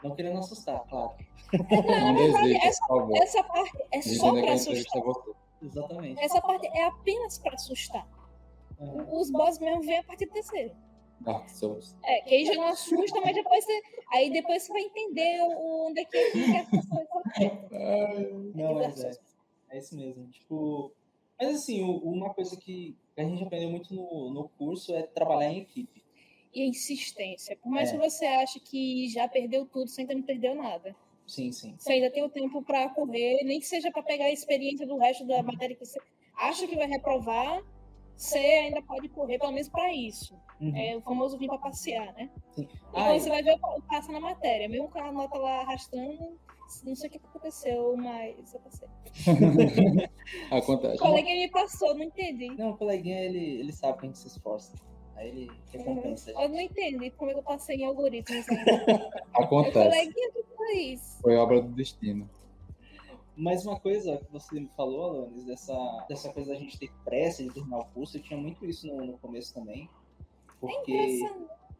Não 0.03 0.15
querendo 0.15 0.39
assustar, 0.39 0.81
claro. 0.87 1.11
Não, 1.51 2.13
não 2.13 2.55
essa, 2.55 3.23
essa 3.23 3.43
parte 3.43 3.77
é 3.91 4.01
só 4.01 4.31
para 4.31 4.53
assustar. 4.53 5.01
Exatamente. 5.61 6.23
Essa 6.23 6.41
parte 6.41 6.67
é 6.67 6.85
apenas 6.85 7.37
para 7.37 7.55
assustar. 7.55 8.07
Os 9.11 9.29
boss 9.31 9.59
mesmo 9.59 9.81
vêm 9.81 9.99
a 9.99 10.03
partir 10.03 10.25
do 10.25 10.33
terceiro. 10.33 10.75
Dark 11.21 11.49
Souls. 11.49 11.95
É, 12.03 12.21
que 12.21 12.35
aí 12.35 12.45
já 12.45 12.55
não 12.55 12.67
assusta, 12.67 13.19
mas 13.21 13.35
depois 13.35 13.65
você, 13.65 13.81
aí 14.13 14.31
depois 14.31 14.63
você 14.63 14.71
vai 14.71 14.81
entender 14.83 15.41
onde 15.41 16.01
é 16.01 16.05
que 16.05 16.17
é 16.17 16.59
as 16.59 16.69
coisas 16.87 18.55
Não, 18.55 18.75
mas 18.75 19.03
é, 19.03 19.11
é 19.71 19.77
isso 19.77 19.95
mesmo. 19.97 20.27
Tipo, 20.29 20.93
mas 21.39 21.55
assim, 21.55 21.81
uma 21.81 22.33
coisa 22.33 22.57
que 22.57 22.95
a 23.17 23.23
gente 23.23 23.43
aprendeu 23.43 23.69
muito 23.69 23.93
no, 23.93 24.33
no 24.33 24.49
curso 24.49 24.93
é 24.93 25.03
trabalhar 25.03 25.51
em 25.51 25.59
equipe. 25.59 26.03
E 26.53 26.61
a 26.63 26.65
insistência. 26.65 27.55
Por 27.57 27.69
mais 27.69 27.89
é. 27.89 27.91
que 27.91 27.97
você 27.97 28.25
ache 28.25 28.59
que 28.59 29.07
já 29.09 29.27
perdeu 29.27 29.65
tudo, 29.65 29.87
você 29.87 30.01
ainda 30.01 30.15
não 30.15 30.23
perdeu 30.23 30.55
nada. 30.55 30.95
Sim, 31.27 31.51
sim. 31.51 31.75
Você 31.77 31.93
ainda 31.93 32.09
tem 32.09 32.23
o 32.23 32.29
tempo 32.29 32.61
para 32.63 32.89
correr, 32.89 33.43
nem 33.43 33.59
que 33.59 33.67
seja 33.67 33.91
para 33.91 34.01
pegar 34.01 34.25
a 34.25 34.31
experiência 34.31 34.87
do 34.87 34.97
resto 34.97 35.25
da 35.25 35.43
matéria 35.43 35.75
que 35.75 35.85
você 35.85 35.99
acha 36.35 36.67
que 36.67 36.75
vai 36.75 36.87
reprovar, 36.87 37.63
você 38.19 38.37
ainda 38.37 38.81
pode 38.81 39.07
correr, 39.07 39.39
pelo 39.39 39.53
menos 39.53 39.69
para 39.69 39.93
isso. 39.93 40.35
Uhum. 40.59 40.75
É 40.75 40.97
o 40.97 41.01
famoso 41.01 41.37
vir 41.37 41.47
para 41.47 41.57
passear, 41.57 42.13
né? 42.13 42.29
Sim. 42.51 42.67
Ah, 42.93 43.17
você 43.17 43.29
vai 43.29 43.41
ver 43.41 43.53
o 43.53 43.81
passa 43.83 44.11
na 44.11 44.19
matéria. 44.19 44.67
Mesmo 44.67 44.89
com 44.89 44.99
a 44.99 45.09
nota 45.09 45.37
lá 45.37 45.61
arrastando, 45.61 46.37
não 46.83 46.95
sei 46.95 47.07
o 47.07 47.11
que 47.13 47.17
aconteceu, 47.17 47.95
mas 47.95 48.53
eu 48.53 48.59
passei. 48.59 48.89
Acontece. 50.51 50.95
O 50.97 50.99
coleguinha 50.99 51.35
me 51.37 51.49
passou, 51.49 51.95
não 51.95 52.03
entendi. 52.03 52.49
Não, 52.57 52.71
o 52.71 52.77
coleguinha, 52.77 53.21
ele, 53.21 53.61
ele 53.61 53.71
sabe 53.71 53.99
que 53.99 54.05
a 54.05 54.09
gente 54.09 54.19
se 54.19 54.27
esforça. 54.27 54.73
Aí 55.15 55.29
ele 55.29 55.51
recompensa. 55.71 56.33
Uhum. 56.33 56.41
Eu 56.41 56.49
não 56.49 56.59
entendi 56.59 57.11
como 57.11 57.31
é 57.31 57.33
que 57.33 57.39
eu 57.39 57.43
passei 57.43 57.77
em 57.77 57.85
algoritmos. 57.85 58.45
Acontece. 59.33 59.79
O 59.79 59.83
coleguinha 59.91 60.31
que 60.33 60.43
foi 60.57 60.77
isso. 60.77 61.21
Foi 61.21 61.37
obra 61.37 61.61
do 61.61 61.69
destino. 61.69 62.29
Mas 63.39 63.65
uma 63.65 63.79
coisa 63.79 64.17
que 64.17 64.29
você 64.33 64.59
me 64.59 64.67
falou, 64.75 65.21
Alanis, 65.21 65.45
dessa, 65.45 66.05
dessa 66.09 66.29
coisa 66.33 66.51
da 66.51 66.59
gente 66.59 66.77
ter 66.77 66.91
pressa 67.05 67.41
de 67.41 67.49
terminar 67.49 67.79
o 67.79 67.85
curso, 67.85 68.17
eu 68.17 68.21
tinha 68.21 68.37
muito 68.37 68.65
isso 68.65 68.85
no, 68.85 68.97
no 69.05 69.17
começo 69.17 69.53
também. 69.53 69.89
Porque 70.59 71.21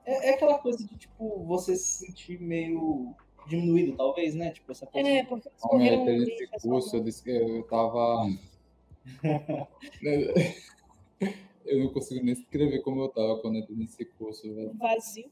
é, 0.06 0.30
é, 0.30 0.34
aquela 0.36 0.58
coisa 0.60 0.88
de, 0.88 0.98
tipo, 0.98 1.44
você 1.44 1.76
se 1.76 2.06
sentir 2.06 2.40
meio 2.40 3.14
diminuído, 3.46 3.98
talvez, 3.98 4.36
né? 4.36 4.52
Tipo, 4.52 4.72
essa 4.72 4.88
coisa. 4.88 5.10
É, 5.10 5.26
porque 5.26 5.50
Homem, 5.64 6.00
um 6.00 6.24
esse 6.24 6.48
curso, 6.62 6.96
eu 6.96 7.04
disse 7.04 7.22
que 7.22 7.30
eu 7.30 7.64
tava. 7.64 8.26
eu 11.66 11.80
não 11.84 11.92
consigo 11.92 12.24
nem 12.24 12.36
escrever 12.36 12.82
como 12.84 13.02
eu 13.02 13.10
tava 13.10 13.38
quando 13.42 13.56
eu 13.56 13.64
entrei 13.64 13.78
nesse 13.78 14.06
curso, 14.06 14.44
velho. 14.56 14.74
Vazio. 14.78 15.30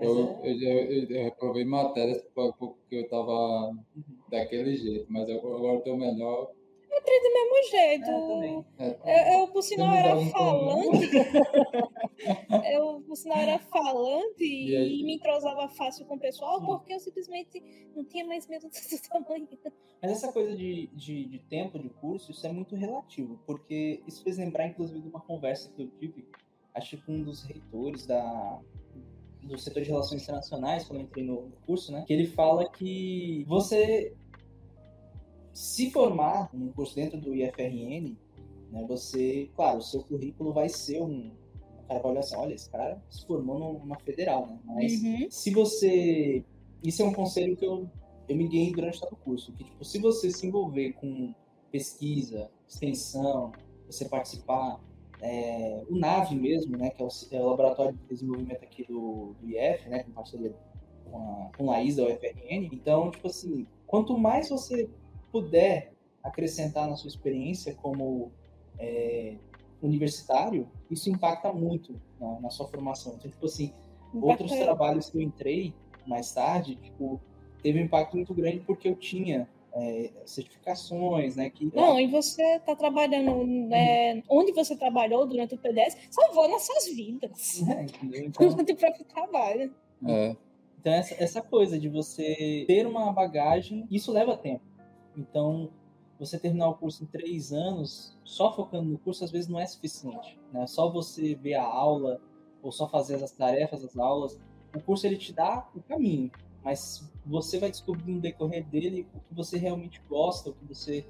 Eu, 0.00 0.40
é... 0.42 0.50
eu, 0.50 0.60
eu, 0.60 1.10
eu, 1.10 1.24
reprovei 1.24 1.64
matérias 1.64 2.24
porque 2.34 2.96
eu 2.96 3.08
tava 3.08 3.68
uhum. 3.68 4.02
daquele 4.28 4.76
jeito, 4.76 5.06
mas 5.08 5.28
eu, 5.28 5.38
agora 5.38 5.74
eu 5.74 5.80
tô 5.80 5.96
melhor. 5.96 6.50
Eu 6.90 6.98
entrei 6.98 7.20
do 7.20 7.32
mesmo 7.32 7.70
jeito. 7.70 8.64
É, 9.04 9.36
eu, 9.36 9.40
eu, 9.40 9.48
por 9.48 9.62
sinal, 9.62 9.94
era 9.94 10.16
falante. 10.30 11.10
eu, 12.72 13.00
por 13.06 13.16
sinal, 13.16 13.38
era 13.38 13.58
falante 13.58 14.44
e, 14.44 15.00
e, 15.00 15.04
me 15.04 15.14
entrosava 15.14 15.68
fácil 15.68 16.06
com 16.06 16.14
o 16.14 16.20
pessoal 16.20 16.60
Sim. 16.60 16.66
porque 16.66 16.94
eu 16.94 17.00
simplesmente 17.00 17.62
não 17.94 18.04
tinha 18.04 18.24
mais 18.24 18.48
medo 18.48 18.66
do 18.68 19.08
tamanho. 19.08 19.48
Mas 20.02 20.10
essa 20.10 20.32
coisa 20.32 20.56
de, 20.56 20.88
de, 20.88 21.24
de, 21.24 21.38
tempo 21.38 21.78
de 21.78 21.88
curso, 21.88 22.32
isso 22.32 22.46
é 22.46 22.52
muito 22.52 22.74
relativo, 22.74 23.40
porque 23.46 24.02
isso 24.06 24.22
fez 24.22 24.38
lembrar, 24.38 24.66
inclusive, 24.66 25.00
de 25.00 25.08
uma 25.08 25.20
conversa 25.20 25.72
que 25.72 25.82
eu 25.82 25.88
tive, 25.98 26.26
acho 26.74 26.96
que 26.96 27.02
com 27.04 27.12
um 27.12 27.22
dos 27.22 27.42
reitores 27.44 28.06
da, 28.06 28.60
do 29.44 29.58
setor 29.58 29.82
de 29.82 29.90
relações 29.90 30.22
internacionais, 30.22 30.84
quando 30.84 31.00
eu 31.00 31.04
entrei 31.04 31.24
no 31.24 31.52
curso, 31.66 31.92
né? 31.92 32.04
Que 32.06 32.12
ele 32.12 32.26
fala 32.26 32.68
que 32.68 33.44
você 33.46 34.14
se 35.52 35.90
formar 35.90 36.50
num 36.52 36.72
curso 36.72 36.96
dentro 36.96 37.18
do 37.20 37.34
IFRN, 37.34 38.16
né? 38.70 38.84
Você, 38.88 39.50
claro, 39.54 39.78
o 39.78 39.82
seu 39.82 40.02
currículo 40.02 40.52
vai 40.52 40.68
ser 40.68 41.00
um, 41.00 41.30
o 41.84 41.86
cara 41.86 42.00
vai 42.00 42.10
olhar 42.12 42.20
assim, 42.20 42.36
olha, 42.36 42.54
esse 42.54 42.68
cara 42.70 43.02
se 43.08 43.26
formou 43.26 43.78
numa 43.78 43.98
federal, 44.00 44.46
né? 44.46 44.58
Mas 44.64 45.02
uhum. 45.02 45.26
se 45.30 45.50
você. 45.50 46.44
Isso 46.82 47.02
é 47.02 47.04
um 47.04 47.12
conselho 47.12 47.56
que 47.56 47.64
eu, 47.64 47.88
eu 48.28 48.36
me 48.36 48.48
guiei 48.48 48.72
durante 48.72 49.00
todo 49.00 49.12
o 49.12 49.16
curso. 49.16 49.52
Que, 49.52 49.64
tipo, 49.64 49.84
se 49.84 49.98
você 49.98 50.30
se 50.30 50.46
envolver 50.46 50.92
com 50.94 51.34
pesquisa, 51.70 52.50
extensão, 52.68 53.52
você 53.86 54.06
participar, 54.06 54.80
é, 55.20 55.82
o 55.88 55.96
NAVE 55.96 56.34
mesmo, 56.34 56.76
né, 56.76 56.90
que 56.90 57.02
é 57.02 57.06
o, 57.06 57.08
é 57.30 57.40
o, 57.40 57.46
laboratório 57.46 57.92
de 57.92 58.04
desenvolvimento 58.08 58.62
aqui 58.62 58.84
do, 58.84 59.34
do 59.40 59.48
IF, 59.48 59.88
né, 59.88 60.02
com 60.02 60.12
parceria 60.12 60.54
com 61.04 61.16
a, 61.16 61.56
com 61.56 61.72
a 61.72 61.82
ISA, 61.82 62.04
da 62.04 62.14
UFRN. 62.14 62.68
Então, 62.72 63.10
tipo 63.10 63.26
assim, 63.26 63.66
quanto 63.86 64.18
mais 64.18 64.48
você 64.48 64.88
puder 65.30 65.92
acrescentar 66.22 66.88
na 66.88 66.96
sua 66.96 67.08
experiência 67.08 67.74
como 67.74 68.32
é, 68.78 69.36
universitário, 69.82 70.68
isso 70.90 71.10
impacta 71.10 71.52
muito 71.52 72.00
na, 72.18 72.40
na, 72.40 72.50
sua 72.50 72.66
formação. 72.66 73.14
Então, 73.18 73.30
tipo 73.30 73.46
assim, 73.46 73.72
outros 74.14 74.52
trabalhos 74.52 75.10
que 75.10 75.18
eu 75.18 75.22
entrei 75.22 75.74
mais 76.06 76.32
tarde, 76.32 76.76
tipo, 76.76 77.20
teve 77.62 77.80
um 77.80 77.84
impacto 77.84 78.16
muito 78.16 78.34
grande 78.34 78.60
porque 78.60 78.88
eu 78.88 78.94
tinha 78.94 79.48
é, 79.74 80.10
certificações, 80.24 81.36
né? 81.36 81.50
Que, 81.50 81.70
não, 81.74 81.98
e 81.98 82.06
você 82.06 82.42
está 82.56 82.76
trabalhando 82.76 83.44
né, 83.44 84.22
onde 84.28 84.52
você 84.52 84.76
trabalhou 84.76 85.26
durante 85.26 85.54
o 85.54 85.58
PDS, 85.58 85.96
salvou 86.10 86.48
nossas 86.48 86.86
vidas. 86.94 87.62
É, 87.68 87.82
entendeu? 87.82 88.26
Então, 88.26 88.48
durante 88.48 88.72
o 88.72 88.76
próprio 88.76 89.04
trabalho. 89.04 89.74
É. 90.06 90.36
Então, 90.80 90.92
essa, 90.92 91.14
essa 91.22 91.42
coisa 91.42 91.78
de 91.78 91.88
você 91.88 92.64
ter 92.66 92.86
uma 92.86 93.12
bagagem, 93.12 93.86
isso 93.90 94.12
leva 94.12 94.36
tempo. 94.36 94.62
Então, 95.16 95.70
você 96.18 96.38
terminar 96.38 96.68
o 96.68 96.74
curso 96.74 97.02
em 97.02 97.06
três 97.06 97.52
anos, 97.52 98.16
só 98.22 98.54
focando 98.54 98.90
no 98.90 98.98
curso, 98.98 99.24
às 99.24 99.30
vezes 99.30 99.48
não 99.48 99.58
é 99.58 99.66
suficiente. 99.66 100.38
Né? 100.52 100.66
Só 100.66 100.90
você 100.90 101.34
ver 101.34 101.54
a 101.54 101.64
aula, 101.64 102.20
ou 102.62 102.70
só 102.70 102.88
fazer 102.88 103.22
as 103.22 103.32
tarefas 103.32 103.82
das 103.82 103.96
aulas, 103.96 104.38
o 104.74 104.80
curso 104.80 105.06
ele 105.06 105.16
te 105.16 105.32
dá 105.32 105.68
o 105.74 105.80
caminho 105.82 106.30
mas 106.64 107.06
você 107.26 107.58
vai 107.58 107.70
descobrir 107.70 108.12
no 108.12 108.20
decorrer 108.20 108.64
dele 108.64 109.06
o 109.14 109.20
que 109.20 109.34
você 109.34 109.56
realmente 109.56 110.00
gosta, 110.08 110.50
o 110.50 110.54
que 110.54 110.64
você 110.66 111.04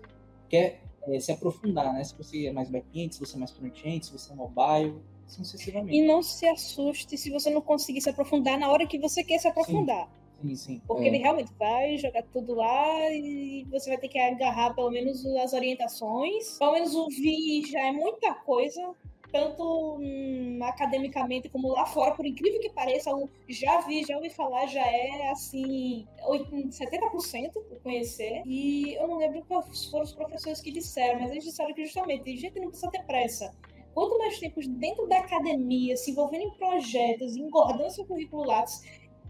quer 0.49 0.83
é, 1.07 1.19
se 1.19 1.33
aprofundar, 1.33 1.93
né? 1.93 2.05
Se 2.05 2.17
você 2.17 2.47
é 2.47 2.53
mais 2.53 2.69
back-end, 2.71 3.15
se 3.15 3.21
você 3.21 3.37
é 3.37 3.39
mais 3.39 3.51
front-end, 3.51 4.07
se 4.07 4.13
você 4.13 4.33
é 4.33 4.37
mobile, 4.37 5.01
assim 5.27 5.45
sucessivamente. 5.45 5.97
E 5.97 6.07
não 6.07 6.23
se 6.23 6.47
assuste 6.47 7.17
se 7.17 7.31
você 7.31 7.51
não 7.51 7.61
conseguir 7.61 8.01
se 8.01 8.11
aprofundar 8.11 8.59
na 8.59 8.71
hora 8.71 8.87
que 8.87 8.99
você 8.99 9.25
quer 9.25 9.39
se 9.39 9.49
aprofundar. 9.49 10.09
Sim, 10.41 10.49
sim. 10.49 10.57
sim. 10.57 10.83
Porque 10.87 11.05
é. 11.05 11.07
ele 11.09 11.19
realmente 11.19 11.53
vai 11.59 11.97
jogar 11.99 12.23
tudo 12.25 12.55
lá 12.55 13.11
e 13.11 13.67
você 13.71 13.91
vai 13.91 13.99
ter 13.99 14.09
que 14.09 14.19
agarrar 14.19 14.75
pelo 14.75 14.91
menos 14.91 15.25
as 15.27 15.53
orientações. 15.53 16.59
Pelo 16.59 16.73
menos 16.73 16.95
ouvir 16.95 17.67
já 17.67 17.81
é 17.81 17.93
muita 17.93 18.35
coisa 18.35 18.95
tanto 19.33 19.97
hum, 19.99 20.59
academicamente 20.63 21.49
como 21.49 21.69
lá 21.69 21.87
fora, 21.87 22.15
por 22.15 22.27
incrível 22.27 22.61
que 22.61 22.71
pareça, 22.71 23.11
já 23.49 23.81
vi, 23.81 24.05
já 24.05 24.17
ouvi 24.17 24.31
falar, 24.31 24.67
já 24.67 24.87
é 24.87 25.31
assim, 25.31 26.07
70% 26.23 27.53
por 27.53 27.81
conhecer. 27.83 28.43
E 28.47 28.95
eu 28.95 29.09
não 29.09 29.19
lembro 29.19 29.45
quais 29.47 29.87
foram 29.87 30.05
os 30.05 30.13
professores 30.13 30.61
que 30.61 30.71
disseram, 30.71 31.21
mas 31.21 31.31
eles 31.31 31.45
disseram 31.45 31.75
que 31.75 31.85
justamente, 31.85 32.37
gente, 32.37 32.59
não 32.61 32.69
precisa 32.69 32.91
ter 32.91 33.05
pressa. 33.05 33.55
Quanto 33.93 34.19
mais 34.19 34.39
tempo 34.39 34.61
dentro 34.61 35.07
da 35.07 35.19
academia, 35.19 35.97
se 35.97 36.11
envolvendo 36.11 36.43
em 36.43 36.51
projetos, 36.55 37.37
engordando 37.37 37.91
seu 37.91 38.05
currículo 38.05 38.45
Lattes, 38.45 38.83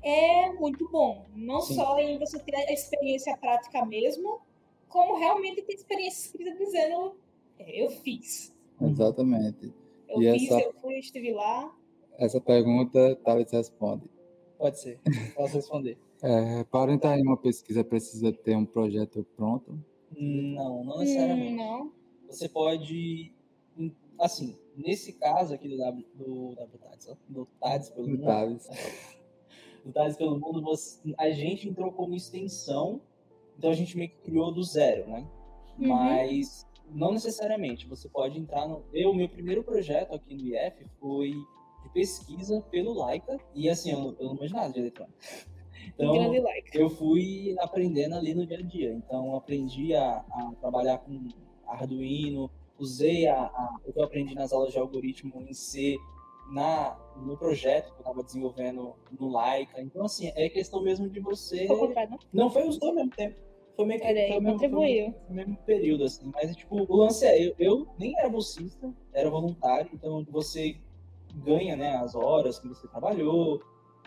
é 0.02 0.50
muito 0.52 0.88
bom. 0.90 1.26
Não 1.34 1.60
Sim. 1.60 1.74
só 1.74 1.98
em 1.98 2.18
você 2.18 2.38
ter 2.38 2.56
a 2.56 2.72
experiência 2.72 3.36
prática 3.36 3.84
mesmo, 3.84 4.40
como 4.88 5.18
realmente 5.18 5.62
ter 5.62 5.74
experiência 5.74 6.26
escrita 6.26 6.56
dizendo, 6.56 7.16
é, 7.58 7.82
eu 7.84 7.90
fiz. 7.90 8.54
Exatamente. 8.80 9.83
Eu 10.14 10.34
e 10.34 10.38
fiz, 10.38 10.50
essa, 10.50 10.60
eu 10.60 10.74
fui, 10.80 10.98
estive 10.98 11.32
lá. 11.32 11.74
Essa 12.18 12.40
pergunta, 12.40 13.16
Thales 13.24 13.50
responde. 13.50 14.08
Pode 14.58 14.78
ser, 14.80 15.00
posso 15.34 15.56
responder. 15.56 15.98
É, 16.22 16.64
para 16.64 16.92
entrar 16.92 17.18
em 17.18 17.22
uma 17.22 17.36
pesquisa, 17.36 17.84
precisa 17.84 18.32
ter 18.32 18.56
um 18.56 18.64
projeto 18.64 19.26
pronto? 19.36 19.78
Não, 20.16 20.84
não 20.84 20.98
necessariamente. 20.98 21.52
Hum, 21.52 21.56
não. 21.56 21.92
Você 22.28 22.48
pode, 22.48 23.32
assim, 24.18 24.56
nesse 24.76 25.12
caso 25.12 25.54
aqui 25.54 25.68
do, 25.68 25.76
w, 25.76 26.06
do, 26.14 26.54
do 26.54 26.78
TADS, 26.78 27.16
do 27.28 27.46
TADS 27.60 27.90
pelo 27.90 28.06
do 28.06 28.12
mundo, 28.12 28.24
TADS. 28.24 28.68
do 29.84 29.92
TADS 29.92 30.16
pelo 30.16 30.40
mundo, 30.40 30.62
você, 30.62 31.14
a 31.18 31.30
gente 31.30 31.68
entrou 31.68 31.92
como 31.92 32.14
extensão, 32.14 33.00
então 33.58 33.70
a 33.70 33.74
gente 33.74 33.96
meio 33.96 34.10
que 34.10 34.16
criou 34.22 34.52
do 34.52 34.62
zero, 34.62 35.08
né? 35.08 35.26
Uhum. 35.78 35.88
Mas 35.88 36.66
não 36.90 37.12
necessariamente. 37.12 37.86
Você 37.86 38.08
pode 38.08 38.38
entrar 38.38 38.66
no. 38.66 38.84
Eu, 38.92 39.14
meu 39.14 39.28
primeiro 39.28 39.62
projeto 39.62 40.14
aqui 40.14 40.34
no 40.34 40.42
IF 40.42 40.86
foi 41.00 41.30
de 41.30 41.88
pesquisa 41.92 42.60
pelo 42.70 42.92
Laika. 42.92 43.38
E 43.54 43.68
assim, 43.68 43.92
eu, 43.92 44.16
eu 44.18 44.28
não 44.28 44.34
manjo 44.34 44.54
nada 44.54 44.72
de 44.72 44.80
eletrônica. 44.80 45.18
Então, 45.96 46.16
eu 46.72 46.90
fui 46.90 47.54
aprendendo 47.60 48.14
ali 48.16 48.34
no 48.34 48.46
dia 48.46 48.58
a 48.58 48.62
dia. 48.62 48.92
Então, 48.92 49.36
aprendi 49.36 49.94
a, 49.94 50.16
a 50.16 50.52
trabalhar 50.58 50.98
com 50.98 51.28
Arduino, 51.68 52.50
usei 52.78 53.28
a, 53.28 53.44
a, 53.44 53.76
o 53.84 53.92
que 53.92 53.98
eu 53.98 54.02
aprendi 54.02 54.34
nas 54.34 54.52
aulas 54.52 54.72
de 54.72 54.78
algoritmo 54.78 55.42
em 55.42 55.52
C 55.52 55.96
na, 56.50 56.96
no 57.16 57.36
projeto 57.36 57.92
que 57.92 57.96
eu 57.96 58.00
estava 58.00 58.22
desenvolvendo 58.22 58.94
no 59.18 59.28
Laika. 59.28 59.80
Então, 59.80 60.04
assim, 60.04 60.32
é 60.34 60.48
questão 60.48 60.82
mesmo 60.82 61.08
de 61.08 61.20
você. 61.20 61.66
Não 62.32 62.50
foi 62.50 62.66
os 62.68 62.78
dois 62.78 62.90
ao 62.90 62.96
mesmo 62.96 63.10
tempo. 63.10 63.36
Foi 63.76 63.84
meio 63.86 64.00
que 64.00 64.06
Olha 64.06 64.28
foi, 64.28 64.40
mesmo, 64.40 65.14
foi 65.26 65.34
mesmo 65.34 65.56
período, 65.66 66.04
assim. 66.04 66.30
Mas, 66.32 66.54
tipo, 66.56 66.76
o 66.76 66.96
lance 66.96 67.26
é, 67.26 67.44
eu, 67.44 67.54
eu 67.58 67.88
nem 67.98 68.16
era 68.18 68.28
bolsista, 68.28 68.92
era 69.12 69.28
voluntário, 69.28 69.90
então 69.92 70.24
você 70.30 70.76
ganha, 71.34 71.74
né, 71.74 71.96
as 71.96 72.14
horas 72.14 72.58
que 72.58 72.68
você 72.68 72.86
trabalhou, 72.86 73.60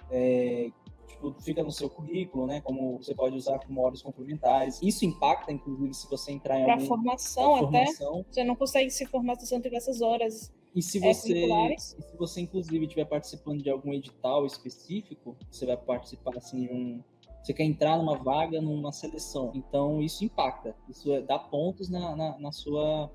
é, 0.10 0.69
tipo, 1.08 1.34
fica 1.41 1.63
no 1.63 1.71
seu 1.71 1.89
currículo, 1.89 2.47
né, 2.47 2.62
como 2.62 2.97
você 2.97 3.13
pode 3.13 3.36
usar 3.36 3.60
como 3.60 3.82
horas 3.82 4.01
complementares. 4.01 4.82
Isso 4.82 5.03
impacta, 5.03 5.51
inclusive, 5.51 5.93
se 5.93 6.10
você 6.10 6.32
entrar 6.32 6.60
em 6.60 6.63
pra 6.63 6.75
algum... 6.75 6.86
formação, 6.86 7.51
pra 7.51 7.60
formação 7.60 8.19
até. 8.21 8.32
Você 8.32 8.43
não 8.45 8.56
consegue 8.56 8.89
se 8.89 9.06
formar 9.06 9.36
se 9.36 9.47
você 9.47 9.56
não 9.56 9.62
tiver 9.62 9.77
essas 9.77 10.01
horas 10.01 10.53
e 10.77 10.82
se 10.82 10.99
é, 10.99 11.12
você, 11.12 11.47
e 11.47 11.80
se 11.80 12.17
você 12.17 12.41
inclusive 12.41 12.86
estiver 12.86 13.06
participando 13.06 13.63
de 13.63 13.69
algum 13.69 13.95
edital 13.95 14.45
específico, 14.45 15.36
você 15.49 15.65
vai 15.65 15.75
participar 15.75 16.38
assim 16.38 16.67
de 16.67 16.71
um 16.71 17.03
você 17.47 17.53
quer 17.53 17.63
entrar 17.63 17.97
numa 17.97 18.17
vaga, 18.17 18.62
numa 18.62 18.91
seleção. 18.91 19.51
Então 19.55 20.01
isso 20.01 20.25
impacta, 20.25 20.75
isso 20.89 21.13
é, 21.13 21.21
dá 21.21 21.39
pontos 21.39 21.89
na, 21.89 22.15
na, 22.15 22.38
na 22.38 22.51
sua 22.51 23.10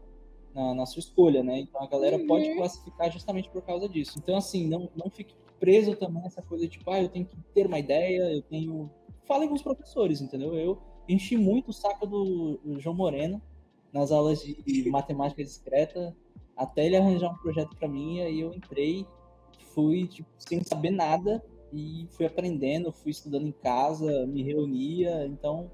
na, 0.55 0.75
na, 0.75 0.87
sua 0.87 1.01
escolha, 1.01 1.43
né? 1.43 1.61
Então 1.61 1.83
a 1.83 1.87
galera 1.87 2.17
uhum. 2.17 2.27
pode 2.27 2.55
classificar 2.55 3.11
justamente 3.11 3.51
por 3.51 3.63
causa 3.63 3.89
disso. 3.89 4.19
Então 4.19 4.37
assim, 4.37 4.67
não, 4.67 4.89
não 4.97 5.11
fique 5.11 5.35
preso 5.61 5.95
também 5.97 6.25
essa 6.25 6.43
coisa 6.43 6.65
de 6.65 6.71
tipo, 6.71 6.91
ah, 6.91 7.03
eu 7.03 7.09
tenho 7.09 7.27
que 7.27 7.37
ter 7.55 7.67
uma 7.67 7.79
ideia, 7.79 8.35
eu 8.35 8.43
tenho. 8.43 8.91
Falem 9.25 9.49
com 9.49 9.55
os 9.55 9.63
professores, 9.63 10.21
entendeu? 10.21 10.55
Eu 10.55 10.79
enchi 11.09 11.37
muito 11.37 11.69
o 11.69 11.73
saco 11.73 12.07
do 12.07 12.59
João 12.79 12.97
Moreno 12.97 13.41
nas 13.93 14.11
aulas 14.11 14.41
de 14.41 14.89
matemática 14.91 15.45
discreta 15.45 16.17
até 16.57 16.87
ele 16.87 16.97
arranjar 16.97 17.31
um 17.31 17.39
projeto 17.39 17.77
para 17.77 17.89
mim, 17.89 18.21
aí 18.21 18.41
eu 18.41 18.53
entrei, 18.53 19.07
fui 19.75 20.07
tipo, 20.07 20.29
sem 20.39 20.63
saber 20.63 20.91
nada 20.91 21.43
e 21.73 22.07
fui 22.11 22.27
aprendendo, 22.27 22.93
fui 22.93 23.11
estudando 23.11 23.47
em 23.47 23.53
casa, 23.53 24.27
me 24.27 24.43
reunia, 24.43 25.27
então 25.27 25.71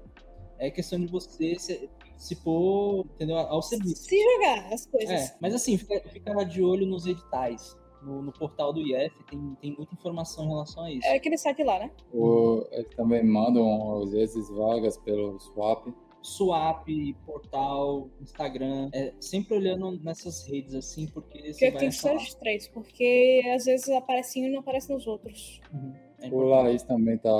é 0.57 0.69
questão 0.69 0.99
de 0.99 1.07
você 1.07 1.57
se, 1.57 1.89
se 2.17 2.35
pôr, 2.37 3.05
entendeu, 3.15 3.37
ao 3.37 3.61
serviço. 3.61 4.03
Se 4.03 4.21
jogar 4.21 4.73
as 4.73 4.85
coisas. 4.85 5.09
É, 5.09 5.37
mas 5.41 5.53
assim, 5.53 5.77
fica, 5.77 6.01
fica 6.09 6.43
de 6.43 6.61
olho 6.61 6.85
nos 6.85 7.05
editais. 7.05 7.77
No, 8.01 8.21
no, 8.21 8.31
portal 8.31 8.71
do 8.71 8.79
IF 8.79 9.13
tem, 9.29 9.57
tem 9.61 9.75
muita 9.75 9.93
informação 9.93 10.45
em 10.45 10.47
relação 10.47 10.83
a 10.83 10.91
isso. 10.91 11.05
É 11.05 11.15
aquele 11.15 11.37
site 11.37 11.63
lá, 11.63 11.79
né? 11.79 11.91
O, 12.13 12.65
eles 12.71 12.89
também 12.95 13.25
mandam, 13.25 14.01
às 14.01 14.11
vezes, 14.11 14.49
vagas 14.49 14.97
pelo 14.97 15.37
Swap. 15.37 15.87
Swap, 16.29 16.87
portal, 17.25 18.09
Instagram, 18.21 18.89
é, 18.93 19.13
sempre 19.19 19.55
olhando 19.55 19.91
nessas 20.03 20.45
redes 20.47 20.75
assim, 20.75 21.07
porque 21.07 21.39
você 21.39 21.51
porque 21.51 21.71
vai 21.71 21.79
tem 21.79 21.89
que 21.89 21.95
ser 21.95 22.15
os 22.15 22.33
três, 22.35 22.67
porque 22.67 23.41
às 23.53 23.65
vezes 23.65 23.89
aparece 23.89 24.39
um 24.41 24.45
e 24.45 24.49
não 24.51 24.59
aparece 24.59 24.91
nos 24.91 25.07
outros. 25.07 25.59
Uhum. 25.73 25.93
É 26.19 26.29
o 26.29 26.43
Laís 26.43 26.83
também 26.83 27.17
tá. 27.17 27.31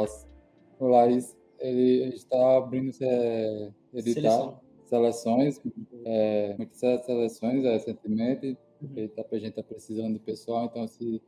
O 0.79 0.87
Laís, 0.87 1.37
ele 1.59 2.15
está 2.15 2.57
abrindo 2.57 2.91
é, 3.01 3.69
editar 3.93 4.59
seleções, 4.85 5.61
é, 6.05 6.55
muitas 6.57 6.79
seleções 7.05 7.63
recentemente, 7.63 8.57
porque 8.79 9.01
uhum. 9.01 9.07
tá, 9.09 9.23
a 9.31 9.39
gente 9.39 9.49
está 9.49 9.63
precisando 9.63 10.13
de 10.13 10.19
pessoal, 10.19 10.65
então 10.65 10.87
se 10.87 11.21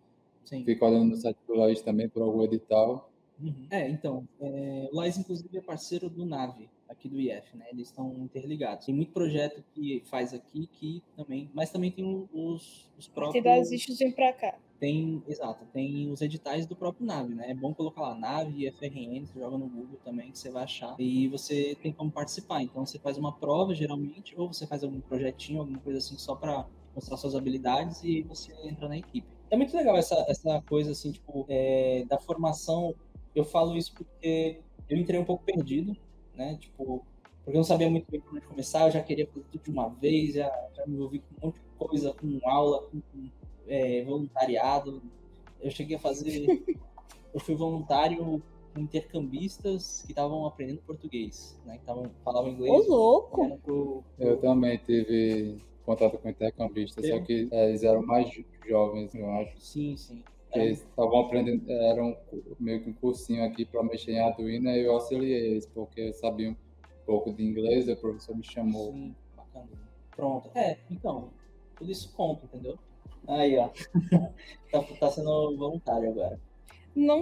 Sim. 0.45 0.65
fica 0.65 0.85
olhando 0.85 1.09
no 1.11 1.15
site 1.15 1.37
do 1.47 1.53
Laís 1.53 1.81
também 1.81 2.09
por 2.09 2.23
algum 2.23 2.43
edital. 2.43 3.11
Uhum. 3.39 3.67
É, 3.69 3.87
então, 3.89 4.27
é, 4.39 4.89
o 4.91 4.95
Laís 4.97 5.17
inclusive 5.17 5.57
é 5.57 5.61
parceiro 5.61 6.09
do 6.09 6.25
Nave 6.25 6.69
aqui 6.91 7.07
do 7.07 7.19
IF, 7.19 7.55
né? 7.55 7.65
Eles 7.71 7.87
estão 7.87 8.13
interligados. 8.19 8.85
Tem 8.85 8.93
muito 8.93 9.11
projeto 9.11 9.63
que 9.73 10.03
faz 10.05 10.33
aqui 10.33 10.67
que 10.67 11.01
também, 11.15 11.49
mas 11.53 11.69
também 11.71 11.91
tem 11.91 12.27
os, 12.33 12.89
os 12.97 13.07
próprios. 13.07 13.43
Das 13.43 13.71
issues 13.71 13.97
vem 13.97 14.11
para 14.11 14.33
cá. 14.33 14.55
Tem, 14.79 15.21
exato, 15.27 15.63
tem 15.71 16.09
os 16.09 16.21
editais 16.21 16.65
do 16.65 16.75
próprio 16.75 17.05
Nave, 17.05 17.35
né? 17.35 17.51
É 17.51 17.53
bom 17.53 17.73
colocar 17.73 18.01
lá 18.01 18.15
Nave 18.15 18.65
e 18.65 18.71
FRN, 18.71 19.25
você 19.25 19.39
joga 19.39 19.57
no 19.57 19.67
Google 19.67 19.99
também 20.03 20.31
que 20.31 20.39
você 20.39 20.49
vai 20.49 20.63
achar 20.63 20.95
e 20.99 21.27
você 21.27 21.77
tem 21.81 21.93
como 21.93 22.11
participar. 22.11 22.63
Então 22.63 22.85
você 22.85 22.97
faz 22.97 23.17
uma 23.17 23.31
prova 23.31 23.75
geralmente 23.75 24.33
ou 24.35 24.51
você 24.51 24.65
faz 24.65 24.83
algum 24.83 24.99
projetinho, 24.99 25.59
alguma 25.59 25.79
coisa 25.79 25.99
assim 25.99 26.17
só 26.17 26.35
para 26.35 26.65
mostrar 26.95 27.15
suas 27.17 27.35
habilidades 27.35 28.03
e 28.03 28.23
você 28.23 28.51
entra 28.67 28.87
na 28.87 28.97
equipe. 28.97 29.27
É 29.51 29.55
muito 29.55 29.75
legal 29.75 29.97
essa, 29.97 30.15
essa 30.27 30.61
coisa 30.67 30.91
assim, 30.91 31.11
tipo, 31.11 31.45
é, 31.47 32.03
da 32.07 32.17
formação. 32.17 32.95
Eu 33.35 33.45
falo 33.45 33.77
isso 33.77 33.93
porque 33.93 34.61
eu 34.89 34.97
entrei 34.97 35.19
um 35.19 35.25
pouco 35.25 35.43
perdido 35.43 35.95
né? 36.41 36.57
Tipo, 36.59 37.05
porque 37.43 37.57
eu 37.57 37.59
não 37.59 37.63
sabia 37.63 37.89
muito 37.89 38.09
bem 38.09 38.19
por 38.19 38.35
onde 38.35 38.45
começar, 38.45 38.87
eu 38.87 38.91
já 38.91 39.01
queria 39.01 39.27
fazer 39.27 39.45
tudo 39.51 39.63
de 39.63 39.69
uma 39.69 39.89
vez, 39.89 40.35
já, 40.35 40.69
já 40.75 40.85
me 40.85 40.95
envolvi 40.95 41.19
com 41.19 41.25
um 41.35 41.47
monte 41.47 41.59
de 41.59 41.69
coisa, 41.77 42.13
com 42.13 42.39
aula, 42.49 42.81
com, 42.83 42.99
com 42.99 43.29
é, 43.67 44.03
voluntariado. 44.03 45.01
Eu 45.61 45.71
cheguei 45.71 45.95
a 45.95 45.99
fazer. 45.99 46.45
eu 47.33 47.39
fui 47.39 47.55
voluntário 47.55 48.41
com 48.73 48.79
intercambistas 48.79 50.03
que 50.05 50.11
estavam 50.11 50.45
aprendendo 50.45 50.81
português, 50.81 51.59
né? 51.65 51.77
Que 51.77 51.85
tavam, 51.85 52.09
falavam 52.23 52.51
inglês. 52.51 52.87
Ô, 52.87 52.89
louco! 52.89 53.57
Pro... 53.57 54.03
Eu 54.19 54.37
também 54.37 54.77
tive 54.79 55.57
contato 55.85 56.17
com 56.17 56.29
intercambistas, 56.29 57.07
só 57.07 57.19
que 57.21 57.47
é, 57.51 57.69
eles 57.69 57.83
eram 57.83 58.03
mais 58.03 58.29
jovens, 58.67 59.13
eu 59.13 59.29
acho. 59.31 59.59
Sim, 59.59 59.95
sim. 59.95 60.23
Eles 60.53 60.79
estavam 60.79 61.19
aprendendo, 61.19 61.71
eram 61.71 62.17
meio 62.59 62.83
que 62.83 62.89
um 62.89 62.93
cursinho 62.93 63.43
aqui 63.45 63.65
para 63.65 63.83
mexer 63.83 64.11
em 64.11 64.19
Arduino, 64.19 64.69
e 64.69 64.85
eu 64.85 64.93
auxiliei 64.93 65.51
eles, 65.51 65.65
porque 65.65 66.11
sabiam 66.13 66.51
um 66.51 67.05
pouco 67.05 67.31
de 67.31 67.43
inglês, 67.43 67.87
o 67.87 67.95
professor 67.95 68.35
me 68.35 68.43
chamou. 68.43 68.91
Sim, 68.91 69.15
bacana. 69.35 69.69
Pronto. 70.15 70.49
É, 70.55 70.77
então, 70.89 71.29
tudo 71.77 71.91
isso 71.91 72.13
conta, 72.13 72.45
entendeu? 72.45 72.77
Aí, 73.27 73.57
ó. 73.57 73.69
tá, 74.71 74.83
tá 74.99 75.11
sendo 75.11 75.55
voluntário 75.57 76.09
agora. 76.09 76.39
Não. 76.95 77.21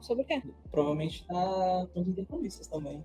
Sobre 0.00 0.22
o 0.22 0.26
quê? 0.26 0.42
Provavelmente 0.70 1.26
tá 1.26 1.86
com 1.92 2.00
os 2.00 2.08
intercambistas 2.08 2.66
também. 2.68 3.04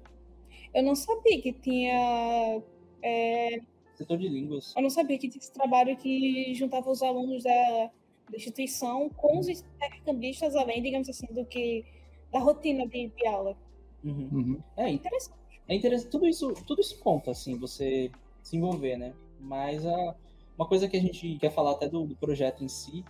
Eu 0.74 0.84
não 0.84 0.96
sabia 0.96 1.42
que 1.42 1.54
tinha. 1.54 2.62
É... 3.02 3.60
Setor 3.96 4.18
de 4.18 4.28
línguas. 4.28 4.74
Eu 4.76 4.84
não 4.84 4.90
sabia 4.90 5.18
que 5.18 5.28
tinha 5.28 5.42
esse 5.42 5.52
trabalho 5.52 5.96
que 5.98 6.54
juntava 6.56 6.90
os 6.90 7.04
alunos 7.04 7.44
da, 7.44 7.92
da 8.30 8.38
instituição 8.38 9.10
com 9.10 9.40
os 9.40 9.48
intercambistas, 9.48 10.56
além, 10.56 10.82
digamos 10.82 11.10
assim, 11.10 11.28
do 11.28 11.46
que 11.46 11.86
da 12.32 12.40
rotina 12.40 12.88
de, 12.88 13.10
de 13.10 13.28
aula. 13.28 13.56
Uhum. 14.04 14.30
Uhum. 14.32 14.64
É 14.76 14.90
interessante. 14.90 15.40
É 15.68 15.76
interessante. 15.76 16.10
Tudo 16.10 16.28
isso, 16.28 16.54
tudo 16.66 16.82
isso 16.82 17.00
conta, 17.00 17.32
assim, 17.32 17.58
você 17.58 18.12
se 18.42 18.58
envolver, 18.58 18.98
né? 18.98 19.14
Mas 19.40 19.86
a, 19.86 20.16
uma 20.58 20.68
coisa 20.68 20.88
que 20.88 20.98
a 20.98 21.02
gente 21.02 21.38
quer 21.38 21.52
falar 21.52 21.72
até 21.72 21.88
do, 21.88 22.06
do 22.06 22.16
projeto 22.16 22.64
em 22.64 22.68
si 22.68 23.04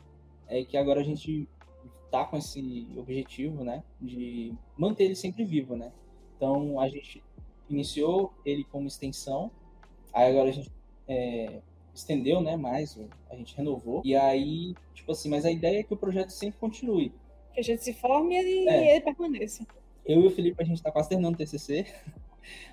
é 0.47 0.63
que 0.63 0.78
agora 0.78 1.02
a 1.02 1.04
gente 1.04 1.47
tá 2.12 2.26
com 2.26 2.38
esse 2.38 2.88
objetivo, 2.95 3.63
né, 3.63 3.84
de 3.99 4.54
manter 4.78 5.06
ele 5.06 5.15
sempre 5.15 5.43
vivo, 5.43 5.76
né? 5.76 5.91
Então 6.38 6.80
a 6.80 6.88
gente 6.88 7.23
iniciou 7.67 8.32
ele 8.45 8.63
como 8.65 8.88
extensão, 8.88 9.49
aí 10.13 10.30
agora 10.30 10.49
a 10.49 10.52
gente 10.52 10.71
é, 11.08 11.60
estendeu, 11.93 12.41
né, 12.41 12.56
mais, 12.56 12.99
a 13.29 13.36
gente 13.36 13.56
renovou 13.56 14.01
e 14.03 14.15
aí 14.15 14.73
tipo 15.03 15.12
assim, 15.12 15.29
mas 15.29 15.45
a 15.45 15.51
ideia 15.51 15.79
é 15.79 15.84
que 15.84 15.93
o 15.93 15.97
projeto 15.97 16.29
sempre 16.29 16.60
continue. 16.60 17.12
Que 17.53 17.60
a 17.60 17.63
gente 17.63 17.84
se 17.84 17.93
forme 17.93 18.36
e 18.36 18.67
é. 18.67 18.95
ele 18.95 19.01
permaneça. 19.01 19.65
Eu 20.06 20.21
e 20.21 20.27
o 20.27 20.32
Felipe 20.32 20.62
a 20.62 20.65
gente 20.65 20.77
está 20.77 20.91
quase 20.91 21.10
terminando 21.10 21.36
o 21.36 21.38
TCC. 21.38 21.86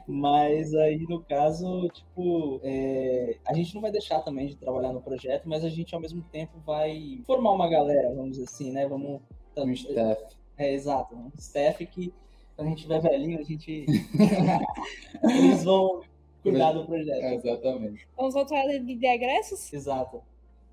Mas 0.07 0.75
aí, 0.75 1.07
no 1.09 1.23
caso, 1.23 1.89
tipo, 1.91 2.61
é, 2.65 3.37
a 3.47 3.55
gente 3.55 3.73
não 3.75 3.81
vai 3.81 3.93
deixar 3.93 4.21
também 4.21 4.49
de 4.49 4.57
trabalhar 4.57 4.93
no 4.93 5.01
projeto, 5.01 5.49
mas 5.49 5.65
a 5.65 5.69
gente, 5.69 5.95
ao 5.95 6.01
mesmo 6.01 6.23
tempo, 6.23 6.59
vai 6.67 7.23
formar 7.25 7.53
uma 7.53 7.69
galera, 7.71 8.13
vamos 8.13 8.33
dizer 8.33 8.45
assim, 8.45 8.73
né? 8.73 8.89
Vamos... 8.89 9.21
Um 9.57 9.71
staff. 9.71 10.37
É, 10.59 10.73
exato. 10.73 11.15
Um 11.15 11.31
staff 11.39 11.87
que, 11.87 12.13
quando 12.57 12.67
a 12.67 12.71
gente 12.71 12.83
tiver 12.83 13.01
velhinho, 13.01 13.39
a 13.39 13.45
gente... 13.45 13.87
Eles 15.23 15.63
vão 15.63 16.03
cuidar 16.43 16.73
do 16.73 16.87
projeto. 16.87 17.23
É, 17.23 17.35
exatamente. 17.35 18.09
Vamos 18.17 18.35
voltar 18.35 18.67
de 18.67 19.07
egressos? 19.07 19.73
Exato. 19.73 20.23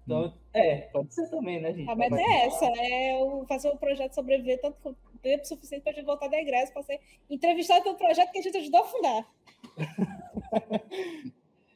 Então, 0.05 0.27
hum. 0.27 0.31
é, 0.53 0.81
pode 0.93 1.13
ser 1.13 1.29
também, 1.29 1.61
né, 1.61 1.73
gente? 1.73 1.89
A 1.89 1.95
meta 1.95 2.15
é 2.15 2.45
essa, 2.45 2.65
é 2.65 3.45
fazer 3.47 3.69
o 3.69 3.77
projeto 3.77 4.13
sobreviver 4.13 4.61
tanto 4.61 4.95
tempo 5.21 5.45
suficiente 5.45 5.83
para 5.83 5.91
a 5.91 5.95
gente 5.95 6.05
voltar 6.05 6.29
da 6.29 6.37
egresso, 6.37 6.71
para 6.71 6.83
ser 6.83 6.99
entrevistado 7.29 7.83
pelo 7.83 7.97
projeto 7.97 8.31
que 8.31 8.39
a 8.39 8.41
gente 8.41 8.57
ajudou 8.57 8.81
a 8.81 8.85
fundar. 8.85 9.33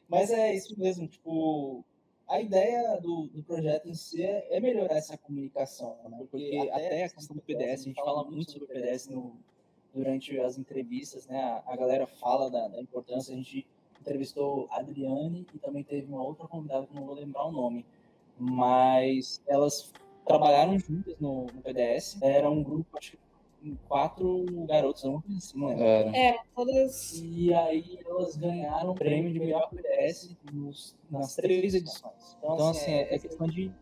Mas 0.08 0.30
é 0.30 0.54
isso 0.54 0.78
mesmo, 0.78 1.06
tipo, 1.08 1.84
a 2.26 2.40
ideia 2.40 2.98
do, 3.00 3.28
do 3.28 3.42
projeto 3.42 3.88
em 3.88 3.94
si 3.94 4.22
é, 4.22 4.56
é 4.56 4.60
melhorar 4.60 4.96
essa 4.96 5.18
comunicação, 5.18 5.98
né? 6.08 6.18
Porque 6.30 6.68
até 6.72 7.04
a 7.04 7.08
questão 7.10 7.36
do 7.36 7.42
PDS, 7.42 7.82
a 7.82 7.84
gente 7.84 8.02
fala 8.02 8.24
muito 8.24 8.52
sobre 8.52 8.64
o 8.64 8.68
PDS 8.68 9.08
no, 9.08 9.36
durante 9.94 10.38
as 10.40 10.56
entrevistas, 10.56 11.26
né? 11.26 11.38
A, 11.38 11.62
a 11.66 11.76
galera 11.76 12.06
fala 12.06 12.50
da, 12.50 12.68
da, 12.68 12.80
importância, 12.80 13.34
a 13.34 13.36
gente 13.36 13.66
entrevistou 14.02 14.68
a 14.70 14.80
Adriane 14.80 15.46
e 15.54 15.58
também 15.58 15.82
teve 15.82 16.12
uma 16.12 16.22
outra 16.22 16.46
convidada 16.46 16.86
que 16.86 16.94
não 16.94 17.06
vou 17.06 17.14
lembrar 17.14 17.46
o 17.46 17.52
nome, 17.52 17.86
mas 18.38 19.42
elas 19.46 19.92
trabalharam 20.26 20.78
juntas 20.78 21.18
no, 21.18 21.46
no 21.46 21.62
PDS, 21.62 22.20
era 22.20 22.50
um 22.50 22.62
grupo, 22.62 22.98
acho 22.98 23.12
que 23.12 23.18
quatro 23.88 24.44
garotos, 24.66 25.04
não 25.04 25.22
assim, 25.36 25.58
né? 25.58 26.30
É, 26.30 26.38
todas. 26.54 27.20
E 27.22 27.54
aí 27.54 27.98
elas 28.04 28.36
ganharam 28.36 28.90
o 28.90 28.94
prêmio 28.94 29.32
de 29.32 29.38
melhor 29.38 29.70
PDS 29.70 30.36
nos, 30.52 30.96
nas 31.08 31.36
três 31.36 31.74
edições. 31.74 32.36
Então, 32.38 32.54
então 32.54 32.68
assim, 32.70 32.90
é, 32.90 33.14
é 33.14 33.18
questão 33.20 33.46
de, 33.46 33.72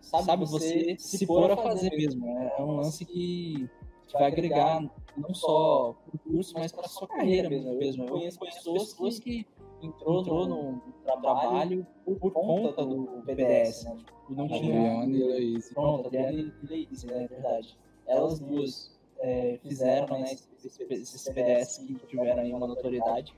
sabe, 0.00 0.24
sabe 0.24 0.44
você 0.44 0.96
se 0.98 1.24
pôr 1.24 1.50
a 1.50 1.56
fazer 1.56 1.90
mesmo. 1.90 2.26
Né? 2.26 2.52
É 2.58 2.62
um 2.62 2.76
lance 2.76 3.04
que 3.04 3.70
vai 4.12 4.26
agregar 4.26 4.82
não 5.16 5.34
só 5.34 5.94
para 6.04 6.16
o 6.16 6.18
curso, 6.18 6.54
mas 6.54 6.72
para 6.72 6.86
a 6.86 6.88
sua 6.88 7.08
carreira 7.08 7.48
mesmo. 7.48 7.74
mesmo. 7.74 8.04
Eu 8.04 8.08
conheço 8.08 8.38
pessoas 8.38 9.18
que 9.18 9.46
entrou, 9.82 10.20
entrou 10.20 10.48
no, 10.48 10.72
no 10.72 10.92
trabalho 11.04 11.86
por, 12.04 12.16
por 12.16 12.30
conta 12.32 12.84
do 12.84 13.22
PDS, 13.26 13.84
né? 13.84 13.96
Tipo, 13.96 14.34
não 14.34 14.48
tinha... 14.48 14.58
Adriane 14.58 15.18
e 15.18 15.24
Leise. 15.24 15.74
Pronto, 15.74 16.06
Adriane 16.06 16.52
e 16.62 16.66
Leise, 16.66 17.06
né? 17.06 17.24
É 17.24 17.26
verdade. 17.28 17.78
Elas 18.06 18.38
duas 18.38 18.92
é, 19.20 19.58
fizeram, 19.62 20.18
né, 20.18 20.32
esses, 20.32 21.28
PDS 21.28 21.78
que 21.78 21.94
tiveram 22.06 22.42
aí 22.42 22.52
uma 22.52 22.66
notoriedade. 22.66 23.34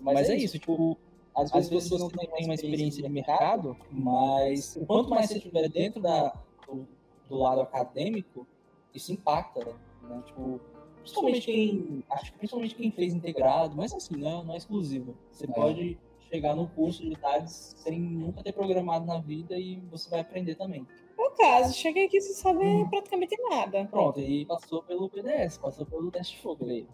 Mas, 0.00 0.28
é 0.30 0.36
isso, 0.36 0.58
tipo, 0.58 0.96
às 1.34 1.50
vezes, 1.50 1.66
às 1.66 1.68
vezes 1.68 1.88
você 1.88 1.98
não 1.98 2.08
tem 2.08 2.44
uma 2.44 2.54
experiência 2.54 3.02
de 3.02 3.08
mercado, 3.08 3.76
mas 3.90 4.78
quanto 4.86 5.10
mais 5.10 5.28
você 5.28 5.38
estiver 5.38 5.68
dentro 5.68 6.00
da, 6.00 6.34
do, 6.66 6.86
do, 7.28 7.36
lado 7.36 7.60
acadêmico, 7.60 8.46
isso 8.94 9.12
impacta, 9.12 9.64
né? 9.64 9.74
Tipo, 10.22 10.60
principalmente 11.00 11.46
quem, 11.46 12.04
acho 12.10 12.32
que 12.32 12.38
principalmente 12.38 12.74
quem 12.74 12.90
fez 12.90 13.14
integrado, 13.14 13.76
mas 13.76 13.92
assim, 13.92 14.16
não 14.16 14.40
é, 14.40 14.44
não 14.44 14.54
é 14.54 14.56
exclusivo. 14.56 15.16
Você 15.30 15.44
é. 15.44 15.48
pode 15.48 15.98
chegar 16.30 16.54
no 16.54 16.68
curso 16.68 17.02
de 17.02 17.16
tardes 17.16 17.74
sem 17.78 17.98
nunca 17.98 18.42
ter 18.42 18.52
programado 18.52 19.06
na 19.06 19.18
vida 19.18 19.58
e 19.58 19.76
você 19.90 20.10
vai 20.10 20.20
aprender 20.20 20.54
também. 20.54 20.86
É 21.18 21.22
o 21.22 21.30
caso, 21.30 21.74
cheguei 21.74 22.06
aqui 22.06 22.20
sem 22.20 22.34
saber 22.34 22.64
hum. 22.64 22.88
praticamente 22.88 23.36
nada. 23.48 23.86
Pronto, 23.86 24.20
e 24.20 24.44
passou 24.44 24.82
pelo 24.82 25.08
PDS, 25.08 25.58
passou 25.58 25.86
pelo 25.86 26.10
teste 26.10 26.36
de 26.36 26.42
fogo 26.42 26.64
aí. 26.66 26.86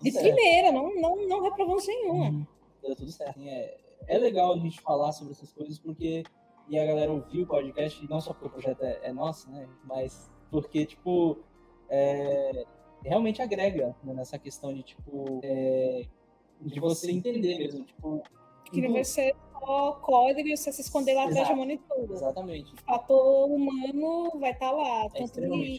De 0.00 0.10
certo. 0.10 0.24
primeira, 0.24 0.72
não, 0.72 0.94
não, 0.94 1.28
não 1.28 1.42
reprovamos 1.42 1.86
nenhuma. 1.86 2.26
Hum, 2.26 2.46
deu 2.82 2.94
tudo 2.94 3.10
certo. 3.10 3.40
É, 3.40 3.76
é 4.06 4.18
legal 4.18 4.52
a 4.52 4.58
gente 4.58 4.80
falar 4.80 5.12
sobre 5.12 5.32
essas 5.32 5.52
coisas 5.52 5.78
porque 5.78 6.24
e 6.68 6.78
a 6.78 6.86
galera 6.86 7.12
ouvir 7.12 7.42
o 7.42 7.46
podcast, 7.46 8.06
não 8.08 8.20
só 8.20 8.32
porque 8.32 8.46
o 8.46 8.50
projeto 8.50 8.82
é, 8.82 9.00
é 9.02 9.12
nosso, 9.12 9.50
né? 9.50 9.68
Mas 9.84 10.30
porque, 10.50 10.86
tipo, 10.86 11.38
é, 11.92 12.64
realmente 13.04 13.42
agrega 13.42 13.94
né, 14.02 14.14
nessa 14.14 14.38
questão 14.38 14.72
de, 14.72 14.82
tipo, 14.82 15.40
é, 15.42 16.06
de 16.60 16.80
você 16.80 17.12
entender 17.12 17.58
mesmo, 17.58 17.84
tipo... 17.84 18.22
Que 18.64 18.80
não 18.80 18.94
vai 18.94 19.04
ser 19.04 19.36
só 19.60 19.92
código 20.00 20.48
e 20.48 20.56
você 20.56 20.72
se 20.72 20.80
esconder 20.80 21.14
lá 21.14 21.26
atrás 21.26 21.46
de 21.46 21.54
monitor. 21.54 22.10
Exatamente. 22.10 22.72
O 22.72 22.76
fator 22.78 23.50
humano 23.50 24.30
vai 24.40 24.52
estar 24.52 24.70
tá 24.70 24.72
lá, 24.72 25.04
é 25.04 25.08
tanto 25.10 25.40
de, 25.40 25.78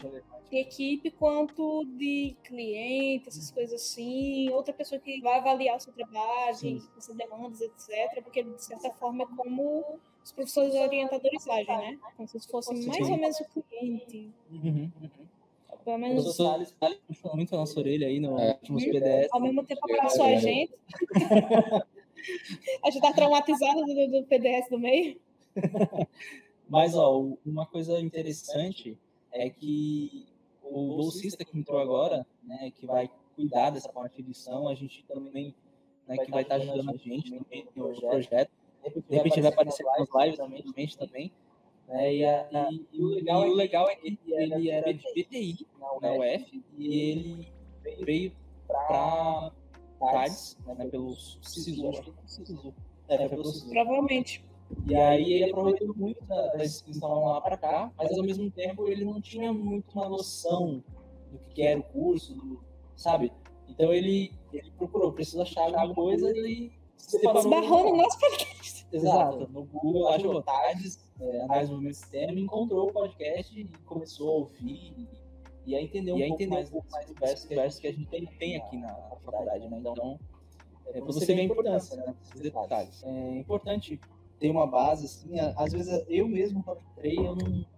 de, 0.50 0.56
equipe 0.56 1.10
quanto 1.10 1.84
de 1.84 2.36
cliente, 2.44 3.28
essas 3.28 3.50
hum. 3.50 3.54
coisas 3.54 3.82
assim. 3.82 4.48
Outra 4.50 4.72
pessoa 4.72 5.00
que 5.00 5.20
vai 5.20 5.38
avaliar 5.38 5.76
o 5.76 5.80
seu 5.80 5.92
trabalho, 5.92 6.54
suas 6.98 7.16
demandas, 7.16 7.60
etc. 7.60 8.22
Porque, 8.22 8.44
de 8.44 8.64
certa 8.64 8.90
forma, 8.92 9.24
é 9.24 9.26
como 9.36 9.98
os 10.22 10.30
professores 10.30 10.74
orientadores 10.74 11.48
agem, 11.48 11.76
né? 11.76 11.98
Como 12.16 12.28
se 12.28 12.48
fossem 12.48 12.86
mais 12.86 13.10
ou 13.10 13.16
menos 13.18 13.40
o 13.40 13.44
cliente. 13.44 14.32
Uhum, 14.52 14.90
uhum. 15.02 15.23
Pelo 15.84 15.98
menos. 15.98 16.26
O 16.26 16.32
Salles 16.32 16.74
puxou 17.06 17.36
muito 17.36 17.54
a 17.54 17.58
nossa 17.58 17.78
orelha 17.78 18.06
aí 18.06 18.18
no 18.18 18.38
é. 18.38 18.52
últimos 18.52 18.84
PDS. 18.84 19.28
Ao 19.30 19.40
mesmo 19.40 19.64
tempo 19.64 19.80
abraçou 19.84 20.24
a 20.24 20.36
gente. 20.36 20.72
a 22.82 22.90
gente 22.90 23.02
tá 23.02 23.12
traumatizado 23.12 23.84
do, 23.84 24.08
do 24.10 24.24
PDS 24.24 24.68
do 24.70 24.78
meio. 24.78 25.20
Mas, 26.68 26.94
ó, 26.94 27.22
uma 27.44 27.66
coisa 27.66 28.00
interessante 28.00 28.98
é 29.30 29.50
que 29.50 30.26
o 30.62 30.96
bolsista 30.96 31.44
que 31.44 31.58
entrou 31.58 31.78
agora, 31.78 32.26
né, 32.42 32.72
que 32.74 32.86
vai 32.86 33.10
cuidar 33.36 33.70
dessa 33.70 33.88
parte 33.88 34.16
de 34.16 34.22
edição, 34.22 34.68
a 34.68 34.74
gente 34.74 35.04
também, 35.04 35.54
né, 36.08 36.16
que 36.16 36.30
vai 36.30 36.42
estar 36.42 36.56
ajudando 36.56 36.90
a 36.90 36.96
gente 36.96 37.30
no, 37.30 37.46
no 37.76 38.00
projeto. 38.00 38.50
De 39.08 39.16
repente 39.16 39.40
vai 39.40 39.52
aparecer 39.52 39.84
nas 39.84 40.08
lives 40.24 40.38
também, 40.38 40.88
também. 40.98 41.32
Né, 41.88 42.14
e, 42.14 42.24
a, 42.24 42.48
e, 42.70 42.86
e, 42.92 43.02
o 43.02 43.08
legal, 43.08 43.46
e 43.46 43.50
o 43.50 43.54
legal 43.54 43.88
é 43.88 43.94
que 43.96 44.18
ele 44.26 44.70
era 44.70 44.92
de 44.92 45.04
BTI 45.14 45.66
na 46.00 46.12
UF 46.12 46.64
e 46.78 47.10
ele 47.10 47.48
veio 48.04 48.32
para 48.66 49.52
TADS, 50.00 50.58
né, 50.66 50.74
né, 50.78 50.86
pelo 50.86 51.14
SISU, 51.14 51.88
acho 51.88 52.02
que 52.02 52.12
SISU. 52.26 52.74
É, 53.08 53.28
pelo 53.28 53.44
SISU. 53.44 53.68
Provavelmente. 53.68 54.44
E 54.88 54.94
aí 54.94 55.32
ele 55.34 55.50
aproveitou 55.50 55.94
muito 55.94 56.24
da, 56.24 56.48
da 56.54 56.64
inscrição 56.64 57.24
lá 57.26 57.40
para 57.40 57.56
cá, 57.56 57.92
mas 57.96 58.10
ao 58.16 58.24
mesmo 58.24 58.50
tempo 58.50 58.88
ele 58.88 59.04
não 59.04 59.20
tinha 59.20 59.52
muito 59.52 59.92
uma 59.92 60.08
noção 60.08 60.82
do 61.30 61.38
que 61.50 61.62
era 61.62 61.78
o 61.78 61.82
curso, 61.82 62.34
do, 62.34 62.64
sabe? 62.96 63.30
Então 63.68 63.92
ele, 63.92 64.32
ele 64.52 64.70
procurou, 64.72 65.12
preciso 65.12 65.42
achar 65.42 65.62
alguma 65.62 65.94
coisa 65.94 66.30
e 66.30 66.72
separou. 66.96 67.40
Esbarrou 67.40 67.90
no 67.90 67.96
nosso 68.02 68.18
podcast. 68.18 68.86
Exato. 68.92 69.48
No 69.52 69.64
Google, 69.64 70.08
achou 70.08 70.42
TADES, 70.42 71.03
é, 71.20 71.40
análise 71.42 71.68
do 71.68 71.74
movimento 71.74 71.96
sistema, 71.96 72.32
encontrou 72.32 72.88
o 72.88 72.92
podcast 72.92 73.58
e 73.58 73.64
começou 73.84 74.28
a 74.28 74.32
ouvir 74.32 74.92
e, 74.96 75.08
e 75.66 75.76
a 75.76 75.82
entender 75.82 76.12
um, 76.12 76.18
E 76.18 76.24
a 76.24 76.28
pouco 76.28 76.42
entender 76.42 76.56
mais 76.56 76.68
um 76.68 76.72
pouco 76.72 76.88
dos 76.88 77.06
diversos, 77.06 77.48
diversos 77.48 77.80
que 77.80 77.86
a 77.86 77.92
gente 77.92 78.06
tem, 78.06 78.26
tem 78.26 78.56
aqui 78.56 78.76
na, 78.76 78.88
na 78.88 79.16
faculdade, 79.16 79.68
né? 79.68 79.78
Então, 79.78 80.18
é, 80.86 80.92
pra 80.92 81.04
você 81.06 81.34
vê 81.34 81.40
a 81.40 81.44
importância, 81.44 81.96
né? 81.96 82.14
Esses 82.22 82.40
detalhes. 82.40 83.02
É 83.04 83.38
importante 83.38 84.00
ter 84.38 84.50
uma 84.50 84.66
base, 84.66 85.06
assim, 85.06 85.38
às 85.56 85.72
vezes 85.72 86.04
eu 86.08 86.28
mesmo 86.28 86.62
quando 86.62 86.80
entrei, 86.92 87.18
eu 87.18 87.36
não... 87.36 87.74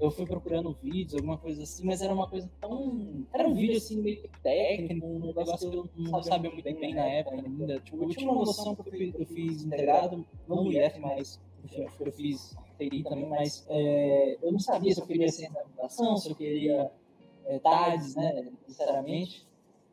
Eu 0.00 0.10
fui 0.10 0.26
procurando 0.26 0.76
vídeos, 0.82 1.14
alguma 1.14 1.38
coisa 1.38 1.62
assim, 1.62 1.84
mas 1.84 2.02
era 2.02 2.12
uma 2.12 2.28
coisa 2.28 2.50
tão. 2.60 3.26
Era 3.32 3.48
um 3.48 3.54
vídeo 3.54 3.76
assim, 3.76 4.00
meio 4.00 4.28
técnico, 4.42 5.06
um 5.06 5.26
negócio 5.26 5.70
que 5.70 5.76
eu 5.76 5.88
não 5.96 6.22
sabia 6.22 6.50
muito 6.50 6.64
bem 6.64 6.94
na 6.94 7.04
época 7.04 7.36
ainda. 7.36 7.80
Tipo, 7.80 8.02
eu 8.02 8.08
tinha 8.08 8.30
uma 8.30 8.44
noção 8.44 8.74
que 8.74 8.88
eu 8.88 8.92
fiz, 8.92 9.14
eu 9.14 9.26
fiz 9.26 9.62
integrado, 9.64 10.24
não 10.48 10.64
no 10.64 10.72
IF, 10.72 10.98
mas 10.98 11.40
eu 11.98 12.12
fiz 12.12 12.56
TI 12.78 13.02
também, 13.02 13.26
mas 13.28 13.66
é, 13.68 14.38
eu 14.42 14.52
não 14.52 14.58
sabia 14.58 14.92
se 14.94 15.00
eu 15.00 15.06
queria 15.06 15.28
ciência 15.28 15.54
da 15.54 15.62
computação, 15.62 16.16
se 16.16 16.30
eu 16.30 16.34
queria 16.36 16.90
é, 17.46 17.58
TADES, 17.58 18.14
né, 18.14 18.52
sinceramente. 18.66 19.46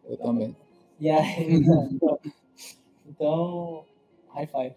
Eu 0.05 0.17
também. 0.17 0.55
E 0.99 1.09
aí, 1.09 1.53
então, 1.91 2.19
então 3.07 3.85
high 4.29 4.47
five. 4.47 4.75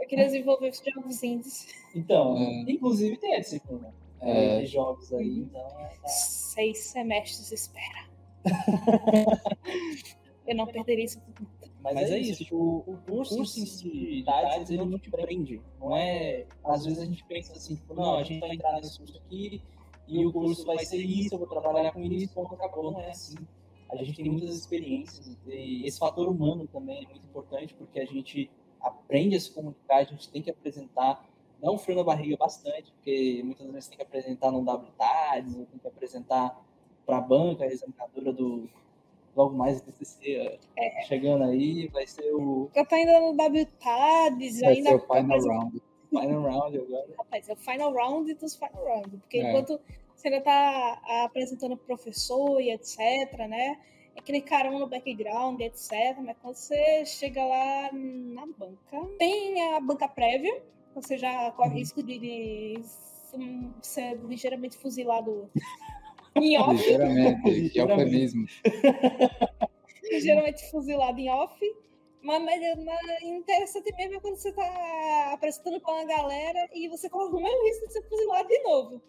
Eu 0.00 0.06
queria 0.08 0.24
desenvolver 0.26 0.70
os 0.70 0.82
jogos 0.84 1.22
indies. 1.22 1.66
Então, 1.94 2.36
É. 2.36 2.62
inclusive 2.70 3.16
tem 3.18 3.36
a 3.36 3.40
disciplina 3.40 3.92
É. 4.20 4.60
de 4.60 4.66
jogos 4.66 5.12
aí, 5.12 5.38
então 5.40 5.60
é, 5.80 5.88
tá. 6.00 6.08
Seis 6.08 6.78
semestres 6.78 7.52
espera. 7.52 8.10
Eu 10.46 10.56
não 10.56 10.66
perderia 10.66 11.04
isso 11.04 11.20
por 11.20 11.46
nada. 11.82 11.94
Mas, 11.94 12.10
é 12.10 12.18
isso, 12.18 12.44
tipo, 12.44 12.84
o 12.86 12.98
curso, 13.06 13.40
em 13.40 13.44
si 13.44 13.90
de 13.90 14.24
TADES, 14.24 14.70
ele 14.70 14.84
não 14.84 14.98
te 14.98 15.10
prende. 15.10 15.60
Não 15.80 15.96
é. 15.96 16.46
Às 16.64 16.84
vezes 16.84 17.00
a 17.00 17.04
gente 17.04 17.24
pensa 17.24 17.52
assim, 17.52 17.76
tipo, 17.76 17.94
não, 17.94 18.16
a 18.16 18.22
gente 18.22 18.40
vai 18.40 18.54
entrar 18.54 18.72
nesse 18.74 18.98
curso 18.98 19.18
aqui 19.18 19.62
e 20.06 20.24
o 20.24 20.32
curso 20.32 20.64
vai 20.64 20.84
ser 20.84 20.98
isso, 20.98 21.34
eu 21.34 21.38
vou 21.38 21.48
trabalhar 21.48 21.92
com 21.92 22.00
isso, 22.02 22.34
ponto, 22.34 22.54
acabou. 22.54 22.92
Não 22.92 23.00
é 23.00 23.10
assim. 23.10 23.36
A 23.90 23.96
gente 23.96 24.22
tem 24.22 24.30
muitas 24.30 24.56
experiências 24.56 25.36
e 25.46 25.86
esse 25.86 25.98
fator 25.98 26.26
humano 26.28 26.66
também 26.66 27.04
é 27.04 27.08
muito 27.08 27.26
importante 27.26 27.74
porque 27.74 28.00
a 28.00 28.06
gente 28.06 28.50
aprende 28.80 29.36
a 29.36 29.40
se 29.40 29.50
comunicar, 29.50 29.98
a 29.98 30.04
gente 30.04 30.30
tem 30.30 30.40
que 30.42 30.50
apresentar, 30.50 31.24
dá 31.60 31.70
um 31.70 31.78
frio 31.78 31.96
na 31.96 32.02
barriga 32.02 32.36
bastante, 32.36 32.90
porque 32.92 33.42
muitas 33.44 33.70
vezes 33.70 33.88
tem 33.88 33.98
que 33.98 34.02
apresentar 34.02 34.50
no 34.50 34.60
WTADES, 34.60 35.56
ou 35.56 35.66
tem 35.66 35.78
que 35.78 35.86
apresentar 35.86 36.58
para 37.04 37.18
a 37.18 37.20
banca, 37.20 37.64
a 37.64 37.66
examinadora 37.66 38.32
do 38.32 38.68
logo 39.36 39.56
mais 39.56 39.80
o 39.80 39.84
TCC 39.84 40.58
É. 40.76 41.02
chegando 41.04 41.44
aí, 41.44 41.88
vai 41.88 42.06
ser 42.06 42.30
o 42.34 42.70
Eu 42.74 42.86
tô 42.86 42.94
ainda 42.94 43.18
no 43.20 43.30
WTADES, 43.32 44.60
Vai 44.60 44.72
ainda 44.74 44.90
ser 44.90 44.96
o 44.96 45.00
final 45.00 45.40
round. 45.40 45.82
final 46.10 46.42
round 46.42 46.78
agora. 46.78 47.14
Rapaz, 47.18 47.48
é 47.48 47.52
o 47.52 47.56
final 47.56 47.92
round 47.92 48.34
dos 48.34 48.54
final 48.54 48.84
round. 48.84 49.16
Porque 49.18 49.38
É. 49.38 49.48
enquanto 49.48 49.80
você 50.14 50.28
ainda 50.28 50.40
tá 50.42 51.00
apresentando 51.24 51.72
o 51.72 51.76
professor 51.76 52.60
e 52.60 52.70
etc, 52.70 52.98
né? 53.48 53.78
É 54.14 54.20
aquele 54.20 54.42
carão 54.42 54.78
no 54.78 54.86
background, 54.86 55.58
etc. 55.60 55.90
Mas 56.22 56.36
quando 56.42 56.54
você 56.54 57.04
chega 57.06 57.42
lá 57.44 57.90
na 57.92 58.46
banca, 58.46 59.08
tem 59.18 59.74
a 59.74 59.80
banca 59.80 60.06
prévia, 60.06 60.62
você 60.94 61.16
já 61.16 61.50
corre 61.52 61.70
Uhum. 61.70 61.76
risco 61.76 62.02
de, 62.02 62.18
de 62.18 62.82
ser 63.80 64.18
ligeiramente 64.28 64.76
fuzilado 64.76 65.48
em 66.36 66.58
off, 66.58 66.72
Ligeiramente, 66.72 67.42
que 67.42 67.50
Ligeiramente. 67.50 68.02
eufemismo. 68.02 68.46
ligeiramente 70.12 70.70
fuzilado 70.70 71.18
em 71.18 71.30
off. 71.30 71.58
Mas, 72.22 72.42
mas, 72.44 72.84
mas 72.84 73.22
interessante 73.22 73.92
mesmo 73.96 74.14
é 74.14 74.20
quando 74.20 74.36
você 74.36 74.52
tá 74.52 75.30
apresentando 75.32 75.80
com 75.80 75.90
a 75.90 76.04
galera 76.04 76.68
e 76.72 76.88
você 76.88 77.08
corre 77.10 77.34
o 77.34 77.40
mesmo 77.42 77.64
risco 77.64 77.86
de 77.88 77.92
ser 77.94 78.02
fuzilado 78.08 78.48
de 78.48 78.62
novo. 78.62 79.02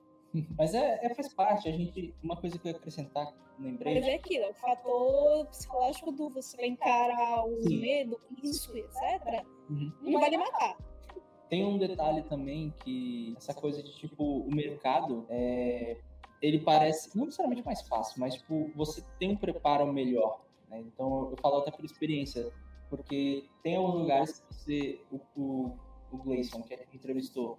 Mas 0.57 0.73
é, 0.73 0.99
é, 1.05 1.13
faz 1.13 1.31
parte, 1.31 1.69
a 1.69 1.71
gente. 1.71 2.13
Uma 2.23 2.35
coisa 2.35 2.57
que 2.57 2.67
eu 2.67 2.71
ia 2.71 2.77
acrescentar, 2.77 3.31
lembrei. 3.59 3.93
Mas 3.93 4.07
é 4.07 4.15
aquilo, 4.15 4.45
é 4.45 4.49
o 4.49 4.53
fator 4.55 5.45
psicológico 5.45 6.11
do 6.11 6.29
você 6.31 6.65
encarar 6.65 7.45
o 7.45 7.61
Sim. 7.61 7.81
medo, 7.81 8.19
isso, 8.41 8.75
etc. 8.75 9.45
Uhum. 9.69 9.91
Não 10.01 10.19
vai 10.19 10.31
lhe 10.31 10.37
matar. 10.37 10.75
Tem 11.49 11.63
um 11.63 11.77
detalhe 11.77 12.23
também 12.23 12.73
que 12.83 13.35
essa 13.37 13.53
coisa 13.53 13.83
de 13.83 13.95
tipo, 13.95 14.39
o 14.39 14.49
mercado, 14.49 15.27
é, 15.29 15.97
ele 16.43 16.59
parece, 16.59 17.17
não 17.17 17.23
necessariamente 17.23 17.65
mais 17.65 17.81
fácil, 17.87 18.19
mas 18.19 18.35
tipo, 18.35 18.69
você 18.75 19.01
tem 19.17 19.31
um 19.31 19.37
preparo 19.37 19.91
melhor. 19.91 20.41
né? 20.69 20.81
Então 20.81 21.29
eu 21.31 21.37
falo 21.37 21.59
até 21.59 21.71
por 21.71 21.85
experiência, 21.85 22.51
porque 22.89 23.45
tem 23.63 23.77
alguns 23.77 24.01
lugares 24.01 24.39
que 24.41 24.53
você, 24.53 25.01
o, 25.09 25.21
o, 25.37 25.71
o 26.11 26.17
Gleison, 26.17 26.61
que 26.61 26.75
gente 26.75 26.97
entrevistou, 26.97 27.57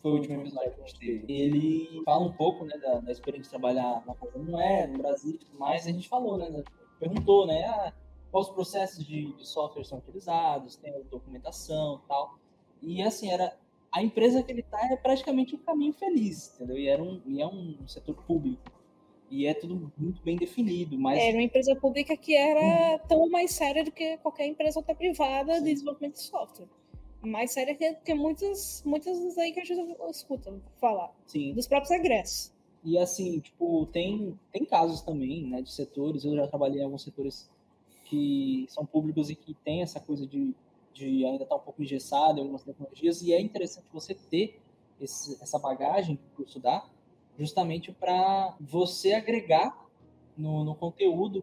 foi 0.00 0.12
o 0.12 0.14
último 0.14 0.40
episódio 0.40 0.72
que 0.72 0.80
a 0.80 0.86
gente 0.86 0.98
teve, 0.98 1.30
ele 1.30 2.02
fala 2.06 2.24
um 2.24 2.32
pouco 2.32 2.64
né, 2.64 2.78
da, 2.78 3.00
da 3.00 3.12
experiência 3.12 3.44
de 3.44 3.50
trabalhar 3.50 4.02
na 4.06 4.14
coisa 4.14 4.38
não 4.38 4.58
é, 4.58 4.86
no 4.86 4.96
Brasil 4.96 5.34
e 5.34 5.38
tudo 5.38 5.58
mais, 5.58 5.86
a 5.86 5.92
gente 5.92 6.08
falou, 6.08 6.38
né? 6.38 6.64
Perguntou, 6.98 7.46
né? 7.46 7.66
Ah, 7.66 7.92
quais 8.30 8.48
os 8.48 8.54
processos 8.54 9.04
de, 9.06 9.30
de 9.34 9.46
software 9.46 9.84
são 9.84 9.98
utilizados, 9.98 10.76
tem 10.76 11.02
documentação 11.10 12.00
tal. 12.08 12.38
E 12.80 13.02
assim, 13.02 13.30
era 13.30 13.54
a 13.92 14.02
empresa 14.02 14.42
que 14.42 14.52
ele 14.52 14.62
tá 14.62 14.78
é 14.90 14.96
praticamente 14.96 15.54
um 15.54 15.58
caminho 15.58 15.92
feliz, 15.92 16.54
entendeu? 16.54 16.78
E, 16.78 16.88
era 16.88 17.02
um, 17.02 17.20
e 17.26 17.40
é 17.40 17.46
um 17.46 17.76
setor 17.86 18.14
público. 18.24 18.70
E 19.30 19.46
é 19.46 19.54
tudo 19.54 19.92
muito 19.96 20.20
bem 20.22 20.36
definido, 20.36 20.98
mas 20.98 21.18
Era 21.18 21.36
uma 21.36 21.42
empresa 21.42 21.76
pública 21.76 22.16
que 22.16 22.34
era 22.34 22.98
tão 23.00 23.28
mais 23.28 23.52
séria 23.52 23.84
do 23.84 23.92
que 23.92 24.16
qualquer 24.18 24.46
empresa 24.46 24.80
outra 24.80 24.94
privada 24.94 25.60
de 25.60 25.72
desenvolvimento 25.72 26.14
de 26.14 26.22
software. 26.22 26.66
Mais 27.22 27.52
séria 27.52 27.74
que, 27.74 27.94
que 27.94 28.14
muitas, 28.14 28.82
muitas 28.84 29.38
aí 29.38 29.52
que 29.52 29.60
a 29.60 29.64
gente 29.64 29.96
escuta 30.10 30.52
falar, 30.80 31.14
sim. 31.26 31.52
dos 31.52 31.68
próprios 31.68 31.92
egressos. 31.92 32.52
E 32.82 32.98
assim, 32.98 33.40
tipo, 33.40 33.86
tem, 33.86 34.38
tem 34.50 34.64
casos 34.64 35.02
também, 35.02 35.46
né, 35.46 35.60
de 35.60 35.70
setores, 35.70 36.24
eu 36.24 36.34
já 36.34 36.48
trabalhei 36.48 36.80
em 36.80 36.84
alguns 36.84 37.02
setores 37.04 37.48
que 38.06 38.66
são 38.68 38.84
públicos 38.84 39.30
e 39.30 39.36
que 39.36 39.54
tem 39.62 39.82
essa 39.82 40.00
coisa 40.00 40.26
de, 40.26 40.54
de 40.92 41.24
ainda 41.24 41.44
estar 41.44 41.56
um 41.56 41.60
pouco 41.60 41.82
engessado 41.82 42.38
em 42.38 42.42
algumas 42.42 42.62
tecnologias, 42.62 43.22
e 43.22 43.32
é 43.32 43.40
interessante 43.40 43.86
você 43.92 44.14
ter 44.14 44.60
esse, 45.00 45.42
essa 45.42 45.58
bagagem 45.58 46.16
que 46.16 46.22
o 46.32 46.36
curso 46.36 46.60
dá, 46.60 46.88
justamente 47.38 47.90
para 47.92 48.54
você 48.60 49.14
agregar 49.14 49.86
no, 50.36 50.64
no 50.64 50.74
conteúdo 50.74 51.42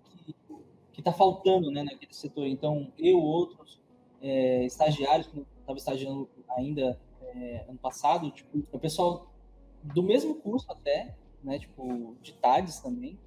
que 0.92 1.02
está 1.02 1.12
faltando 1.12 1.72
né, 1.72 1.84
naquele 1.84 2.14
setor. 2.14 2.48
Então, 2.48 2.92
eu, 2.98 3.20
outros 3.20 3.80
é, 4.22 4.66
estagiários, 4.66 5.28
que 5.28 5.46
estava 5.60 5.78
estagiando 5.78 6.30
ainda 6.50 7.00
é, 7.22 7.66
ano 7.68 7.78
passado, 7.78 8.32
tipo, 8.32 8.64
o 8.72 8.80
pessoal 8.80 9.28
do 9.84 10.02
mesmo 10.02 10.36
curso 10.36 10.72
até, 10.72 11.16
né, 11.44 11.60
tipo, 11.60 12.16
de 12.22 12.34
TADES 12.34 12.80
também, 12.80 13.18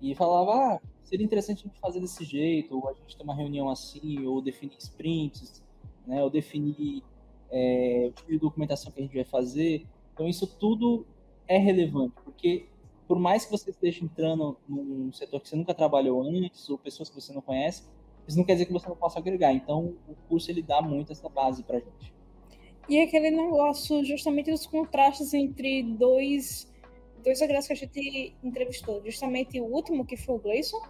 e 0.00 0.14
falava, 0.14 0.52
ah, 0.52 0.80
seria 1.02 1.24
interessante 1.24 1.60
a 1.60 1.68
gente 1.68 1.80
fazer 1.80 2.00
desse 2.00 2.24
jeito, 2.24 2.76
ou 2.76 2.88
a 2.88 2.92
gente 2.92 3.16
ter 3.16 3.22
uma 3.22 3.34
reunião 3.34 3.70
assim, 3.70 4.26
ou 4.26 4.42
definir 4.42 4.76
sprints, 4.78 5.62
né, 6.06 6.22
ou 6.22 6.30
definir 6.30 7.02
é, 7.50 8.06
o 8.08 8.12
tipo 8.12 8.30
de 8.30 8.38
documentação 8.38 8.92
que 8.92 9.00
a 9.00 9.02
gente 9.02 9.14
vai 9.14 9.24
fazer. 9.24 9.86
Então, 10.12 10.28
isso 10.28 10.46
tudo 10.46 11.06
é 11.46 11.58
relevante, 11.58 12.14
porque 12.24 12.66
por 13.06 13.18
mais 13.18 13.44
que 13.44 13.50
você 13.50 13.70
esteja 13.70 14.04
entrando 14.04 14.56
num 14.68 15.12
setor 15.12 15.40
que 15.40 15.48
você 15.48 15.56
nunca 15.56 15.74
trabalhou 15.74 16.22
antes, 16.22 16.68
ou 16.68 16.78
pessoas 16.78 17.10
que 17.10 17.14
você 17.14 17.32
não 17.32 17.42
conhece, 17.42 17.84
isso 18.26 18.38
não 18.38 18.44
quer 18.44 18.54
dizer 18.54 18.66
que 18.66 18.72
você 18.72 18.88
não 18.88 18.96
possa 18.96 19.18
agregar. 19.18 19.52
Então, 19.52 19.94
o 20.08 20.14
curso 20.28 20.50
ele 20.50 20.62
dá 20.62 20.80
muito 20.80 21.12
essa 21.12 21.28
base 21.28 21.62
pra 21.62 21.78
gente. 21.78 22.14
E 22.88 23.00
aquele 23.00 23.30
negócio 23.30 24.04
justamente 24.04 24.50
dos 24.50 24.66
contrastes 24.66 25.32
entre 25.34 25.82
dois, 25.82 26.70
dois 27.22 27.40
egressos 27.40 27.66
que 27.66 27.72
a 27.72 27.76
gente 27.76 28.34
entrevistou. 28.42 29.02
Justamente 29.04 29.60
o 29.60 29.64
último, 29.64 30.04
que 30.04 30.16
foi 30.16 30.34
o 30.34 30.38
Gleison, 30.38 30.80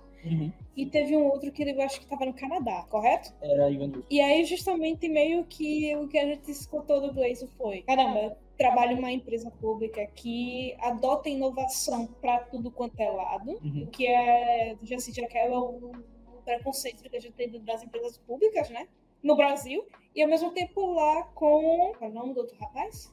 e 0.76 0.86
teve 0.86 1.16
um 1.16 1.26
outro 1.26 1.52
que 1.52 1.62
eu 1.62 1.82
acho 1.82 1.98
que 1.98 2.04
estava 2.04 2.26
no 2.26 2.34
Canadá, 2.34 2.84
correto? 2.90 3.32
Era 3.40 3.70
Ivan 3.70 3.86
Wilson. 3.86 4.02
E 4.10 4.20
aí, 4.20 4.44
justamente, 4.44 5.08
meio 5.08 5.44
que 5.44 5.94
o 5.96 6.08
que 6.08 6.18
a 6.18 6.26
gente 6.26 6.50
escutou 6.50 7.00
do 7.00 7.12
Gleison 7.12 7.46
foi: 7.56 7.82
caramba, 7.82 8.18
eu 8.18 8.36
trabalho 8.56 8.92
em 8.92 8.98
uma 8.98 9.12
empresa 9.12 9.50
pública 9.50 10.06
que 10.14 10.74
adota 10.80 11.28
inovação 11.28 12.06
para 12.06 12.40
tudo 12.40 12.70
quanto 12.70 12.98
é 13.00 13.10
lado, 13.10 13.50
Uhum. 13.62 13.86
que 13.86 14.06
é, 14.06 14.76
já 14.82 14.98
se 14.98 15.12
já 15.12 15.26
que 15.26 15.36
é 15.38 15.48
o, 15.50 15.90
o 15.90 16.42
preconceito 16.44 17.02
que 17.08 17.16
a 17.16 17.20
gente 17.20 17.34
tem 17.34 17.50
das 17.62 17.82
empresas 17.82 18.18
públicas, 18.18 18.70
né? 18.70 18.88
No 19.22 19.36
Brasil, 19.36 19.86
e 20.14 20.22
ao 20.22 20.28
mesmo 20.28 20.50
tempo 20.50 20.92
lá 20.92 21.22
com. 21.34 21.92
Qual 21.98 22.10
é 22.10 22.12
o 22.12 22.12
nome 22.12 22.34
do 22.34 22.40
outro 22.40 22.56
rapaz? 22.58 23.12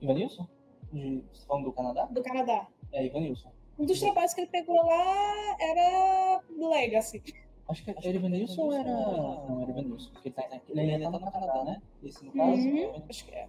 Ivanilson? 0.00 0.46
De, 0.92 1.22
você 1.32 1.40
tá 1.42 1.46
falando 1.48 1.64
do 1.64 1.72
Canadá? 1.72 2.04
Do 2.06 2.22
Canadá. 2.22 2.66
É, 2.92 3.06
Ivanilson. 3.06 3.50
Um 3.78 3.84
dos 3.84 4.00
trabalhos 4.00 4.32
que 4.34 4.40
ele 4.40 4.50
pegou 4.50 4.76
lá 4.76 5.56
era 5.60 6.40
Legacy. 6.50 7.22
Acho 7.68 7.84
que 7.84 7.90
era 7.90 8.08
Ivanilson 8.08 8.62
ou 8.62 8.72
era. 8.72 8.90
Não, 8.90 9.62
era 9.62 9.70
Ivanilson. 9.70 10.10
Porque 10.12 10.28
ele, 10.28 10.34
tá, 10.34 10.60
ele 10.68 10.80
ainda 10.80 11.10
tá 11.10 11.18
no 11.18 11.30
Canadá, 11.32 11.64
né? 11.64 11.82
Esse 12.02 12.24
no 12.24 12.32
caso. 12.32 12.68
Uhum. 12.68 13.02
Acho 13.08 13.24
que 13.24 13.34
é. 13.34 13.48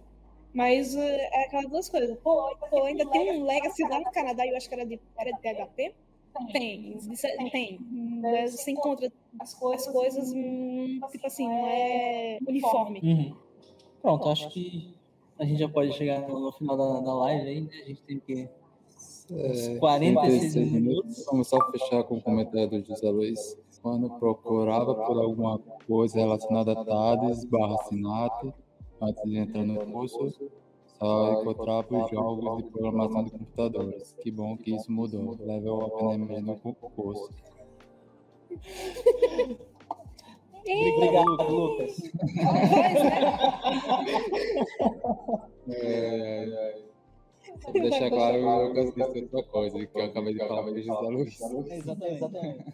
Mas 0.52 0.96
eh, 0.96 1.30
é 1.32 1.44
aquelas 1.44 1.68
duas 1.70 1.88
coisas. 1.88 2.18
Pô, 2.18 2.56
pô, 2.70 2.84
ainda 2.84 3.06
tem 3.10 3.40
um 3.40 3.44
Legacy 3.44 3.82
lá 3.84 4.00
no 4.00 4.10
Canadá, 4.10 4.46
eu 4.46 4.56
acho 4.56 4.68
que 4.68 4.74
era 4.74 4.84
de, 4.84 5.00
era 5.16 5.30
de 5.30 5.40
PHP. 5.40 5.94
Tem, 6.52 6.96
isso 6.96 7.26
é- 7.26 7.50
tem. 7.50 7.78
Né, 7.90 8.46
Você 8.46 8.70
encontra 8.70 9.10
as 9.40 9.54
coisas, 9.54 10.32
hum, 10.32 11.00
tipo 11.10 11.26
assim, 11.26 11.48
não 11.48 11.66
é 11.66 12.38
uniforme. 12.46 13.00
Uhum. 13.02 13.36
Pronto, 14.02 14.28
acho 14.28 14.48
que 14.50 14.94
a 15.38 15.44
gente 15.44 15.58
já 15.58 15.68
pode 15.68 15.92
chegar 15.92 16.20
no, 16.20 16.38
no 16.38 16.52
final 16.52 16.76
da, 16.76 17.00
da 17.00 17.14
live 17.14 17.48
aí, 17.48 17.60
né? 17.62 17.70
A 17.82 17.86
gente 17.86 18.02
tem 18.02 18.20
que. 18.20 18.48
Uns 19.30 19.78
46 19.78 20.52
36 20.52 20.72
minutos. 20.72 21.24
Vamos 21.26 21.48
só 21.48 21.58
fechar 21.70 22.02
com 22.04 22.16
o 22.16 22.22
comentário 22.22 22.68
do 22.68 22.82
José 22.82 23.10
Luiz. 23.10 23.58
Quando 23.82 24.10
procurava 24.18 24.94
por 24.94 25.18
alguma 25.20 25.58
coisa 25.86 26.18
relacionada 26.18 26.72
a 26.72 26.84
TADES 26.84 27.44
barra 27.44 27.76
SINAT, 27.84 28.52
antes 29.00 29.22
de 29.24 29.36
entrar 29.38 29.64
no 29.64 29.86
curso, 29.86 30.50
só 30.98 31.40
encontrava 31.40 32.04
os 32.04 32.10
jogos 32.10 32.64
de 32.64 32.70
programação 32.70 33.24
de 33.24 33.30
computadores. 33.30 34.16
Que 34.20 34.30
bom 34.30 34.56
que 34.56 34.74
isso 34.74 34.90
mudou. 34.90 35.36
Leve 35.40 35.68
ao 35.68 35.84
APNM 35.86 36.40
no 36.40 36.56
curso. 36.56 37.30
Obrigado, 40.66 41.50
Lucas. 41.50 41.96
É, 45.70 46.46
é. 46.48 46.87
Só 47.60 47.72
pra 47.72 47.82
deixar 47.82 48.08
claro, 48.10 48.36
eu 48.36 48.68
Lucas 48.68 48.94
disse 48.94 49.20
outra 49.22 49.42
coisa, 49.44 49.86
que 49.86 49.98
eu 49.98 50.04
acabei 50.04 50.34
de 50.34 50.38
falar 50.46 50.62
José 50.82 51.08
Luiz. 51.08 51.40
Exatamente. 51.70 52.14
exatamente. 52.14 52.64